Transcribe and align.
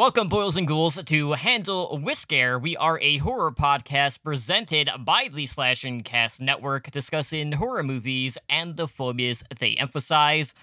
Welcome, 0.00 0.28
boils 0.28 0.56
and 0.56 0.66
ghouls, 0.66 0.98
to 1.04 1.32
Handle 1.32 1.98
Whisker. 1.98 2.58
We 2.58 2.74
are 2.74 2.98
a 3.02 3.18
horror 3.18 3.52
podcast 3.52 4.22
presented 4.22 4.88
by 5.00 5.28
the 5.30 5.44
Slash 5.44 5.84
and 5.84 6.02
Cast 6.02 6.40
Network, 6.40 6.90
discussing 6.90 7.52
horror 7.52 7.82
movies 7.82 8.38
and 8.48 8.78
the 8.78 8.88
phobias 8.88 9.44
they 9.58 9.74
emphasize. 9.74 10.54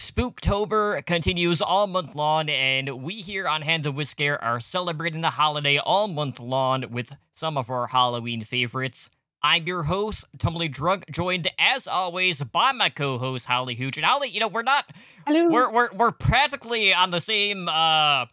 Spooktober 0.00 1.06
continues 1.06 1.62
all 1.62 1.86
month 1.86 2.16
long, 2.16 2.50
and 2.50 3.04
we 3.04 3.14
here 3.20 3.46
on 3.46 3.62
Handle 3.62 3.92
Whisker 3.92 4.36
are 4.42 4.58
celebrating 4.58 5.20
the 5.20 5.30
holiday 5.30 5.78
all 5.78 6.08
month 6.08 6.40
long 6.40 6.86
with 6.90 7.16
some 7.34 7.56
of 7.56 7.70
our 7.70 7.86
Halloween 7.86 8.42
favorites. 8.42 9.10
I'm 9.44 9.64
your 9.68 9.84
host, 9.84 10.24
Tumbly 10.38 10.68
Drunk, 10.68 11.08
joined 11.12 11.48
as 11.56 11.86
always 11.86 12.42
by 12.42 12.72
my 12.72 12.88
co-host 12.88 13.46
Holly 13.46 13.76
Hooch. 13.76 13.96
And 13.96 14.04
Holly, 14.04 14.28
you 14.28 14.40
know, 14.40 14.48
we're 14.48 14.62
not 14.62 14.90
Hello. 15.24 15.50
we're 15.50 15.70
we're 15.70 15.92
we're 15.92 16.10
practically 16.10 16.92
on 16.92 17.10
the 17.10 17.20
same 17.20 17.68
uh 17.68 18.26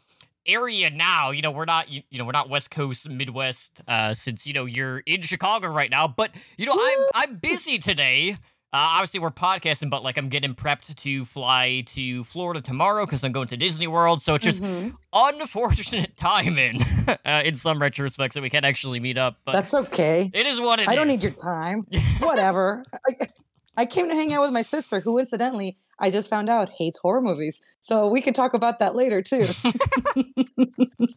area 0.46 0.90
now. 0.90 1.32
You 1.32 1.42
know, 1.42 1.52
we're 1.52 1.66
not 1.66 1.90
you, 1.90 2.04
you 2.10 2.20
know, 2.20 2.26
we're 2.26 2.32
not 2.32 2.50
West 2.50 2.72
Coast, 2.72 3.10
Midwest, 3.10 3.82
uh, 3.88 4.14
since 4.14 4.46
you 4.48 4.54
know 4.54 4.66
you're 4.66 5.00
in 5.00 5.22
Chicago 5.22 5.70
right 5.70 5.90
now. 5.90 6.08
But 6.08 6.32
you 6.58 6.66
know, 6.66 6.76
I'm 6.78 7.00
I'm 7.16 7.36
busy 7.38 7.78
today. 7.80 8.38
Uh, 8.76 8.98
obviously, 8.98 9.20
we're 9.20 9.30
podcasting, 9.30 9.92
but 9.92 10.02
like 10.02 10.18
I'm 10.18 10.30
getting 10.30 10.56
prepped 10.56 10.96
to 10.96 11.26
fly 11.26 11.84
to 11.90 12.24
Florida 12.24 12.60
tomorrow 12.60 13.06
because 13.06 13.24
I'm 13.24 13.32
going 13.32 13.48
to 13.50 13.58
Disney 13.58 13.86
World. 13.86 14.20
So 14.24 14.34
it's 14.34 14.44
just 14.44 14.64
Mhm. 14.64 14.96
unfortunate 15.14 16.18
timing 16.20 16.82
uh, 17.24 17.44
in 17.46 17.54
some 17.54 17.80
retrospects 17.80 18.34
that 18.34 18.42
we 18.42 18.50
can't 18.50 18.66
actually 18.66 19.00
meet 19.00 19.16
up. 19.20 19.38
But 19.46 19.52
That's 19.52 19.76
okay. 19.76 20.32
it 20.34 20.48
is 20.48 20.60
what 20.60 20.80
it 20.80 20.90
I 20.90 20.96
don't 20.96 21.08
need 21.08 21.22
your 21.22 21.34
time. 21.34 21.86
Whatever. 22.20 22.84
I, 23.76 23.86
came 23.86 24.08
to 24.10 24.16
hang 24.16 24.34
out 24.34 24.42
with 24.42 24.52
my 24.52 24.62
sister, 24.62 25.00
who 25.00 25.18
incidentally, 25.20 25.78
I 26.00 26.12
just 26.12 26.30
found 26.30 26.50
out 26.50 26.70
hates 26.70 27.00
horror 27.00 27.22
movies. 27.22 27.62
So 27.80 28.08
we 28.10 28.22
can 28.22 28.34
talk 28.34 28.54
about 28.54 28.80
that 28.80 28.96
later 28.96 29.22
too. 29.22 29.48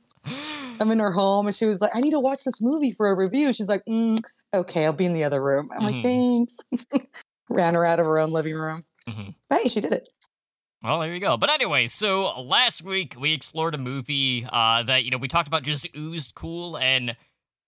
I'm 0.80 0.90
in 0.90 0.98
her 0.98 1.12
home 1.12 1.46
and 1.46 1.54
she 1.54 1.66
was 1.66 1.80
like, 1.80 1.92
I 1.94 2.00
need 2.00 2.10
to 2.10 2.20
watch 2.20 2.44
this 2.44 2.60
movie 2.60 2.92
for 2.92 3.08
a 3.08 3.16
review. 3.16 3.52
She's 3.52 3.68
like, 3.68 3.82
mm, 3.88 4.18
okay, 4.52 4.84
I'll 4.84 4.92
be 4.92 5.06
in 5.06 5.12
the 5.14 5.24
other 5.24 5.40
room. 5.40 5.66
I'm 5.72 5.80
Mhm. 5.80 5.92
like, 5.94 6.02
thanks. 6.02 7.06
Ran 7.48 7.74
her 7.74 7.84
out 7.86 8.00
of 8.00 8.06
her 8.06 8.18
own 8.18 8.30
living 8.32 8.54
room. 8.54 8.82
Mhm. 9.08 9.34
But 9.48 9.62
hey, 9.62 9.68
she 9.68 9.80
did 9.80 9.92
it. 9.92 10.08
Well, 10.82 11.00
there 11.00 11.12
you 11.14 11.20
go. 11.20 11.36
But 11.36 11.50
anyway, 11.50 11.86
so 11.86 12.40
last 12.40 12.82
week 12.82 13.14
we 13.18 13.32
explored 13.32 13.74
a 13.74 13.78
movie 13.78 14.46
uh, 14.50 14.82
that 14.84 15.04
you 15.04 15.10
know 15.10 15.16
we 15.18 15.28
talked 15.28 15.48
about 15.48 15.62
just 15.62 15.86
oozed 15.96 16.34
cool 16.34 16.76
and 16.76 17.16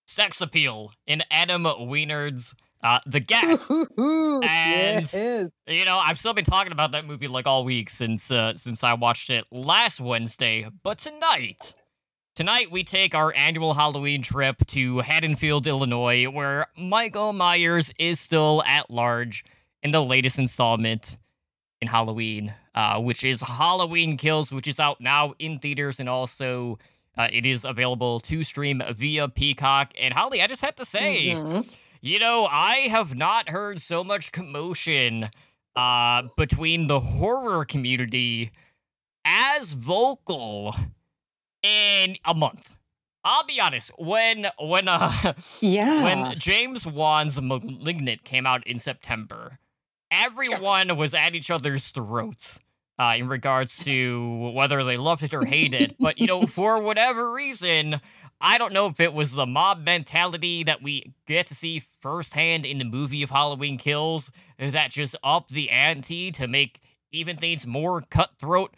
sex 0.07 0.41
appeal 0.41 0.93
in 1.07 1.23
Adam 1.31 1.65
Wingard's 1.65 2.55
uh, 2.83 2.99
The 3.07 3.21
Guest. 3.21 3.71
And- 3.71 4.43
yes. 5.13 5.53
you 5.67 5.85
know, 5.85 5.99
I've 5.99 6.19
still 6.19 6.35
been 6.35 6.45
talking 6.45 6.73
about 6.73 6.93
that 6.93 7.07
movie 7.07 7.29
like 7.29 7.47
all 7.47 7.65
week 7.65 7.91
since 7.91 8.31
uh, 8.31 8.57
since 8.57 8.83
I 8.85 8.95
watched 8.95 9.31
it 9.31 9.45
last 9.51 10.01
Wednesday. 10.01 10.67
But 10.83 10.99
tonight, 10.99 11.75
tonight 12.35 12.71
we 12.71 12.85
take 12.85 13.15
our 13.15 13.33
annual 13.35 13.75
Halloween 13.75 14.23
trip 14.23 14.57
to 14.69 14.99
Haddonfield, 15.01 15.67
Illinois, 15.67 16.27
where 16.27 16.67
Michael 16.77 17.33
Myers 17.33 17.93
is 17.99 18.21
still 18.21 18.63
at 18.67 18.91
large 18.91 19.45
in 19.83 19.91
the 19.91 20.03
latest 20.05 20.39
installment 20.39 21.19
in 21.81 21.87
Halloween, 21.89 22.53
uh, 22.75 23.01
which 23.01 23.23
is 23.25 23.41
Halloween 23.41 24.17
Kills, 24.17 24.51
which 24.51 24.67
is 24.67 24.81
out 24.81 25.01
now 25.01 25.35
in 25.39 25.59
theaters 25.61 26.01
and 26.01 26.09
also 26.09 26.79
uh, 27.17 27.29
it 27.33 27.47
is 27.47 27.65
available 27.65 28.19
to 28.21 28.43
stream 28.45 28.83
via 28.97 29.29
Peacock. 29.29 29.93
And 30.01 30.13
Holly, 30.15 30.41
I 30.43 30.47
just 30.49 30.65
have 30.65 30.75
to 30.77 30.85
say, 30.85 31.27
Mhm. 31.29 31.69
You 32.01 32.19
know, 32.19 32.47
I 32.51 32.89
have 32.89 33.15
not 33.15 33.49
heard 33.49 33.81
so 33.81 34.03
much 34.05 34.33
commotion 34.33 35.31
uh, 35.77 36.23
between 36.37 36.87
the 36.87 37.01
horror 37.01 37.65
community 37.65 38.51
as 39.25 39.73
vocal 39.73 40.75
in 41.63 42.17
a 42.25 42.35
month. 42.35 42.77
I'll 43.25 43.45
be 43.45 43.61
honest. 43.61 43.91
When 43.99 44.47
when 44.59 44.89
uh 44.89 45.35
Yeah. 45.61 46.03
when 46.03 46.39
James 46.39 46.87
Wan's 46.87 47.41
*Malignant* 47.41 48.25
came 48.25 48.47
out 48.47 48.67
in 48.67 48.79
September, 48.79 49.59
everyone 50.11 50.97
was 50.97 51.15
at 51.15 51.35
each 51.35 51.51
other's 51.51 51.89
throats 51.89 52.59
uh, 52.99 53.15
in 53.19 53.29
regards 53.29 53.77
to 53.85 54.51
whether 54.55 54.83
they 54.85 54.97
loved 54.97 55.23
it 55.25 55.35
or 55.35 55.45
hated 55.45 55.83
it. 55.83 55.97
But 55.99 56.19
you 56.19 56.27
know, 56.27 56.47
for 56.47 56.81
whatever 56.81 57.31
reason, 57.33 58.01
I 58.41 58.59
don't 58.59 58.73
know 58.73 58.87
if 58.87 59.01
it 59.01 59.13
was 59.13 59.33
the 59.33 59.47
mob 59.47 59.85
mentality 59.85 60.63
that 60.65 60.83
we 60.83 61.15
get 61.27 61.47
to 61.49 61.55
see 61.55 61.81
firsthand 61.81 62.65
in 62.65 62.79
the 62.79 62.85
movie 62.85 63.23
of 63.23 63.31
Halloween 63.31 63.79
Kills 63.79 64.31
that 64.59 64.91
just 64.91 65.17
upped 65.25 65.51
the 65.51 65.71
ante 65.71 66.31
to 66.33 66.47
make 66.47 66.81
even 67.11 67.37
things 67.37 67.67
more 67.67 68.03
cutthroat 68.11 68.75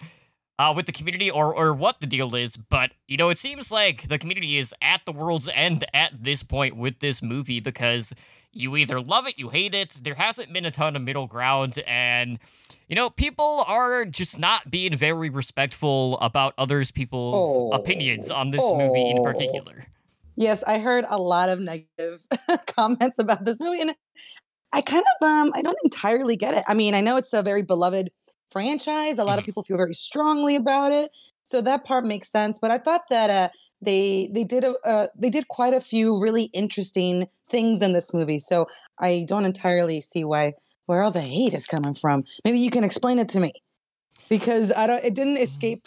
uh, 0.58 0.72
with 0.74 0.86
the 0.86 0.92
community 0.92 1.30
or, 1.30 1.54
or 1.54 1.74
what 1.74 2.00
the 2.00 2.06
deal 2.06 2.34
is. 2.34 2.56
But, 2.56 2.92
you 3.06 3.16
know, 3.16 3.28
it 3.28 3.38
seems 3.38 3.70
like 3.70 4.08
the 4.08 4.18
community 4.18 4.58
is 4.58 4.74
at 4.80 5.02
the 5.04 5.12
world's 5.12 5.48
end 5.54 5.84
at 5.92 6.22
this 6.22 6.42
point 6.42 6.76
with 6.76 7.00
this 7.00 7.22
movie 7.22 7.60
because 7.60 8.14
you 8.52 8.76
either 8.76 9.00
love 9.00 9.26
it, 9.26 9.38
you 9.38 9.48
hate 9.48 9.74
it. 9.74 9.98
There 10.02 10.14
hasn't 10.14 10.52
been 10.52 10.64
a 10.64 10.70
ton 10.70 10.96
of 10.96 11.02
middle 11.02 11.26
ground. 11.26 11.78
And, 11.86 12.38
you 12.88 12.96
know, 12.96 13.10
people 13.10 13.64
are 13.66 14.04
just 14.04 14.38
not 14.38 14.70
being 14.70 14.96
very 14.96 15.30
respectful 15.30 16.18
about 16.20 16.54
others' 16.58 16.90
people's 16.90 17.34
Oh. 17.34 17.70
opinions 17.72 18.30
on 18.30 18.50
this 18.50 18.72
movie 18.72 19.10
in 19.10 19.18
Oh. 19.18 19.22
particular. 19.22 19.86
Yes, 20.36 20.62
I 20.64 20.78
heard 20.78 21.04
a 21.08 21.18
lot 21.18 21.48
of 21.48 21.60
negative 21.60 22.22
comments 22.66 23.18
about 23.18 23.44
this 23.44 23.60
movie, 23.60 23.80
and 23.82 23.94
I 24.72 24.82
kind 24.82 25.04
of 25.20 25.26
um 25.26 25.52
I 25.54 25.62
don't 25.62 25.78
entirely 25.84 26.36
get 26.36 26.54
it. 26.54 26.64
I 26.68 26.74
mean, 26.74 26.94
I 26.94 27.00
know 27.00 27.16
it's 27.16 27.32
a 27.32 27.42
very 27.42 27.62
beloved 27.62 28.10
franchise. 28.48 29.18
A 29.18 29.24
lot 29.24 29.38
of 29.38 29.44
Mhm. 29.44 29.46
people 29.46 29.62
feel 29.64 29.76
very 29.76 29.94
strongly 29.94 30.56
about 30.56 30.92
it, 30.92 31.10
so 31.42 31.60
that 31.62 31.84
part 31.84 32.06
makes 32.06 32.28
sense. 32.30 32.58
But 32.58 32.70
I 32.70 32.78
thought 32.78 33.02
that 33.10 33.30
uh 33.30 33.48
they 33.82 34.28
they 34.32 34.44
did 34.44 34.64
a 34.64 34.74
uh, 34.84 35.06
they 35.18 35.30
did 35.30 35.48
quite 35.48 35.74
a 35.74 35.80
few 35.80 36.20
really 36.20 36.44
interesting 36.52 37.28
things 37.48 37.82
in 37.82 37.92
this 37.92 38.12
movie. 38.14 38.38
So 38.38 38.66
I 38.98 39.24
don't 39.28 39.44
entirely 39.44 40.00
see 40.02 40.24
why 40.24 40.54
where 40.86 41.02
all 41.02 41.10
the 41.10 41.20
hate 41.22 41.54
is 41.54 41.66
coming 41.66 41.94
from. 41.94 42.24
Maybe 42.44 42.58
you 42.58 42.70
can 42.70 42.84
explain 42.84 43.18
it 43.18 43.28
to 43.30 43.40
me 43.40 43.52
because 44.28 44.72
I 44.72 44.86
don't. 44.86 45.04
It 45.04 45.14
didn't 45.14 45.38
escape. 45.38 45.86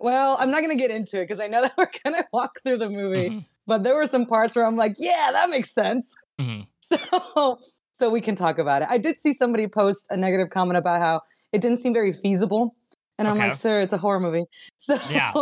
Well, 0.00 0.36
I'm 0.38 0.50
not 0.50 0.60
going 0.62 0.76
to 0.76 0.80
get 0.80 0.90
into 0.90 1.18
it 1.18 1.24
because 1.24 1.40
I 1.40 1.46
know 1.46 1.62
that 1.66 1.72
we're 1.78 1.90
going 2.04 2.20
to 2.22 2.28
walk 2.32 2.60
through 2.62 2.78
the 2.78 2.90
movie 2.90 3.30
Mhm, 3.30 3.44
but 3.66 3.82
there 3.82 3.94
were 3.94 4.06
some 4.06 4.26
parts 4.26 4.54
where 4.54 4.66
I'm 4.66 4.76
like, 4.76 4.94
yeah, 4.98 5.30
that 5.32 5.48
makes 5.50 5.72
sense. 5.72 6.14
mhm. 6.40 6.66
So, 6.82 7.58
so 7.92 8.10
we 8.10 8.20
can 8.20 8.34
talk 8.36 8.58
about 8.58 8.82
it. 8.82 8.88
I 8.90 8.96
did 8.98 9.20
see 9.20 9.32
somebody 9.34 9.66
post 9.66 10.06
a 10.10 10.16
negative 10.16 10.50
comment 10.50 10.78
about 10.78 11.00
how 11.00 11.20
it 11.52 11.60
didn't 11.60 11.78
seem 11.78 11.92
very 11.92 12.12
feasible. 12.12 12.74
And 13.18 13.26
I'm 13.28 13.36
Okay. 13.36 13.48
like, 13.48 13.54
sir, 13.56 13.80
it's 13.80 13.92
a 13.92 13.98
horror 13.98 14.20
movie. 14.20 14.44
So 14.78 14.94
Yeah. 15.10 15.32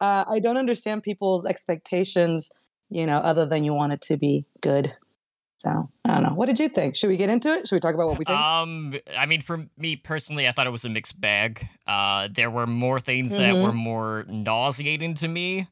uh, 0.00 0.24
I 0.30 0.40
don't 0.40 0.56
understand 0.56 1.02
people's 1.02 1.44
expectations, 1.44 2.50
you 2.90 3.06
know, 3.06 3.18
other 3.18 3.46
than 3.46 3.64
you 3.64 3.74
want 3.74 3.92
it 3.92 4.00
to 4.02 4.16
be 4.16 4.44
good. 4.60 4.92
So 5.58 5.70
I 6.04 6.14
don't 6.14 6.22
know. 6.22 6.34
What 6.34 6.46
did 6.46 6.60
you 6.60 6.68
think? 6.68 6.96
Should 6.96 7.08
we 7.08 7.16
get 7.16 7.30
into 7.30 7.52
it? 7.52 7.66
Should 7.66 7.76
we 7.76 7.80
talk 7.80 7.94
about 7.94 8.08
what 8.08 8.18
we 8.18 8.24
think? 8.24 8.38
Um, 8.38 8.94
I 9.16 9.26
mean, 9.26 9.40
for 9.42 9.66
me 9.78 9.96
personally, 9.96 10.46
I 10.46 10.52
thought 10.52 10.66
it 10.66 10.70
was 10.70 10.84
a 10.84 10.88
mixed 10.88 11.20
bag. 11.20 11.66
Uh, 11.86 12.28
there 12.32 12.50
were 12.50 12.66
more 12.66 13.00
things 13.00 13.36
that 13.36 13.54
Mhm. 13.56 13.62
were 13.62 13.72
more 13.72 14.24
nauseating 14.28 15.14
to 15.14 15.28
me, 15.28 15.66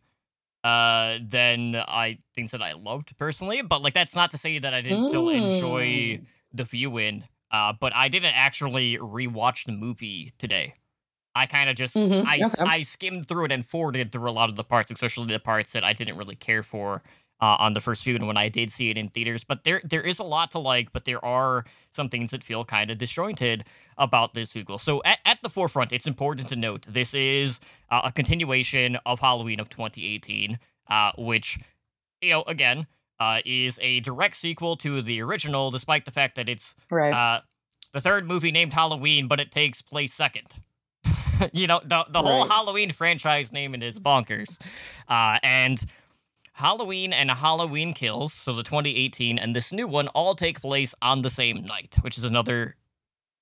uh, 0.65 1.19
than 1.23 1.77
I 1.77 2.19
things 2.35 2.51
that 2.53 2.63
I 2.63 2.73
loved 2.73 3.17
personally. 3.19 3.63
But 3.63 3.83
like, 3.83 3.95
that's 3.95 4.17
not 4.17 4.31
to 4.33 4.39
say 4.39 4.59
that 4.59 4.75
I 4.75 4.81
didn't 4.81 5.03
still 5.05 5.29
enjoy 5.29 5.85
Mm. 5.85 6.27
the 6.55 6.65
viewing. 6.65 7.25
Uh, 7.51 7.73
but 7.79 7.95
I 7.95 8.09
didn't 8.09 8.35
actually 8.35 8.97
rewatch 8.99 9.67
the 9.67 9.73
movie 9.73 10.33
today. 10.39 10.75
I 11.35 11.47
kind 11.47 11.69
of 11.69 11.77
just 11.77 11.97
Mhm, 11.97 12.25
I 12.27 12.45
okay. 12.45 12.63
I 12.63 12.83
skimmed 12.83 13.29
through 13.29 13.47
it 13.47 13.53
and 13.53 13.67
forwarded 13.67 14.13
through 14.13 14.31
a 14.31 14.33
lot 14.33 14.49
of 14.49 14.57
the 14.57 14.65
parts, 14.65 14.91
especially 14.91 15.33
the 15.33 15.41
parts 15.41 15.73
that 15.73 15.85
I 15.85 15.93
didn't 15.93 16.17
really 16.17 16.37
care 16.37 16.63
for 16.63 17.03
uh, 17.41 17.57
on 17.59 17.75
the 17.75 17.81
first 17.81 18.05
viewing 18.05 18.27
when 18.27 18.37
I 18.37 18.49
did 18.49 18.71
see 18.71 18.91
it 18.91 18.97
in 18.97 19.09
theaters. 19.09 19.45
But 19.45 19.65
there 19.65 19.81
there 19.85 20.01
is 20.01 20.19
a 20.19 20.25
lot 20.25 20.51
to 20.53 20.59
like, 20.59 20.93
but 20.93 21.05
there 21.05 21.25
are 21.25 21.65
some 21.91 22.09
things 22.09 22.31
that 22.31 22.45
feel 22.45 22.65
kind 22.65 22.91
of 22.91 22.99
disjointed 22.99 23.65
about 23.99 24.35
this 24.35 24.51
sequel. 24.51 24.79
So 24.79 25.03
at, 25.05 25.19
at 25.25 25.39
the 25.43 25.51
forefront, 25.51 25.93
it's 25.93 26.07
important 26.07 26.49
to 26.49 26.57
note 26.57 26.87
this 26.89 27.15
is 27.15 27.61
uh, 27.91 28.03
a 28.05 28.13
continuation 28.13 28.97
of 29.05 29.21
Halloween 29.21 29.61
of 29.61 29.69
2018, 29.69 30.59
uh, 30.89 31.13
which 31.19 31.59
you 32.21 32.31
know 32.31 32.43
again 32.43 32.87
uh, 33.21 33.41
is 33.45 33.79
a 33.83 34.01
direct 34.01 34.37
sequel 34.37 34.77
to 34.79 35.03
the 35.03 35.21
original, 35.21 35.71
despite 35.71 36.05
the 36.05 36.11
fact 36.11 36.37
that 36.37 36.49
it's 36.49 36.75
right. 36.91 37.13
uh, 37.13 37.41
the 37.93 38.01
third 38.01 38.27
movie 38.27 38.53
named 38.53 38.73
Halloween, 38.73 39.29
but 39.29 39.41
it 39.41 39.51
takes 39.51 39.83
place 39.83 40.13
second. 40.15 40.47
you 41.53 41.67
know, 41.67 41.81
the 41.85 42.05
the 42.11 42.21
whole 42.23 42.47
Halloween 42.49 42.93
franchise 42.93 43.53
naming 43.53 43.83
is 43.83 43.99
bonkers. 43.99 44.61
Uh, 45.09 45.39
and 45.43 45.83
Halloween 46.53 47.13
and 47.13 47.31
Halloween 47.31 47.95
Kills, 47.95 48.33
so 48.33 48.55
the 48.55 48.63
2018 48.63 49.39
and 49.39 49.55
this 49.57 49.73
new 49.73 49.87
one, 49.89 50.09
all 50.09 50.35
take 50.35 50.61
place 50.61 50.95
on 51.03 51.23
the 51.23 51.31
same 51.31 51.65
night, 51.65 51.97
which 52.03 52.17
is 52.17 52.25
another 52.25 52.77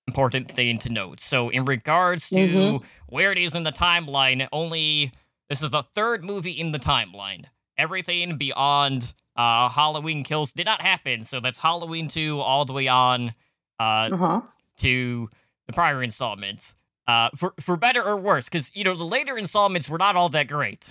important 0.09 0.55
thing 0.55 0.79
to 0.79 0.89
note. 0.89 1.21
So, 1.21 1.49
in 1.51 1.65
regards 1.65 2.29
to 2.31 2.37
Mhm. 2.37 2.85
where 3.09 3.31
it 3.31 3.39
is 3.39 3.55
in 3.55 3.63
the 3.63 3.73
timeline, 3.73 4.49
only 4.53 5.13
this 5.49 5.63
is 5.63 5.71
the 5.71 5.83
third 5.83 6.25
movie 6.25 6.53
in 6.53 6.73
the 6.73 6.79
timeline. 6.79 7.45
Everything 7.77 8.37
beyond 8.39 9.13
uh, 9.37 9.69
Halloween 9.69 10.25
Kills 10.25 10.53
did 10.53 10.67
not 10.67 10.83
happen, 10.83 11.25
so 11.25 11.41
that's 11.41 11.59
Halloween 11.59 12.09
2 12.09 12.41
all 12.41 12.65
the 12.65 12.73
way 12.73 12.89
on 12.89 13.35
uh, 13.81 14.11
uh 14.13 14.17
huh. 14.17 14.41
to 14.79 15.31
the 15.67 15.73
prior 15.73 16.03
installments. 16.03 16.75
Uh, 17.13 17.29
for 17.37 17.53
for 17.61 17.77
better 17.77 18.03
or 18.03 18.17
worse, 18.17 18.47
because 18.47 18.71
you 18.75 18.85
know 18.85 18.95
the 18.95 19.05
later 19.05 19.37
installments 19.37 19.87
were 19.87 19.99
not 19.99 20.17
all 20.17 20.31
that 20.31 20.49
great, 20.49 20.83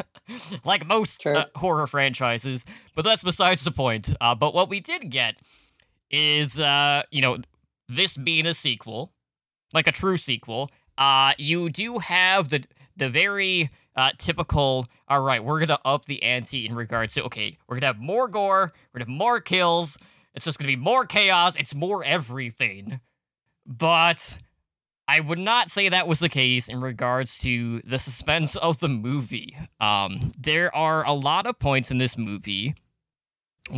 like 0.64 0.86
most 0.86 1.26
uh, 1.26 1.46
horror 1.56 1.88
franchises. 1.88 2.64
But 2.94 3.04
that's 3.04 3.24
besides 3.24 3.64
the 3.64 3.72
point. 3.72 4.14
Uh, 4.20 4.36
but 4.36 4.54
what 4.54 4.68
we 4.68 4.78
did 4.78 5.10
get 5.10 5.34
is, 6.08 6.60
uh, 6.60 7.02
you 7.10 7.20
know, 7.20 7.38
this 7.88 8.16
being 8.16 8.46
a 8.46 8.54
sequel, 8.54 9.10
like 9.74 9.88
a 9.88 9.92
true 9.92 10.16
sequel. 10.16 10.70
Uh, 10.98 11.32
you 11.36 11.68
do 11.68 11.98
have 11.98 12.48
the 12.48 12.62
the 12.96 13.08
very 13.08 13.68
uh, 13.96 14.12
typical. 14.18 14.86
All 15.08 15.22
right, 15.22 15.42
we're 15.42 15.58
gonna 15.58 15.80
up 15.84 16.04
the 16.04 16.22
ante 16.22 16.64
in 16.64 16.76
regards 16.76 17.14
to 17.14 17.24
okay, 17.24 17.58
we're 17.66 17.74
gonna 17.74 17.86
have 17.86 17.98
more 17.98 18.28
gore, 18.28 18.72
we're 18.94 19.00
gonna 19.00 19.10
have 19.10 19.18
more 19.18 19.40
kills. 19.40 19.98
It's 20.32 20.44
just 20.44 20.60
gonna 20.60 20.68
be 20.68 20.76
more 20.76 21.06
chaos. 21.06 21.56
It's 21.56 21.74
more 21.74 22.04
everything. 22.04 23.00
But 23.66 24.38
I 25.08 25.20
would 25.20 25.38
not 25.38 25.70
say 25.70 25.88
that 25.88 26.08
was 26.08 26.18
the 26.18 26.28
case 26.28 26.68
in 26.68 26.80
regards 26.80 27.38
to 27.38 27.80
the 27.82 27.98
suspense 27.98 28.56
of 28.56 28.78
the 28.80 28.88
movie. 28.88 29.56
Um, 29.80 30.32
there 30.38 30.74
are 30.74 31.06
a 31.06 31.12
lot 31.12 31.46
of 31.46 31.58
points 31.58 31.90
in 31.90 31.98
this 31.98 32.18
movie 32.18 32.74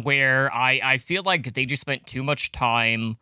where 0.03 0.53
I, 0.55 0.81
I 0.83 0.99
feel 0.99 1.23
like 1.23 1.53
they 1.55 1.67
just 1.67 1.81
spent 1.83 2.07
too 2.07 2.23
much 2.23 2.53
time 2.53 3.19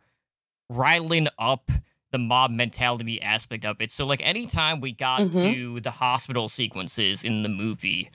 riling 0.69 1.27
up 1.39 1.69
the 2.11 2.17
mob 2.17 2.51
mentality 2.51 3.21
aspect 3.21 3.65
of 3.65 3.81
it. 3.81 3.91
So, 3.91 4.05
like, 4.05 4.21
anytime 4.23 4.79
we 4.79 4.93
got 4.93 5.21
Mhm. 5.21 5.53
to 5.53 5.79
the 5.81 5.91
hospital 5.91 6.47
sequences 6.49 7.23
in 7.25 7.43
the 7.43 7.49
movie, 7.49 8.09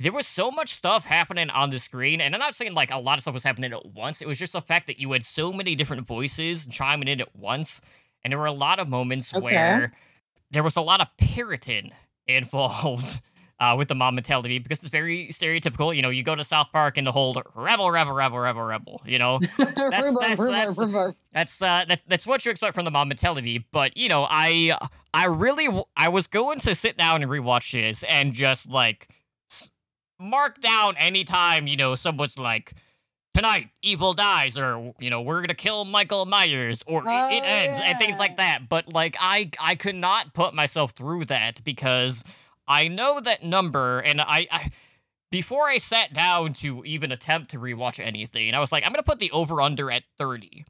there 0.00 0.12
was 0.12 0.26
so 0.26 0.50
much 0.50 0.70
stuff 0.74 1.04
happening 1.06 1.48
on 1.50 1.70
the 1.70 1.78
screen. 1.78 2.20
And 2.20 2.34
I'm 2.34 2.40
not 2.40 2.54
saying 2.54 2.74
like 2.74 2.90
a 2.90 2.98
lot 2.98 3.16
of 3.18 3.22
stuff 3.22 3.32
was 3.34 3.44
happening 3.44 3.72
at 3.72 3.86
once. 3.86 4.20
It 4.20 4.28
was 4.28 4.38
just 4.38 4.52
the 4.52 4.60
fact 4.60 4.86
that 4.88 4.98
you 4.98 5.12
had 5.12 5.24
so 5.24 5.52
many 5.52 5.74
different 5.74 6.06
voices 6.06 6.66
chiming 6.66 7.08
in 7.08 7.20
at 7.22 7.34
once. 7.34 7.80
And 8.24 8.32
there 8.32 8.38
were 8.38 8.46
a 8.46 8.52
lot 8.52 8.78
of 8.78 8.88
moments 8.88 9.34
Okay. 9.34 9.42
where 9.44 9.92
there 10.50 10.62
was 10.62 10.76
a 10.76 10.80
lot 10.80 11.00
of 11.00 11.08
parroting 11.18 11.92
involved 12.26 13.20
uh, 13.60 13.74
with 13.78 13.88
the 13.88 13.94
mob 13.94 14.14
mentality 14.14 14.58
because 14.58 14.80
it's 14.80 14.88
very 14.88 15.28
stereotypical. 15.28 15.94
You 15.94 16.02
know, 16.02 16.08
you 16.10 16.22
go 16.22 16.34
to 16.34 16.42
South 16.42 16.72
Park 16.72 16.96
and 16.96 17.06
the 17.06 17.12
whole 17.12 17.40
rebel, 17.54 17.90
rebel, 17.90 18.12
rebel, 18.14 18.38
rebel, 18.38 18.62
rebel. 18.62 19.02
You 19.04 19.18
know, 19.18 19.38
that's- 19.58 20.14
that's- 20.16 20.78
rhubarb. 20.78 21.14
that's 21.32 21.60
uh, 21.62 21.84
that, 21.88 22.02
that's 22.08 22.26
what 22.26 22.44
you 22.44 22.50
expect 22.50 22.74
from 22.74 22.84
the 22.84 22.90
mob 22.90 23.08
mentality. 23.08 23.64
But 23.72 23.96
you 23.96 24.08
know, 24.08 24.26
I 24.28 24.76
I 25.12 25.26
really 25.26 25.66
w- 25.66 25.84
I 25.96 26.08
was 26.08 26.26
going 26.26 26.58
to 26.60 26.74
sit 26.74 26.96
down 26.96 27.22
and 27.22 27.30
rewatch 27.30 27.72
this 27.72 28.02
and 28.04 28.32
just 28.32 28.68
like 28.68 29.08
mark 30.18 30.60
down 30.60 30.96
anytime 30.96 31.66
you 31.66 31.76
know 31.76 31.94
someone's 31.94 32.38
like 32.38 32.72
tonight 33.34 33.68
evil 33.82 34.14
dies 34.14 34.56
or 34.56 34.94
you 34.98 35.10
know 35.10 35.20
we're 35.20 35.40
gonna 35.40 35.54
kill 35.54 35.84
Michael 35.84 36.24
Myers 36.24 36.82
or 36.86 37.02
it, 37.02 37.06
it 37.06 37.42
Oh, 37.42 37.46
ends 37.46 37.80
and 37.84 37.98
things 37.98 38.18
like 38.18 38.36
that. 38.36 38.68
But 38.68 38.92
like 38.92 39.16
I 39.20 39.50
I 39.60 39.74
could 39.74 39.96
not 39.96 40.32
put 40.32 40.54
myself 40.54 40.92
through 40.92 41.26
that 41.26 41.62
because 41.64 42.24
I 42.66 42.88
know 42.88 43.20
that 43.20 43.42
number 43.42 44.00
and 44.00 44.20
I. 44.20 44.46
I 44.50 44.70
before 45.30 45.68
I 45.68 45.78
sat 45.78 46.12
down 46.12 46.52
to 46.54 46.84
even 46.84 47.10
attempt 47.10 47.50
to 47.50 47.58
rewatch 47.58 47.98
anything, 47.98 48.54
I 48.54 48.60
was 48.60 48.70
like, 48.70 48.84
I'm 48.84 48.92
gonna 48.92 49.02
put 49.02 49.18
the 49.18 49.32
over 49.32 49.60
under 49.60 49.90
at 49.90 50.04
30 50.16 50.64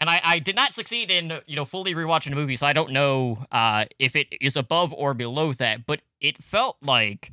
and 0.00 0.08
I, 0.10 0.20
I 0.24 0.38
did 0.40 0.56
not 0.56 0.72
succeed 0.72 1.10
in 1.12 1.40
you 1.46 1.54
know 1.56 1.64
fully 1.64 1.94
rewatching 1.94 2.30
the 2.30 2.36
movie, 2.36 2.56
so 2.56 2.66
I 2.66 2.72
don't 2.72 2.90
know 2.90 3.44
uh, 3.52 3.84
if 4.00 4.16
it 4.16 4.26
is 4.40 4.56
above 4.56 4.92
or 4.94 5.14
below 5.14 5.52
that. 5.54 5.86
But 5.86 6.00
it 6.20 6.42
felt 6.42 6.76
like 6.82 7.32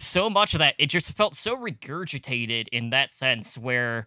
so 0.00 0.30
much 0.30 0.54
of 0.54 0.60
that 0.60 0.74
it 0.78 0.86
just 0.86 1.12
felt 1.12 1.34
so 1.36 1.56
regurgitated 1.56 2.68
in 2.68 2.90
that 2.90 3.10
sense, 3.10 3.56
where 3.58 4.06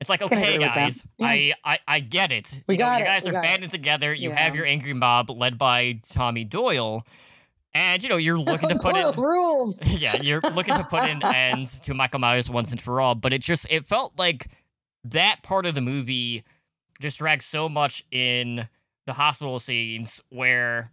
it's 0.00 0.10
like, 0.10 0.22
okay, 0.22 0.54
agree 0.54 0.58
with 0.66 0.74
that. 0.74 0.74
guys, 0.74 1.06
Yeah. 1.18 1.26
I, 1.28 1.54
I 1.64 1.78
I 1.86 2.00
get 2.00 2.32
it. 2.32 2.62
We 2.66 2.74
You 2.74 2.78
know, 2.80 2.84
got 2.86 2.98
you 2.98 3.04
it, 3.04 3.08
guys 3.08 3.24
we 3.24 3.30
are 3.30 3.42
banded 3.42 3.68
it. 3.70 3.72
together. 3.72 4.12
You 4.12 4.30
have 4.30 4.54
your 4.54 4.66
angry 4.66 4.92
mob 4.94 5.30
led 5.30 5.56
by 5.58 6.00
Tommy 6.10 6.44
Doyle, 6.44 7.06
and 7.74 8.02
you 8.02 8.08
know 8.08 8.16
you're 8.16 8.38
looking 8.50 8.68
to 8.70 8.76
put 8.76 8.96
in 8.96 9.12
rules. 9.20 9.80
yeah, 9.86 10.16
you're 10.16 10.40
looking 10.54 10.74
to 10.76 10.84
put 10.84 11.00
an 11.02 11.22
end 11.34 11.68
to 11.84 11.94
Michael 11.94 12.20
Myers 12.20 12.50
once 12.50 12.70
and 12.72 12.80
for 12.80 13.00
all, 13.00 13.14
but 13.14 13.32
it 13.32 13.40
just 13.42 13.66
it 13.70 13.86
felt 13.86 14.18
like 14.18 14.48
that 15.04 15.42
part 15.42 15.66
of 15.66 15.74
the 15.74 15.80
movie 15.80 16.44
just 17.00 17.18
dragged 17.18 17.42
so 17.42 17.68
much 17.68 18.04
in 18.10 18.66
the 19.06 19.12
hospital 19.12 19.58
scenes 19.58 20.22
where 20.30 20.90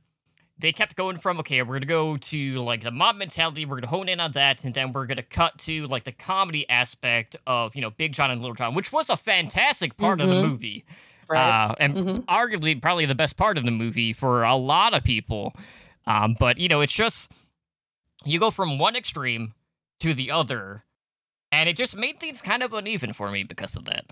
they 0.61 0.71
kept 0.71 0.95
going 0.95 1.17
from 1.17 1.39
okay, 1.39 1.61
we're 1.63 1.75
gonna 1.75 1.85
go 1.85 2.15
to 2.17 2.61
like 2.61 2.83
the 2.83 2.91
mob 2.91 3.15
mentality, 3.17 3.65
we're 3.65 3.77
gonna 3.77 3.87
hone 3.87 4.07
in 4.07 4.19
on 4.19 4.31
that, 4.31 4.63
and 4.63 4.73
then 4.73 4.91
we're 4.91 5.07
gonna 5.07 5.23
cut 5.23 5.57
to 5.59 5.87
like 5.87 6.03
the 6.05 6.11
comedy 6.11 6.69
aspect 6.69 7.35
of 7.47 7.75
you 7.75 7.81
know 7.81 7.89
Big 7.89 8.13
John 8.13 8.31
and 8.31 8.41
Little 8.41 8.55
John, 8.55 8.75
which 8.75 8.91
was 8.93 9.09
a 9.09 9.17
fantastic 9.17 9.97
part 9.97 10.21
of 10.21 10.29
the 10.29 10.35
Mhm. 10.35 10.49
movie, 10.49 10.85
Right. 11.27 11.65
uh, 11.71 11.75
and 11.79 11.95
Mhm. 11.95 12.25
arguably 12.25 12.79
probably 12.81 13.05
the 13.05 13.15
best 13.15 13.35
part 13.37 13.57
of 13.57 13.65
the 13.65 13.71
movie 13.71 14.13
for 14.13 14.43
a 14.43 14.55
lot 14.55 14.93
of 14.93 15.03
people. 15.03 15.53
Um, 16.05 16.35
but 16.39 16.57
you 16.57 16.67
know, 16.69 16.81
it's 16.81 16.93
just 16.93 17.31
you 18.23 18.39
go 18.39 18.51
from 18.51 18.77
one 18.77 18.95
extreme 18.95 19.53
to 19.99 20.13
the 20.13 20.31
other, 20.31 20.83
and 21.51 21.67
it 21.67 21.75
just 21.75 21.95
made 21.95 22.19
things 22.19 22.41
kind 22.41 22.63
of 22.63 22.73
uneven 22.73 23.13
for 23.13 23.31
me 23.31 23.43
because 23.43 23.75
of 23.75 23.85
that. 23.85 24.05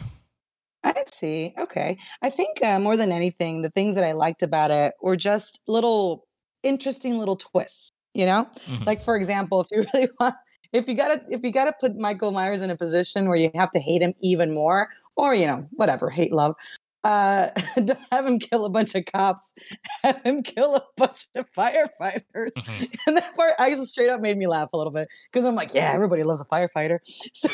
I 0.83 0.93
see. 1.11 1.53
Okay. 1.59 1.97
I 2.21 2.29
think 2.29 2.63
uh, 2.63 2.79
more 2.79 2.95
than 2.95 3.11
anything, 3.11 3.61
the 3.61 3.69
things 3.69 3.95
that 3.95 4.03
I 4.05 4.13
liked 4.13 4.41
about 4.43 4.71
it 4.71 4.93
were 5.01 5.17
just 5.17 5.59
little 5.67 6.25
interesting 6.63 7.17
little 7.17 7.35
twists. 7.35 7.89
You 8.15 8.25
know, 8.25 8.47
Mhm. 8.65 8.85
like 8.87 9.01
for 9.01 9.15
example, 9.15 9.61
if 9.61 9.67
you 9.71 9.85
really 9.93 10.09
want, 10.19 10.35
if 10.73 10.87
you 10.87 10.95
gotta, 10.95 11.21
if 11.29 11.43
you 11.43 11.51
gotta 11.51 11.73
put 11.79 11.95
Michael 11.95 12.31
Myers 12.31 12.61
in 12.63 12.69
a 12.71 12.75
position 12.75 13.27
where 13.27 13.37
you 13.37 13.51
have 13.55 13.71
to 13.71 13.79
hate 13.79 14.01
him 14.01 14.13
even 14.21 14.51
more, 14.53 14.89
or 15.15 15.33
you 15.35 15.45
know, 15.47 15.67
whatever, 15.73 16.09
hate 16.09 16.33
love. 16.33 16.55
Uh, 17.03 17.49
don't 17.85 17.99
have 18.11 18.25
him 18.25 18.39
kill 18.39 18.65
a 18.65 18.69
bunch 18.69 18.93
of 18.95 19.05
cops. 19.05 19.53
Have 20.03 20.21
him 20.23 20.43
kill 20.43 20.75
a 20.75 20.83
bunch 20.97 21.27
of 21.35 21.49
firefighters. 21.51 22.51
Mhm. 22.57 22.97
And 23.07 23.15
that 23.17 23.35
part 23.35 23.53
actually 23.57 23.85
straight 23.85 24.09
up 24.09 24.19
made 24.21 24.37
me 24.37 24.47
laugh 24.47 24.69
a 24.73 24.77
little 24.77 24.91
bit 24.91 25.07
because 25.31 25.45
I'm 25.45 25.55
like, 25.55 25.73
yeah, 25.73 25.91
everybody 25.93 26.23
loves 26.23 26.41
a 26.41 26.45
firefighter. 26.45 26.99
So 27.33 27.49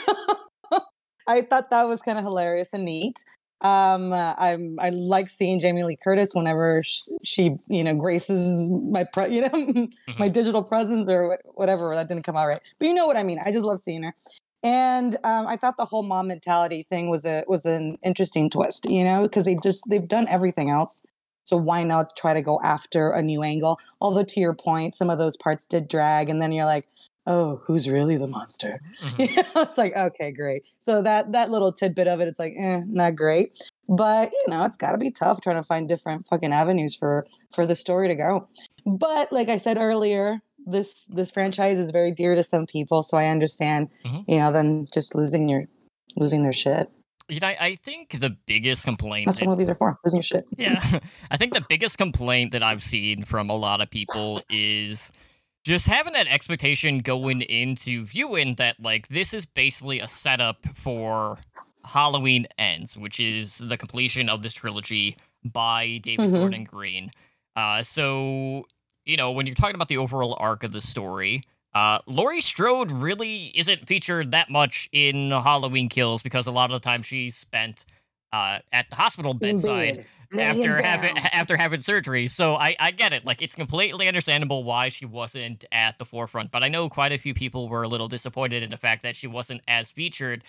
I 1.28 1.42
thought 1.42 1.70
that 1.72 1.84
was 1.88 2.02
kind 2.02 2.18
of 2.18 2.24
hilarious 2.24 2.70
and 2.74 2.86
neat. 2.86 3.18
Um, 3.62 4.12
uh, 4.12 4.36
I'm 4.38 4.78
I 4.80 4.90
like 4.90 5.30
seeing 5.30 5.60
Jamie 5.60 5.84
Lee 5.84 5.98
Curtis 6.04 6.34
whenever 6.34 6.84
she, 6.84 7.12
she 7.24 7.56
you 7.70 7.84
know 7.84 7.96
graces 7.96 8.62
my 8.62 9.06
pre- 9.06 9.30
you 9.36 9.42
know 9.42 9.88
my 10.20 10.28
digital 10.28 10.62
presence 10.62 11.10
or 11.10 11.40
whatever 11.54 11.94
that 11.96 12.08
didn't 12.08 12.24
come 12.24 12.36
out 12.36 12.48
right, 12.48 12.60
but 12.80 12.88
you 12.88 12.94
know 12.94 13.08
what 13.08 13.18
I 13.18 13.24
mean. 13.24 13.40
I 13.46 13.52
just 13.52 13.66
love 13.66 13.80
seeing 13.80 14.04
her. 14.04 14.14
And 14.66 15.16
um, 15.24 15.46
I 15.46 15.58
thought 15.58 15.78
the 15.78 15.86
whole 15.86 16.02
mom 16.02 16.28
mentality 16.28 16.84
thing 16.84 17.10
was 17.10 17.26
a 17.26 17.44
was 17.48 17.66
an 17.66 17.98
interesting 18.04 18.50
twist, 18.50 18.90
you 18.90 19.04
know, 19.04 19.24
because 19.24 19.46
they 19.46 19.56
just 19.62 19.84
they've 19.90 20.08
done 20.08 20.28
everything 20.28 20.70
else. 20.70 21.04
So 21.44 21.56
why 21.56 21.84
not 21.84 22.18
try 22.18 22.34
to 22.34 22.42
go 22.42 22.60
after 22.64 23.12
a 23.12 23.22
new 23.22 23.44
angle? 23.44 23.78
Although 24.02 24.24
to 24.24 24.40
your 24.40 24.56
point, 24.56 24.96
some 24.96 25.12
of 25.12 25.20
those 25.20 25.38
parts 25.38 25.68
did 25.68 25.88
drag, 25.88 26.30
and 26.30 26.42
then 26.42 26.52
you're 26.52 26.66
like, 26.66 26.88
oh, 27.28 27.62
who's 27.66 27.90
really 27.90 28.18
the 28.18 28.28
monster? 28.28 28.82
Mhm. 29.02 29.30
You 29.30 29.36
know, 29.36 29.62
it's 29.62 29.78
like 29.78 29.96
okay, 29.96 30.32
great. 30.32 30.64
So 30.80 31.02
that 31.02 31.32
that 31.32 31.50
little 31.50 31.72
tidbit 31.72 32.08
of 32.08 32.20
it, 32.22 32.28
it's 32.28 32.40
like, 32.40 32.54
eh, 32.58 32.82
not 32.86 33.16
great. 33.16 33.58
But 33.88 34.32
you 34.32 34.54
know, 34.54 34.66
it's 34.66 34.78
got 34.78 34.92
to 34.94 34.98
be 34.98 35.12
tough 35.12 35.42
trying 35.42 35.58
to 35.58 35.64
find 35.64 35.88
different 35.88 36.28
fucking 36.28 36.54
avenues 36.54 36.96
for 36.96 37.26
for 37.54 37.66
the 37.66 37.76
story 37.76 38.08
to 38.08 38.16
go. 38.16 38.48
But 38.86 39.32
like 39.32 39.50
I 39.50 39.58
said 39.58 39.78
earlier, 39.78 40.42
this 40.66 41.06
this 41.06 41.32
franchise 41.32 41.80
is 41.80 41.92
very 41.92 42.12
dear 42.12 42.36
to 42.36 42.44
some 42.44 42.66
people, 42.66 43.04
so 43.04 43.18
I 43.18 43.28
understand. 43.28 43.90
Mhm. 44.06 44.26
You 44.28 44.38
know, 44.40 44.52
them 44.52 44.86
just 44.94 45.16
losing 45.16 45.50
your 45.50 45.66
losing 46.18 46.44
their 46.44 46.54
shit. 46.54 46.90
You 47.28 47.40
know, 47.40 47.48
I, 47.48 47.76
think 47.82 48.20
the 48.20 48.38
biggest 48.46 48.84
complaint 48.84 49.26
That's 49.26 49.40
that 49.40 49.48
what 49.48 49.54
movies 49.54 49.68
are 49.68 49.74
for, 49.74 49.98
losing 50.06 50.18
your 50.20 50.24
shit. 50.24 50.46
Yeah. 50.60 51.00
I 51.32 51.38
think 51.38 51.56
the 51.56 51.66
biggest 51.68 51.98
complaint 51.98 52.52
that 52.52 52.62
I've 52.62 52.84
seen 52.84 53.24
from 53.24 53.50
a 53.50 53.56
lot 53.56 53.82
of 53.82 53.90
people 53.90 54.44
is 54.48 55.12
just 55.66 55.88
having 55.88 56.14
that 56.14 56.28
expectation 56.28 57.00
going 57.00 57.42
into 57.42 58.06
viewing 58.06 58.56
that, 58.56 58.80
like, 58.80 59.08
this 59.08 59.34
is 59.34 59.46
basically 59.46 60.00
a 60.00 60.08
setup 60.08 60.64
for 60.76 61.38
Halloween 61.84 62.46
Ends, 62.58 62.96
which 62.96 63.20
is 63.20 63.58
the 63.58 63.76
completion 63.78 64.30
of 64.30 64.44
this 64.44 64.54
trilogy 64.54 65.18
by 65.44 66.00
David 66.04 66.30
Mhm. 66.30 66.40
Gordon 66.40 66.64
Green. 66.64 67.12
Uh, 67.56 67.82
so, 67.82 68.68
you 69.06 69.18
know, 69.18 69.32
when 69.32 69.48
you're 69.48 69.56
talking 69.56 69.76
about 69.76 69.88
the 69.88 69.98
overall 69.98 70.38
arc 70.40 70.64
of 70.64 70.72
the 70.72 70.82
story, 70.82 71.44
uh, 71.74 72.00
Laurie 72.06 72.42
Strode 72.42 72.92
really 72.92 73.52
isn't 73.58 73.88
featured 73.88 74.32
that 74.32 74.50
much 74.50 74.88
in 74.92 75.32
Halloween 75.32 75.90
Kills 75.90 76.22
because 76.22 76.48
a 76.48 76.52
lot 76.52 76.72
of 76.72 76.80
the 76.80 76.86
time 76.86 77.02
she's 77.02 77.36
spent 77.36 77.86
uh, 78.32 78.60
at 78.72 78.90
the 78.90 78.96
hospital 78.96 79.34
bedside 79.34 79.98
bed, 79.98 79.98
laying 79.98 80.06
after 80.38 80.82
having 80.82 81.18
after 81.18 81.58
having 81.58 81.80
surgery. 81.80 82.28
So 82.28 82.56
I 82.56 82.76
I 82.80 82.92
get 82.92 83.14
it. 83.14 83.26
Like 83.26 83.42
it's 83.42 83.56
completely 83.56 84.08
understandable 84.08 84.64
why 84.64 84.90
she 84.90 85.06
wasn't 85.06 85.66
at 85.72 85.98
the 85.98 86.06
forefront. 86.06 86.52
But 86.52 86.64
I 86.64 86.68
know 86.68 86.90
quite 86.90 87.12
a 87.12 87.18
few 87.18 87.34
people 87.34 87.70
were 87.70 87.84
a 87.84 87.88
little 87.88 88.08
disappointed 88.08 88.64
in 88.64 88.70
the 88.70 88.78
fact 88.78 89.04
that 89.04 89.16
she 89.16 89.28
wasn't 89.28 89.62
as 89.68 89.92
featured. 89.92 90.44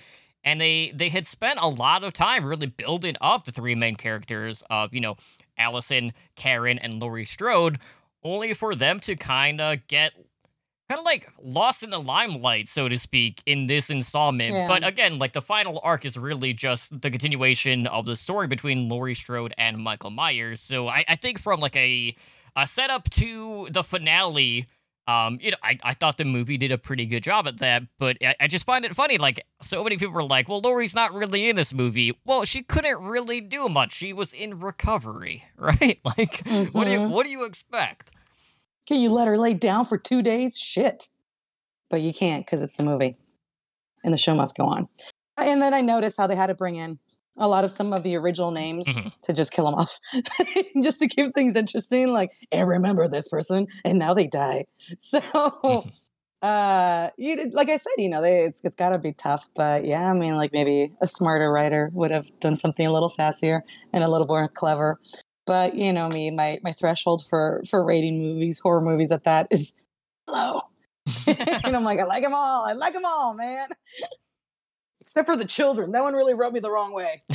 And 0.44 0.60
they 0.60 0.92
they 0.94 1.08
had 1.08 1.26
spent 1.26 1.58
a 1.60 1.68
lot 1.68 2.04
of 2.04 2.12
time 2.12 2.44
really 2.44 2.66
building 2.66 3.16
up 3.20 3.44
the 3.44 3.52
three 3.52 3.74
main 3.74 3.96
characters 3.96 4.62
of 4.70 4.94
you 4.94 5.00
know 5.00 5.16
Allison, 5.58 6.12
Karen, 6.36 6.78
and 6.78 7.00
Laurie 7.00 7.24
Strode, 7.24 7.78
only 8.22 8.54
for 8.54 8.74
them 8.74 9.00
to 9.00 9.16
kind 9.16 9.60
of 9.60 9.86
get 9.88 10.12
kind 10.88 10.98
of 10.98 11.04
like 11.04 11.28
lost 11.42 11.82
in 11.82 11.90
the 11.90 12.00
limelight, 12.00 12.68
so 12.68 12.88
to 12.88 12.98
speak, 12.98 13.42
in 13.46 13.66
this 13.66 13.90
installment. 13.90 14.54
Yeah. 14.54 14.68
But 14.68 14.86
again, 14.86 15.18
like 15.18 15.32
the 15.32 15.42
final 15.42 15.80
arc 15.82 16.04
is 16.04 16.16
really 16.16 16.52
just 16.52 17.00
the 17.00 17.10
continuation 17.10 17.86
of 17.88 18.06
the 18.06 18.16
story 18.16 18.46
between 18.46 18.88
Laurie 18.88 19.14
Strode 19.14 19.54
and 19.58 19.78
Michael 19.78 20.10
Myers. 20.10 20.60
So 20.60 20.88
I, 20.88 21.04
I 21.08 21.16
think 21.16 21.38
from 21.38 21.60
like 21.60 21.76
a 21.76 22.14
a 22.56 22.66
setup 22.66 23.10
to 23.10 23.68
the 23.70 23.84
finale. 23.84 24.66
Um, 25.08 25.38
you 25.40 25.52
know, 25.52 25.56
I, 25.62 25.78
I 25.84 25.94
thought 25.94 26.16
the 26.16 26.24
movie 26.24 26.58
did 26.58 26.72
a 26.72 26.78
pretty 26.78 27.06
good 27.06 27.22
job 27.22 27.46
at 27.46 27.58
that, 27.58 27.84
but 28.00 28.16
I, 28.20 28.34
I 28.40 28.46
just 28.48 28.66
find 28.66 28.84
it 28.84 28.92
funny. 28.96 29.18
Like, 29.18 29.40
so 29.62 29.84
many 29.84 29.98
people 29.98 30.12
were 30.12 30.24
like, 30.24 30.48
well, 30.48 30.60
Laurie's 30.60 30.96
not 30.96 31.14
really 31.14 31.48
in 31.48 31.54
this 31.54 31.72
movie. 31.72 32.18
Well, 32.24 32.44
she 32.44 32.64
couldn't 32.64 33.00
really 33.00 33.40
do 33.40 33.68
much. 33.68 33.92
She 33.92 34.12
was 34.12 34.32
in 34.32 34.58
recovery, 34.58 35.44
right? 35.56 36.00
Like, 36.04 36.42
what 36.72 36.86
do 36.86 36.90
you 36.90 37.02
what 37.02 37.24
do 37.24 37.30
you 37.30 37.44
expect? 37.44 38.10
Can 38.86 39.00
you 39.00 39.10
let 39.10 39.26
her 39.28 39.36
lay 39.36 39.54
down 39.54 39.84
for 39.84 39.98
two 39.98 40.22
days? 40.22 40.56
Shit. 40.58 41.08
But 41.90 42.00
you 42.00 42.12
can't 42.12 42.44
because 42.44 42.62
it's 42.62 42.76
the 42.76 42.82
movie 42.82 43.16
and 44.04 44.12
the 44.12 44.18
show 44.18 44.34
must 44.34 44.56
go 44.56 44.64
on. 44.64 44.88
And 45.36 45.60
then 45.60 45.74
I 45.74 45.80
noticed 45.80 46.16
how 46.16 46.26
they 46.26 46.36
had 46.36 46.46
to 46.48 46.54
bring 46.54 46.76
in 46.76 46.98
a 47.38 47.46
lot 47.48 47.64
of 47.64 47.70
some 47.70 47.92
of 47.92 48.02
the 48.02 48.16
original 48.16 48.50
names 48.50 48.86
Mhm. 48.88 49.12
to 49.22 49.32
just 49.32 49.52
kill 49.52 49.66
them 49.66 49.74
off, 49.74 49.98
just 50.82 51.00
to 51.00 51.08
keep 51.08 51.34
things 51.34 51.54
interesting. 51.54 52.12
Like, 52.12 52.30
I 52.52 52.60
remember 52.60 53.08
this 53.08 53.28
person, 53.28 53.66
and 53.84 53.98
now 53.98 54.14
they 54.14 54.26
die. 54.26 54.64
So, 55.00 55.20
uh, 56.42 57.10
you 57.18 57.50
like 57.52 57.68
I 57.68 57.76
said, 57.76 57.92
you 57.98 58.08
know, 58.08 58.22
they, 58.22 58.44
it's 58.44 58.62
it's 58.64 58.76
got 58.76 58.92
to 58.94 58.98
be 58.98 59.12
tough. 59.12 59.48
But 59.54 59.84
yeah, 59.84 60.08
I 60.10 60.12
mean, 60.14 60.34
like 60.36 60.52
maybe 60.52 60.92
a 61.00 61.06
smarter 61.06 61.50
writer 61.50 61.90
would 61.92 62.10
have 62.12 62.26
done 62.40 62.56
something 62.56 62.86
a 62.86 62.92
little 62.92 63.08
sassier 63.10 63.62
and 63.92 64.02
a 64.04 64.08
little 64.08 64.26
more 64.26 64.48
clever. 64.48 64.98
But 65.46 65.76
you 65.76 65.92
know 65.92 66.08
me, 66.08 66.30
my 66.30 66.58
my 66.62 66.72
threshold 66.72 67.24
for 67.24 67.62
for 67.68 67.84
rating 67.84 68.20
movies, 68.20 68.58
horror 68.58 68.80
movies 68.80 69.12
at 69.12 69.24
that 69.24 69.46
is 69.50 69.76
low. 70.26 70.62
and 71.26 71.76
I'm 71.76 71.84
like, 71.84 72.00
I 72.00 72.04
like 72.04 72.24
them 72.24 72.34
all. 72.34 72.64
I 72.64 72.72
like 72.72 72.92
them 72.92 73.04
all, 73.04 73.34
man. 73.34 73.68
Except 75.00 75.26
for 75.26 75.36
the 75.36 75.44
children. 75.44 75.92
That 75.92 76.02
one 76.02 76.14
really 76.14 76.34
rubbed 76.34 76.54
me 76.54 76.60
the 76.60 76.70
wrong 76.70 76.92
way. 76.92 77.22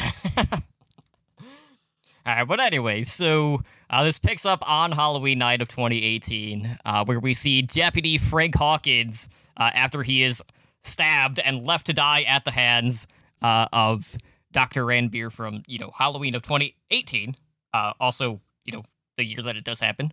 All 2.23 2.35
right, 2.35 2.47
but 2.47 2.59
anyway, 2.59 3.01
so 3.01 3.63
uh, 3.89 4.03
this 4.03 4.19
picks 4.19 4.45
up 4.45 4.67
on 4.69 4.91
Halloween 4.91 5.39
night 5.39 5.59
of 5.59 5.69
2018, 5.69 6.77
uh, 6.85 7.03
where 7.05 7.19
we 7.19 7.33
see 7.33 7.63
Deputy 7.63 8.19
Frank 8.19 8.53
Hawkins 8.55 9.27
uh, 9.57 9.71
after 9.73 10.03
he 10.03 10.21
is 10.21 10.39
stabbed 10.83 11.39
and 11.39 11.65
left 11.65 11.87
to 11.87 11.93
die 11.93 12.21
at 12.27 12.45
the 12.45 12.51
hands 12.51 13.07
uh, 13.41 13.67
of 13.73 14.15
Dr. 14.51 14.85
Ranbir 14.85 15.31
from, 15.31 15.63
you 15.65 15.79
know, 15.79 15.89
Halloween 15.97 16.35
of 16.35 16.43
2018. 16.43 17.35
Uh, 17.73 17.93
also, 17.99 18.39
you 18.65 18.73
know, 18.73 18.83
the 19.17 19.25
year 19.25 19.41
that 19.43 19.55
it 19.55 19.63
does 19.63 19.79
happen. 19.79 20.11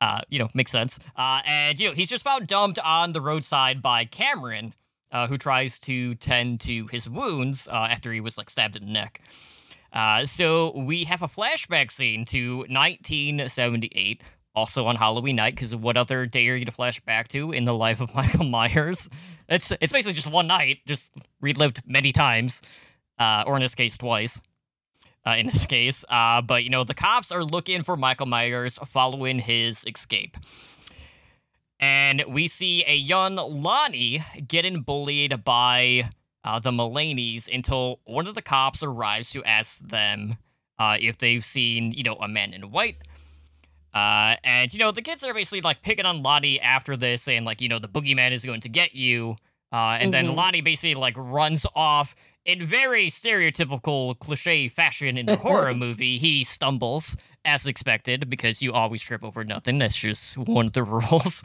Uh, 0.00 0.20
you 0.28 0.38
know, 0.38 0.48
makes 0.54 0.70
sense. 0.70 0.98
Uh, 1.16 1.40
and, 1.46 1.78
you 1.78 1.88
know, 1.88 1.94
he's 1.94 2.10
just 2.10 2.24
found 2.24 2.46
dumped 2.46 2.78
on 2.80 3.12
the 3.12 3.20
roadside 3.20 3.80
by 3.80 4.04
Cameron, 4.04 4.74
uh, 5.12 5.26
who 5.26 5.38
tries 5.38 5.80
to 5.80 6.14
tend 6.16 6.60
to 6.60 6.86
his 6.88 7.08
wounds 7.08 7.68
uh, 7.68 7.88
after 7.90 8.12
he 8.12 8.20
was, 8.20 8.36
like, 8.36 8.50
stabbed 8.50 8.76
in 8.76 8.84
the 8.84 8.92
neck. 8.92 9.22
Uh, 9.94 10.26
so 10.26 10.76
we 10.76 11.04
have 11.04 11.22
a 11.22 11.28
flashback 11.28 11.92
scene 11.92 12.24
to 12.26 12.58
1978, 12.68 14.22
also 14.54 14.86
on 14.86 14.96
Halloween 14.96 15.36
night. 15.36 15.54
Because 15.54 15.74
what 15.74 15.96
other 15.96 16.26
day 16.26 16.48
are 16.48 16.56
you 16.56 16.64
to 16.64 16.72
flash 16.72 17.00
back 17.00 17.28
to 17.28 17.52
in 17.52 17.64
the 17.64 17.74
life 17.74 18.00
of 18.00 18.12
Michael 18.14 18.44
Myers? 18.44 19.08
It's 19.48 19.70
it's 19.80 19.92
basically 19.92 20.14
just 20.14 20.26
one 20.26 20.48
night, 20.48 20.78
just 20.86 21.12
relived 21.40 21.80
many 21.86 22.12
times, 22.12 22.60
uh, 23.18 23.44
or 23.46 23.54
in 23.56 23.62
this 23.62 23.74
case 23.74 23.96
twice. 23.96 24.40
Uh, 25.26 25.36
in 25.38 25.46
this 25.46 25.64
case, 25.64 26.04
uh, 26.10 26.42
but 26.42 26.64
you 26.64 26.70
know 26.70 26.84
the 26.84 26.92
cops 26.94 27.32
are 27.32 27.42
looking 27.44 27.82
for 27.82 27.96
Michael 27.96 28.26
Myers 28.26 28.78
following 28.86 29.38
his 29.38 29.82
escape. 29.86 30.36
And 31.80 32.22
we 32.28 32.46
see 32.48 32.84
a 32.86 32.94
young 32.94 33.36
Lonnie 33.36 34.22
getting 34.46 34.82
bullied 34.82 35.44
by 35.44 36.10
uh, 36.44 36.58
the 36.58 36.70
Mulaney's 36.70 37.48
until 37.52 38.00
one 38.04 38.26
of 38.26 38.34
the 38.34 38.42
cops 38.42 38.82
arrives 38.82 39.30
to 39.30 39.42
ask 39.44 39.80
them 39.80 40.36
uh, 40.78 40.96
if 41.00 41.18
they've 41.18 41.44
seen, 41.44 41.92
you 41.92 42.02
know, 42.02 42.14
a 42.14 42.28
man 42.28 42.52
in 42.52 42.70
white. 42.70 42.96
Uh, 43.92 44.36
and, 44.44 44.72
you 44.72 44.78
know, 44.78 44.90
the 44.92 45.02
kids 45.02 45.22
are 45.22 45.34
basically 45.34 45.60
like 45.60 45.82
picking 45.82 46.04
on 46.06 46.22
Lonnie 46.22 46.60
after 46.60 46.96
this, 46.96 47.22
saying, 47.22 47.44
like, 47.44 47.60
you 47.60 47.68
know, 47.68 47.78
the 47.78 47.88
boogeyman 47.88 48.32
is 48.32 48.44
going 48.44 48.60
to 48.62 48.68
get 48.68 48.94
you. 48.94 49.36
Uh, 49.72 49.98
and 50.00 50.12
then 50.12 50.26
Mhm. 50.26 50.36
Lonnie 50.36 50.60
basically 50.60 50.94
like 50.94 51.14
runs 51.16 51.66
off 51.74 52.14
in 52.44 52.64
very 52.64 53.06
stereotypical 53.06 54.18
cliche 54.18 54.68
fashion 54.68 55.16
in 55.16 55.28
a 55.28 55.36
horror 55.36 55.72
movie. 55.76 56.18
He 56.18 56.44
stumbles 56.44 57.16
as 57.46 57.66
expected 57.66 58.28
because 58.30 58.60
you 58.62 58.72
always 58.72 59.02
trip 59.02 59.22
over 59.24 59.44
nothing. 59.44 59.78
That's 59.78 59.96
just 59.96 60.36
one 60.38 60.66
of 60.66 60.72
the 60.72 60.82
rules. 60.84 61.42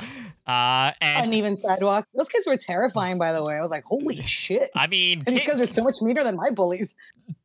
Uh, 0.47 0.91
and 1.01 1.25
Uneven 1.27 1.55
sidewalks. 1.55 2.09
Those 2.15 2.29
kids 2.29 2.47
were 2.47 2.57
terrifying, 2.57 3.17
by 3.17 3.31
the 3.33 3.43
way. 3.43 3.55
I 3.55 3.61
was 3.61 3.71
like, 3.71 3.83
holy 3.85 4.21
shit. 4.23 4.69
I 4.75 4.87
mean, 4.87 5.23
And 5.25 5.35
these 5.35 5.45
guys 5.45 5.61
are 5.61 5.65
so 5.65 5.83
much 5.83 5.95
meaner 6.01 6.23
than 6.23 6.35
my 6.35 6.49
bullies. 6.49 6.95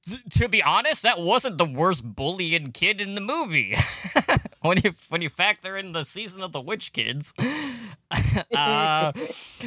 t- 0.08 0.18
to 0.38 0.49
be 0.49 0.62
honest, 0.62 1.02
that 1.02 1.20
wasn't 1.20 1.58
the 1.58 1.64
worst 1.66 2.04
bullying 2.04 2.73
kid 2.73 3.00
in 3.00 3.14
the 3.14 3.20
movie. 3.20 3.76
when 4.62 4.78
you 4.82 4.92
when 5.11 5.20
you 5.23 5.28
factor 5.28 5.76
in 5.76 5.92
the 5.92 6.04
season 6.04 6.42
of 6.42 6.52
the 6.52 6.61
witch 6.61 6.92
kids. 6.92 7.32
uh, 8.54 9.12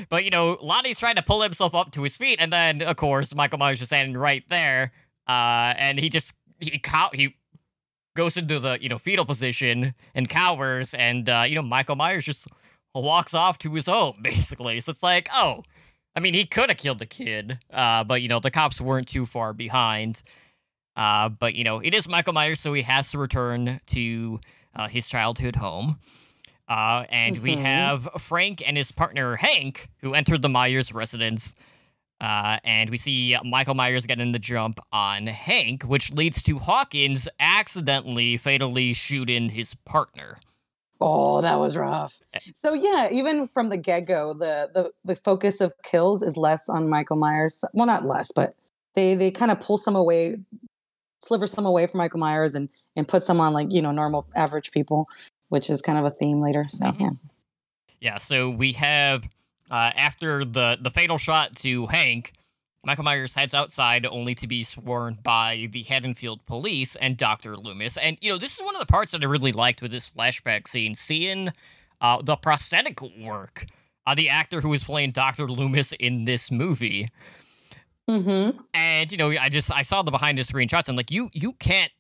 but 0.10 0.24
you 0.24 0.30
know, 0.30 0.58
Lonnie's 0.62 1.00
trying 1.00 1.16
to 1.16 1.24
pull 1.24 1.42
himself 1.42 1.76
up 1.76 1.92
to 1.92 2.04
his 2.04 2.18
feet, 2.18 2.40
and 2.40 2.52
then 2.52 2.82
of 2.82 2.96
course 2.96 3.34
Michael 3.36 3.60
Myers 3.60 3.82
is 3.82 3.88
standing 3.90 4.18
right 4.18 4.44
there, 4.50 4.92
uh, 5.28 5.74
and 5.78 6.00
he 6.00 6.10
just 6.10 6.34
he 6.60 6.80
cow- 6.80 7.12
he 7.14 7.36
goes 8.16 8.38
into 8.38 8.60
the 8.60 8.78
you 8.82 8.90
know 8.90 8.98
fetal 8.98 9.26
position 9.26 9.94
and 10.16 10.30
cowers, 10.30 10.94
and 10.94 11.30
uh, 11.30 11.44
you 11.48 11.56
know 11.56 11.62
Michael 11.62 11.96
Myers 11.96 12.26
just 12.26 12.48
walks 12.94 13.34
off 13.34 13.60
to 13.60 13.74
his 13.74 13.86
home 13.86 14.18
basically. 14.22 14.80
So 14.80 14.92
it's 14.92 15.04
like, 15.04 15.30
oh, 15.34 15.64
I 16.16 16.20
mean, 16.20 16.34
he 16.34 16.46
could 16.46 16.70
have 16.70 16.78
killed 16.78 17.00
the 17.00 17.06
kid, 17.06 17.60
uh, 17.72 18.04
but 18.04 18.22
you 18.22 18.28
know 18.28 18.40
the 18.40 18.52
cops 18.52 18.82
weren't 18.82 19.08
too 19.08 19.26
far 19.26 19.54
behind. 19.54 20.22
Uh, 20.96 21.30
but 21.30 21.54
you 21.54 21.64
know, 21.64 21.80
it 21.80 21.94
is 21.94 22.08
Michael 22.08 22.34
Myers, 22.34 22.60
so 22.60 22.74
he 22.74 22.82
has 22.82 23.12
to 23.12 23.20
return 23.20 23.80
to 23.88 24.40
uh, 24.76 24.88
his 24.88 25.08
childhood 25.08 25.56
home. 25.56 26.00
Uh, 26.68 27.06
and 27.10 27.38
we 27.42 27.56
Mhm. 27.56 27.62
have 27.62 28.10
Frank 28.20 28.62
and 28.68 28.76
his 28.76 28.92
partner 28.92 29.36
Hank, 29.36 29.90
who 30.00 30.14
entered 30.14 30.42
the 30.42 30.50
Myers 30.50 30.92
residence. 30.94 31.56
Uh, 32.20 32.58
and 32.64 32.90
we 32.90 32.98
see 32.98 33.38
Michael 33.44 33.76
Myers 33.76 34.06
getting 34.06 34.32
the 34.32 34.40
jump 34.40 34.80
on 34.92 35.28
Hank, 35.28 35.84
which 35.84 36.12
leads 36.12 36.42
to 36.44 36.58
Hawkins 36.58 37.30
accidentally 37.40 38.38
fatally 38.38 38.94
shooting 38.94 39.50
his 39.50 39.76
partner. 39.86 40.38
Oh, 41.00 41.42
that 41.42 41.60
was 41.60 41.78
rough. 41.78 42.20
So 42.56 42.74
yeah, 42.74 43.10
even 43.12 43.48
from 43.48 43.70
the 43.70 43.78
get 43.78 44.02
go, 44.08 44.34
the, 44.34 44.72
the 44.74 44.92
the 45.06 45.16
focus 45.16 45.62
of 45.62 45.74
kills 45.84 46.24
is 46.24 46.38
less 46.38 46.70
on 46.70 46.90
Michael 46.90 47.18
Myers. 47.18 47.64
Well, 47.74 47.86
not 47.86 48.04
less, 48.06 48.32
but 48.36 48.56
they 48.96 49.14
they 49.14 49.30
kind 49.30 49.52
of 49.52 49.60
pull 49.62 49.78
some 49.78 49.96
away, 49.96 50.38
sliver 51.22 51.46
some 51.46 51.68
away 51.68 51.86
from 51.86 52.00
Michael 52.00 52.20
Myers 52.20 52.56
and 52.56 52.68
and 52.96 53.08
put 53.08 53.24
some 53.24 53.40
on 53.40 53.54
like 53.54 53.72
you 53.72 53.80
know 53.80 53.92
normal 53.92 54.26
average 54.36 54.72
people, 54.72 55.08
which 55.50 55.70
is 55.70 55.82
kind 55.82 55.98
of 55.98 56.06
a 56.06 56.12
theme 56.12 56.42
later. 56.42 56.66
So 56.70 56.86
Mhm. 56.86 57.00
yeah, 57.00 57.10
Yeah, 58.00 58.18
so 58.18 58.50
we 58.50 58.74
have 58.74 59.26
uh, 59.70 59.92
after 59.96 60.46
the 60.46 60.78
the 60.82 60.90
fatal 60.90 61.18
shot 61.18 61.56
to 61.58 61.88
Hank, 61.88 62.34
Michael 62.86 63.04
Myers 63.04 63.34
heads 63.34 63.54
outside 63.54 64.06
only 64.06 64.34
to 64.36 64.48
be 64.48 64.64
sworn 64.64 65.18
by 65.24 65.68
the 65.72 65.84
Haddonfield 65.84 66.46
police 66.46 66.96
and 66.96 67.18
Dr. 67.18 67.58
Loomis. 67.58 67.98
And 67.98 68.18
you 68.22 68.32
know, 68.32 68.38
this 68.38 68.54
is 68.54 68.64
one 68.64 68.76
of 68.76 68.80
the 68.80 68.86
parts 68.86 69.12
that 69.12 69.22
I 69.24 69.26
really 69.26 69.52
liked 69.52 69.82
with 69.82 69.92
this 69.92 70.10
flashback 70.10 70.68
scene, 70.68 70.96
seeing 70.96 71.52
uh, 72.00 72.22
the 72.22 72.36
prosthetic 72.38 73.02
work 73.02 73.66
uh, 74.06 74.16
the 74.16 74.30
actor 74.30 74.62
who 74.62 74.70
was 74.70 74.84
playing 74.86 75.12
Dr. 75.12 75.50
Loomis 75.50 75.92
in 75.92 76.24
this 76.24 76.50
movie. 76.50 77.10
mm-hmm. 78.10 78.58
And 78.74 79.12
you 79.12 79.18
know, 79.18 79.30
I 79.32 79.50
just 79.50 79.72
I 79.72 79.82
saw 79.82 80.02
the 80.02 80.12
behind 80.12 80.38
the 80.38 80.44
screen 80.44 80.68
shots. 80.70 80.88
and 80.88 80.96
like, 80.98 81.12
you 81.12 81.30
you 81.34 81.54
can't 81.54 81.92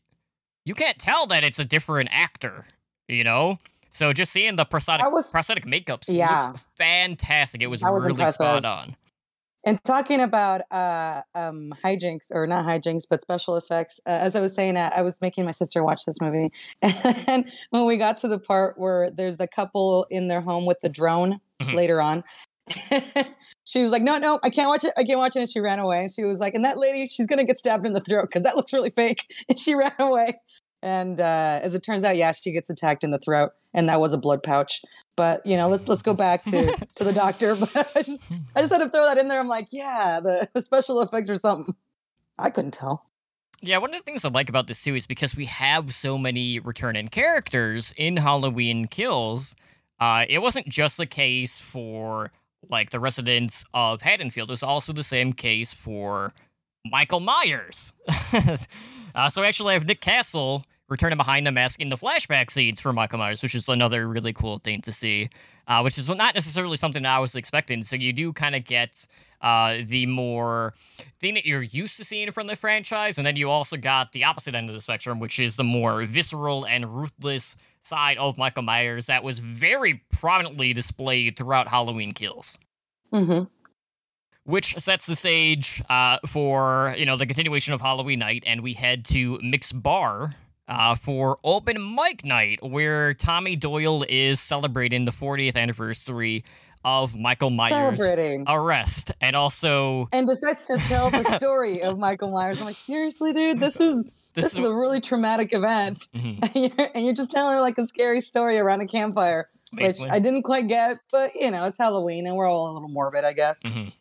you 0.63 0.74
can't 0.74 0.98
tell 0.98 1.27
that 1.27 1.44
it's 1.44 1.60
a 1.60 1.66
different 1.66 2.10
actor. 2.12 2.66
You 3.07 3.23
know. 3.23 3.59
So 3.89 4.13
just 4.13 4.31
seeing 4.31 4.55
the 4.57 4.65
prosthetic 4.65 5.09
was- 5.11 5.31
prosthetic 5.31 5.65
makeups 5.65 6.03
Yeah. 6.07 6.47
looks 6.49 6.61
fantastic. 6.75 7.61
It 7.61 7.67
was, 7.67 7.81
was 7.81 7.91
really 8.03 8.11
impressive. 8.11 8.35
spot 8.35 8.65
on. 8.65 8.95
And 9.63 9.83
talking 9.83 10.21
about 10.21 10.61
uh, 10.71 11.23
um, 11.35 11.73
hijinks, 11.83 12.31
or 12.31 12.45
not 12.47 12.65
hijinks, 12.65 13.03
but 13.09 13.21
special 13.21 13.57
effects, 13.57 13.99
uh, 14.05 14.09
as 14.11 14.35
I 14.35 14.39
was 14.39 14.53
saying, 14.55 14.77
uh, 14.77 14.91
I 14.95 15.01
was 15.01 15.19
making 15.19 15.43
my 15.45 15.51
sister 15.51 15.83
watch 15.83 16.05
this 16.05 16.21
movie. 16.21 16.51
And 17.27 17.45
when 17.71 17.85
we 17.85 17.97
got 17.97 18.17
to 18.17 18.27
the 18.27 18.39
part 18.39 18.77
where 18.77 19.09
there's 19.09 19.37
the 19.37 19.47
couple 19.47 20.05
in 20.09 20.27
their 20.27 20.41
home 20.41 20.65
with 20.65 20.79
the 20.81 20.89
drone 20.89 21.41
Mhm. 21.59 21.73
later 21.73 21.99
on, 22.01 22.23
she 23.65 23.81
was 23.83 23.91
like, 23.91 24.03
No, 24.03 24.17
no, 24.17 24.39
I 24.43 24.49
can't 24.49 24.69
watch 24.69 24.83
it. 24.83 24.93
I 24.97 25.03
can't 25.03 25.19
watch 25.19 25.35
it. 25.35 25.39
And 25.39 25.49
she 25.49 25.59
ran 25.59 25.79
away. 25.79 26.01
And 26.01 26.11
she 26.11 26.23
was 26.23 26.39
like, 26.39 26.53
And 26.53 26.63
that 26.65 26.77
lady, 26.77 27.07
she's 27.07 27.27
going 27.27 27.39
to 27.39 27.45
get 27.45 27.57
stabbed 27.57 27.85
in 27.85 27.93
the 27.93 27.99
throat 28.01 28.23
because 28.27 28.43
that 28.43 28.55
looks 28.55 28.71
really 28.73 28.89
fake. 28.91 29.25
And 29.49 29.57
she 29.59 29.75
ran 29.75 29.93
away. 29.99 30.39
And 30.88 31.20
uh, 31.20 31.60
as 31.62 31.75
it 31.75 31.84
turns 31.84 32.06
out, 32.06 32.15
yeah, 32.15 32.32
she 32.32 32.53
gets 32.53 32.70
attacked 32.70 33.03
in 33.03 33.12
the 33.12 33.17
throat, 33.17 33.51
and 33.74 33.89
that 33.89 34.00
was 34.00 34.13
a 34.13 34.17
blood 34.17 34.41
pouch. 34.41 34.82
But 35.17 35.46
you 35.46 35.58
know, 35.58 35.67
let's 35.67 35.89
let's 35.89 36.01
go 36.01 36.13
back 36.13 36.46
to 36.46 36.77
to 36.96 37.03
the 37.03 37.12
doctor. 37.12 37.56
But 37.60 37.91
I 37.94 38.03
just 38.03 38.24
I 38.56 38.62
just 38.62 38.72
had 38.72 38.77
to 38.77 38.89
throw 38.89 39.03
that 39.03 39.17
in 39.17 39.27
there. 39.27 39.38
I'm 39.38 39.50
like, 39.50 39.67
yeah, 39.72 40.22
the, 40.22 40.48
the 40.53 40.62
special 40.62 41.01
effects 41.01 41.29
or 41.29 41.36
something. 41.36 41.75
I 42.39 42.50
couldn't 42.50 42.74
tell. 42.74 43.06
Yeah, 43.62 43.79
one 43.79 43.89
of 43.89 43.98
the 43.98 44.03
things 44.03 44.24
I 44.24 44.29
like 44.29 44.48
about 44.48 44.67
this 44.67 44.79
series 44.79 45.06
because 45.06 45.36
we 45.36 45.44
have 45.46 45.94
so 45.94 46.17
many 46.17 46.60
returning 46.60 47.10
characters 47.10 47.94
in 47.98 48.15
Halloween 48.15 48.88
Kills. 48.88 49.56
uh, 50.00 50.24
it 50.29 50.41
wasn't 50.41 50.70
just 50.70 50.96
the 50.96 51.08
case 51.08 51.60
for 51.60 52.32
like 52.70 52.91
the 52.91 53.00
residents 53.01 53.65
of 53.74 54.01
Haddonfield. 54.01 54.50
It 54.50 54.53
was 54.53 54.63
also 54.63 54.94
the 54.94 55.03
same 55.03 55.34
case 55.34 55.74
for 55.74 56.34
Michael 56.86 57.20
Myers. 57.20 57.91
uh, 59.15 59.29
so 59.29 59.41
we 59.41 59.48
actually 59.48 59.74
have 59.74 59.86
Nick 59.86 60.00
Castle 60.00 60.63
returning 60.89 61.17
behind 61.17 61.46
the 61.46 61.51
mask 61.51 61.82
in 61.82 61.89
the 61.89 61.98
flashback 61.98 62.51
scenes 62.51 62.79
for 62.79 62.94
Michael 62.94 63.20
Myers, 63.20 63.44
which 63.44 63.56
is 63.56 63.67
another 63.67 64.08
really 64.08 64.34
cool 64.34 64.60
thing 64.60 64.82
to 64.82 64.91
see. 64.91 65.29
Uh, 65.67 65.82
which 65.82 65.98
is 65.98 66.08
not 66.08 66.34
necessarily 66.34 66.77
something 66.77 67.06
I 67.06 67.20
was 67.20 67.36
expecting. 67.36 67.84
So 67.84 67.98
you 67.98 68.13
do 68.13 68.32
kind 68.32 68.56
of 68.56 68.63
get 68.63 69.06
uh, 69.41 69.79
the 69.86 70.06
more 70.06 70.74
thing 71.20 71.34
that 71.34 71.46
you're 71.46 71.62
used 71.62 71.98
to 71.98 72.06
seeing 72.06 72.32
from 72.32 72.48
the 72.48 72.56
franchise, 72.56 73.17
and 73.17 73.27
then 73.27 73.36
you 73.36 73.50
also 73.50 73.75
got 73.75 74.13
the 74.13 74.24
opposite 74.24 74.56
end 74.56 74.70
of 74.70 74.75
the 74.75 74.82
spectrum, 74.82 75.20
which 75.20 75.39
is 75.39 75.58
the 75.58 75.65
more 75.65 76.03
visceral 76.03 76.65
and 76.65 76.96
ruthless 76.96 77.58
side 77.82 78.17
of 78.17 78.38
Michael 78.38 78.63
Myers 78.63 79.08
that 79.08 79.25
was 79.25 79.39
very 79.39 80.01
prominently 80.10 80.72
displayed 80.72 81.38
throughout 81.38 81.67
Halloween 81.67 82.13
Kills. 82.13 82.58
Mm-hmm. 83.13 83.44
Which 84.46 84.74
sets 84.77 85.06
the 85.06 85.17
stage 85.17 85.84
uh, 85.89 86.20
for 86.25 86.96
you 86.98 87.06
know 87.06 87.17
the 87.17 87.25
continuation 87.25 87.74
of 87.74 87.82
Halloween 87.82 88.20
Night, 88.20 88.46
and 88.48 88.62
we 88.62 88.72
head 88.72 89.03
to 89.08 89.38
Mix 89.44 89.74
Bar, 89.74 90.34
uh, 90.67 90.95
for 90.95 91.38
open 91.43 91.95
mic 91.95 92.24
night, 92.25 92.59
where 92.63 93.13
Tommy 93.13 93.55
Doyle 93.55 94.03
is 94.07 94.39
celebrating 94.39 95.05
the 95.05 95.12
40th 95.12 95.55
anniversary 95.55 96.43
of 96.86 97.15
Michael 97.15 97.50
Myers' 97.50 97.97
Celebrating. 98.00 98.45
arrest, 98.47 99.12
and 99.19 99.36
also 99.36 100.07
and 100.13 100.27
decides 100.27 100.65
to 100.67 100.77
tell 100.88 101.09
the 101.09 101.24
story 101.38 101.81
of 101.81 101.97
Michael 101.97 102.31
Myers. 102.31 102.59
I'm 102.59 102.65
like, 102.65 102.75
seriously, 102.77 103.33
dude, 103.33 103.59
this 103.59 103.79
is 103.79 104.09
this, 104.36 104.55
is 104.55 104.63
a 104.63 104.74
really 104.74 105.01
traumatic 105.01 105.53
event, 105.53 106.00
Mhm, 106.15 106.39
and 106.55 106.55
you're, 106.77 106.89
and 106.95 107.05
you're 107.05 107.15
just 107.15 107.31
telling 107.31 107.59
like 107.59 107.77
a 107.77 107.88
scary 107.88 108.21
story 108.21 108.57
around 108.59 108.81
a 108.81 108.88
campfire, 108.88 109.50
basically. 109.74 110.05
which 110.05 110.13
I 110.15 110.19
didn't 110.19 110.43
quite 110.43 110.67
get, 110.67 111.00
but 111.12 111.33
you 111.36 111.50
know, 111.51 111.65
it's 111.65 111.77
Halloween 111.79 112.27
and 112.27 112.36
we're 112.36 112.47
all 112.47 112.71
a 112.71 112.74
little 112.74 112.89
morbid, 112.89 113.24
I 113.25 113.33
guess. 113.33 113.63
Mhm. 113.63 113.91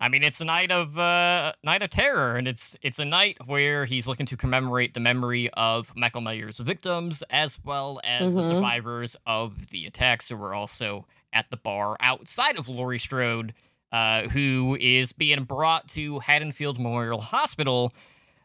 I 0.00 0.08
mean, 0.08 0.22
it's 0.22 0.40
a 0.40 0.44
night 0.44 0.70
of 0.70 0.96
uh, 0.98 1.52
night 1.64 1.82
of 1.82 1.90
terror, 1.90 2.36
and 2.36 2.46
it's 2.46 2.76
it's 2.82 2.98
a 3.00 3.04
night 3.04 3.36
where 3.46 3.84
he's 3.84 4.06
looking 4.06 4.26
to 4.26 4.36
commemorate 4.36 4.94
the 4.94 5.00
memory 5.00 5.50
of 5.54 5.92
Michael 5.96 6.20
Myers' 6.20 6.58
victims, 6.58 7.22
as 7.30 7.58
well 7.64 8.00
as 8.04 8.34
the 8.34 8.42
Mhm. 8.42 8.50
survivors 8.54 9.16
of 9.26 9.68
the 9.70 9.86
attacks 9.86 10.28
who 10.28 10.36
were 10.36 10.54
also 10.54 11.06
at 11.32 11.50
the 11.50 11.56
bar 11.56 11.96
outside 12.00 12.56
of 12.56 12.68
Laurie 12.68 12.98
Strode, 13.00 13.54
uh, 13.90 14.28
who 14.28 14.76
is 14.80 15.12
being 15.12 15.42
brought 15.44 15.88
to 15.88 16.20
Haddonfield 16.20 16.78
Memorial 16.78 17.20
Hospital 17.20 17.92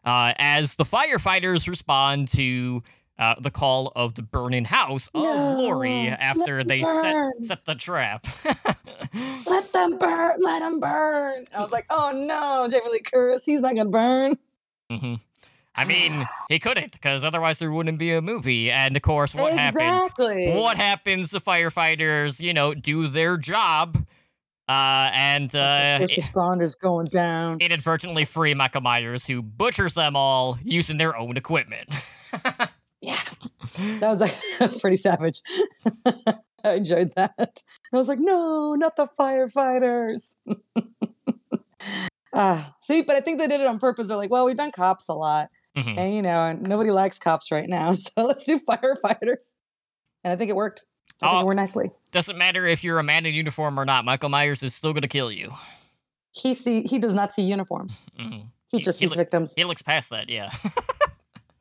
uh, 0.04 0.32
as 0.38 0.74
the 0.76 0.84
firefighters 0.84 1.68
respond 1.68 2.28
to. 2.28 2.82
Uh, 3.16 3.36
the 3.40 3.50
call 3.50 3.92
of 3.94 4.14
the 4.14 4.22
burning 4.22 4.64
house 4.64 5.08
of 5.14 5.22
No, 5.22 5.56
Laurie 5.60 6.08
after 6.08 6.64
they 6.64 6.82
set, 6.82 7.14
set 7.42 7.64
the 7.64 7.76
trap. 7.76 8.26
Let 9.46 9.72
them 9.72 9.98
burn, 9.98 10.32
let 10.40 10.58
them 10.60 10.80
burn. 10.80 11.46
I 11.56 11.62
was 11.62 11.70
like, 11.70 11.86
oh 11.90 12.10
no, 12.12 12.68
Jamie 12.68 12.90
Lee 12.90 13.00
Curtis, 13.00 13.44
he's 13.44 13.60
not 13.60 13.76
gonna 13.76 13.88
burn. 13.90 14.36
hmm 14.90 15.14
I 15.76 15.84
mean, 15.84 16.12
he 16.48 16.60
couldn't, 16.60 16.92
because 16.92 17.24
otherwise 17.24 17.58
there 17.58 17.70
wouldn't 17.70 17.98
be 17.98 18.12
a 18.12 18.22
movie. 18.22 18.70
And 18.70 18.94
of 18.96 19.02
course, 19.02 19.34
what 19.34 19.52
happens? 19.58 20.04
exactly. 20.04 20.52
What 20.52 20.76
happens? 20.76 21.30
The 21.32 21.40
firefighters, 21.40 22.40
you 22.40 22.52
know, 22.54 22.74
do 22.74 23.08
their 23.08 23.36
job, 23.36 23.96
uh, 24.68 25.10
and 25.12 25.52
uh, 25.54 25.98
First 25.98 26.14
responders 26.16 26.78
going 26.78 27.06
down. 27.06 27.58
inadvertently 27.60 28.24
free 28.24 28.54
Michael 28.54 28.82
Myers, 28.82 29.26
who 29.26 29.42
butchers 29.42 29.94
them 29.94 30.14
all 30.14 30.58
using 30.64 30.96
their 30.96 31.16
own 31.16 31.36
equipment. 31.36 31.88
Yeah, 33.06 33.18
that 34.00 34.08
was 34.08 34.20
like 34.20 34.34
that 34.58 34.66
was 34.66 34.80
pretty 34.80 34.96
savage. 34.96 35.40
I 36.64 36.74
enjoyed 36.76 37.12
that. 37.16 37.62
I 37.92 37.96
was 37.96 38.08
like, 38.08 38.18
no, 38.20 38.74
not 38.74 38.96
the 38.96 39.08
firefighters. 39.18 40.36
Ah, 42.36 42.74
see, 42.82 43.02
but 43.02 43.14
I 43.14 43.20
think 43.20 43.38
they 43.38 43.46
did 43.46 43.60
it 43.60 43.66
on 43.68 43.78
purpose. 43.78 44.08
They're 44.08 44.16
like, 44.16 44.30
well, 44.30 44.44
we've 44.44 44.56
done 44.56 44.72
cops 44.72 45.08
a 45.08 45.14
lot, 45.14 45.50
Mhm. 45.76 45.96
and 45.96 46.14
you 46.14 46.20
know, 46.22 46.46
and 46.46 46.62
nobody 46.66 46.90
likes 46.90 47.18
cops 47.20 47.52
right 47.52 47.68
now, 47.68 47.92
so 47.94 48.24
let's 48.24 48.44
do 48.44 48.58
firefighters. 48.68 49.52
And 50.24 50.32
I 50.32 50.36
think 50.36 50.50
it 50.50 50.56
worked. 50.56 50.84
I 51.22 51.28
think 51.28 51.32
Oh. 51.36 51.40
it 51.40 51.46
worked 51.46 51.56
nicely. 51.58 51.90
Doesn't 52.10 52.36
matter 52.36 52.66
if 52.66 52.82
you're 52.82 52.98
a 52.98 53.04
man 53.04 53.24
in 53.24 53.34
uniform 53.34 53.78
or 53.78 53.84
not. 53.84 54.04
Michael 54.04 54.30
Myers 54.30 54.64
is 54.64 54.74
still 54.74 54.92
gonna 54.92 55.06
kill 55.06 55.30
you. 55.30 55.52
He 56.32 56.54
see 56.54 56.82
he 56.82 56.98
does 56.98 57.14
not 57.14 57.32
see 57.32 57.42
uniforms. 57.42 58.02
Mhm. 58.18 58.48
He 58.72 58.78
He- 58.78 58.82
just 58.82 58.98
he 58.98 59.06
sees 59.06 59.10
look- 59.10 59.18
victims. 59.18 59.54
He 59.56 59.62
looks 59.62 59.82
past 59.82 60.10
that, 60.10 60.28
yeah. 60.28 60.50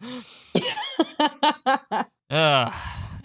Uh, 2.29 2.71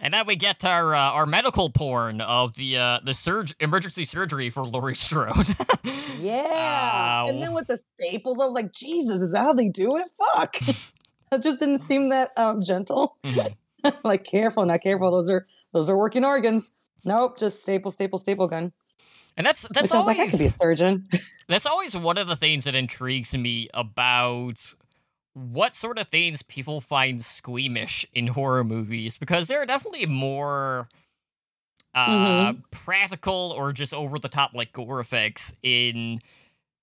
and 0.01 0.13
then 0.13 0.27
we 0.27 0.37
get 0.37 0.63
our 0.67 0.95
uh, 0.95 0.99
our 1.13 1.25
medical 1.25 1.71
porn 1.71 2.21
of 2.21 2.53
the 2.57 2.77
uh, 2.77 3.01
the 3.03 3.15
surg- 3.15 3.55
emergency 3.59 4.05
surgery 4.05 4.51
for 4.51 4.67
Laurie 4.67 4.95
Strode. 4.95 5.47
yeah, 6.21 7.25
and 7.27 7.43
then 7.43 7.55
with 7.55 7.69
the 7.69 7.79
staples, 7.79 8.39
I 8.39 8.45
was 8.45 8.55
like, 8.55 8.71
Jesus, 8.73 9.23
is 9.23 9.33
that 9.33 9.39
how 9.39 9.53
they 9.55 9.71
do 9.71 9.97
it? 9.97 10.05
Fuck. 10.35 10.59
that 11.31 11.43
just 11.43 11.61
didn't 11.61 11.79
seem 11.81 12.11
that 12.11 12.33
um, 12.37 12.63
gentle. 12.63 13.17
Mhm. 13.25 13.55
like 14.05 14.25
careful, 14.25 14.67
not 14.67 14.83
careful. 14.83 15.11
Those 15.11 15.31
are 15.31 15.47
those 15.73 15.89
are 15.89 15.97
working 15.97 16.25
organs. 16.25 16.73
Nope, 17.05 17.39
just 17.39 17.63
staple, 17.63 17.91
staple, 17.91 18.19
staple 18.19 18.47
gun. 18.47 18.73
And 19.39 19.47
that's 19.47 19.63
that's 19.71 19.85
Which 19.85 19.95
I 19.95 19.99
always 19.99 20.19
like, 20.19 20.29
I 20.29 20.31
could 20.31 20.39
be 20.39 20.47
a 20.47 20.51
surgeon. 20.51 21.09
that's 21.49 21.65
always 21.65 21.97
one 21.97 22.19
of 22.19 22.27
the 22.27 22.37
things 22.37 22.65
that 22.65 22.75
intrigues 22.75 23.35
me 23.35 23.71
about 23.73 24.75
what 25.53 25.75
sort 25.75 25.99
of 25.99 26.09
things 26.09 26.43
people 26.43 26.81
find 26.81 27.25
squeamish 27.25 28.05
in 28.15 28.27
horror 28.27 28.65
movies 28.65 29.17
because 29.17 29.49
there 29.49 29.61
are 29.63 29.67
definitely 29.67 30.07
more 30.07 30.89
uh 31.95 32.53
practical 32.71 33.55
or 33.57 33.73
just 33.73 33.95
over 33.95 34.19
the 34.19 34.29
top 34.29 34.53
like 34.55 34.73
gore 34.73 35.01
effects 35.01 35.55
in 35.63 36.21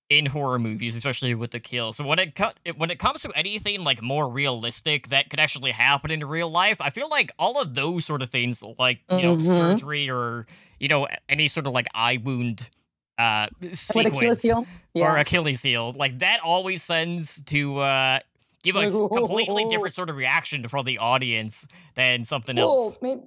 in 0.10 0.26
horror 0.26 0.60
movies 0.60 0.96
especially 0.96 1.34
with 1.36 1.52
the 1.52 1.60
kill 1.60 1.94
so 1.94 2.06
when 2.06 2.18
it 2.20 2.36
co- 2.36 2.52
when 2.78 2.90
it 2.90 2.98
comes 3.00 3.22
to 3.22 3.32
anything 3.36 3.84
like 3.84 4.02
more 4.02 4.30
realistic 4.30 5.10
that 5.10 5.30
could 5.30 5.40
actually 5.40 5.72
happen 5.72 6.12
in 6.12 6.26
real 6.26 6.50
life 6.50 6.78
i 6.80 6.90
feel 6.90 7.10
like 7.10 7.32
all 7.38 7.60
of 7.62 7.76
those 7.76 8.06
sort 8.06 8.22
of 8.22 8.30
things 8.30 8.64
like 8.80 9.00
you 9.10 9.24
know 9.24 9.36
Mhm. 9.36 9.78
surgery 9.78 10.10
or 10.10 10.46
you 10.80 10.88
know 10.88 11.08
any 11.30 11.48
sort 11.48 11.68
of 11.68 11.74
like 11.74 11.88
eye 11.94 12.20
wound 12.24 12.70
uh 13.18 13.48
sequence 13.74 14.18
Achilles 14.18 14.42
heel? 14.42 14.68
or 14.96 15.18
Achilles 15.18 15.62
heel. 15.62 15.94
Like 15.94 16.20
that 16.20 16.40
always 16.44 16.84
sends 16.84 17.42
to 17.46 17.78
uh 17.80 18.20
give 18.66 18.76
a 18.76 18.90
completely 19.10 19.64
"Whoa." 19.64 19.70
different 19.70 19.96
sort 19.96 20.10
of 20.10 20.18
reaction 20.18 20.68
from 20.68 20.84
the 20.86 20.98
audience 20.98 21.66
than 21.96 22.26
something 22.26 22.58
else. 22.58 22.92
Well, 22.92 22.98
maybe 23.02 23.22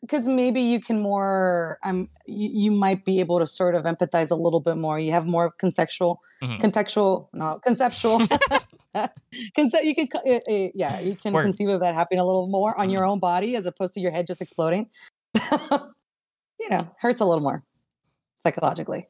because 0.00 0.26
maybe 0.26 0.60
you 0.62 0.80
can 0.80 1.00
more. 1.00 1.78
Um, 1.84 2.08
you, 2.26 2.50
you 2.64 2.70
might 2.72 3.04
be 3.04 3.20
able 3.20 3.38
to 3.40 3.46
sort 3.46 3.74
of 3.74 3.84
empathize 3.84 4.30
a 4.30 4.34
little 4.34 4.60
bit 4.60 4.76
more. 4.76 4.98
You 4.98 5.12
have 5.12 5.26
more 5.26 5.52
contextual, 5.62 6.16
Mhm. 6.42 6.60
contextual, 6.60 7.28
no, 7.34 7.58
conceptual. 7.62 8.20
Conce- 9.56 9.82
you 9.84 9.94
can, 9.94 10.08
uh, 10.14 10.30
uh, 10.50 10.68
yeah, 10.74 11.00
you 11.00 11.16
can 11.16 11.32
Words. 11.32 11.46
conceive 11.46 11.68
of 11.70 11.80
that 11.80 11.94
happening 11.94 12.20
a 12.20 12.24
little 12.26 12.46
more 12.48 12.78
on 12.78 12.90
your 12.90 13.06
own 13.06 13.20
body 13.20 13.56
as 13.56 13.64
opposed 13.64 13.94
to 13.94 14.00
your 14.00 14.10
head 14.12 14.26
just 14.26 14.42
exploding. 14.42 14.90
you 16.60 16.68
know, 16.70 16.90
hurts 16.98 17.20
a 17.20 17.24
little 17.24 17.42
more 17.42 17.62
psychologically. 18.42 19.08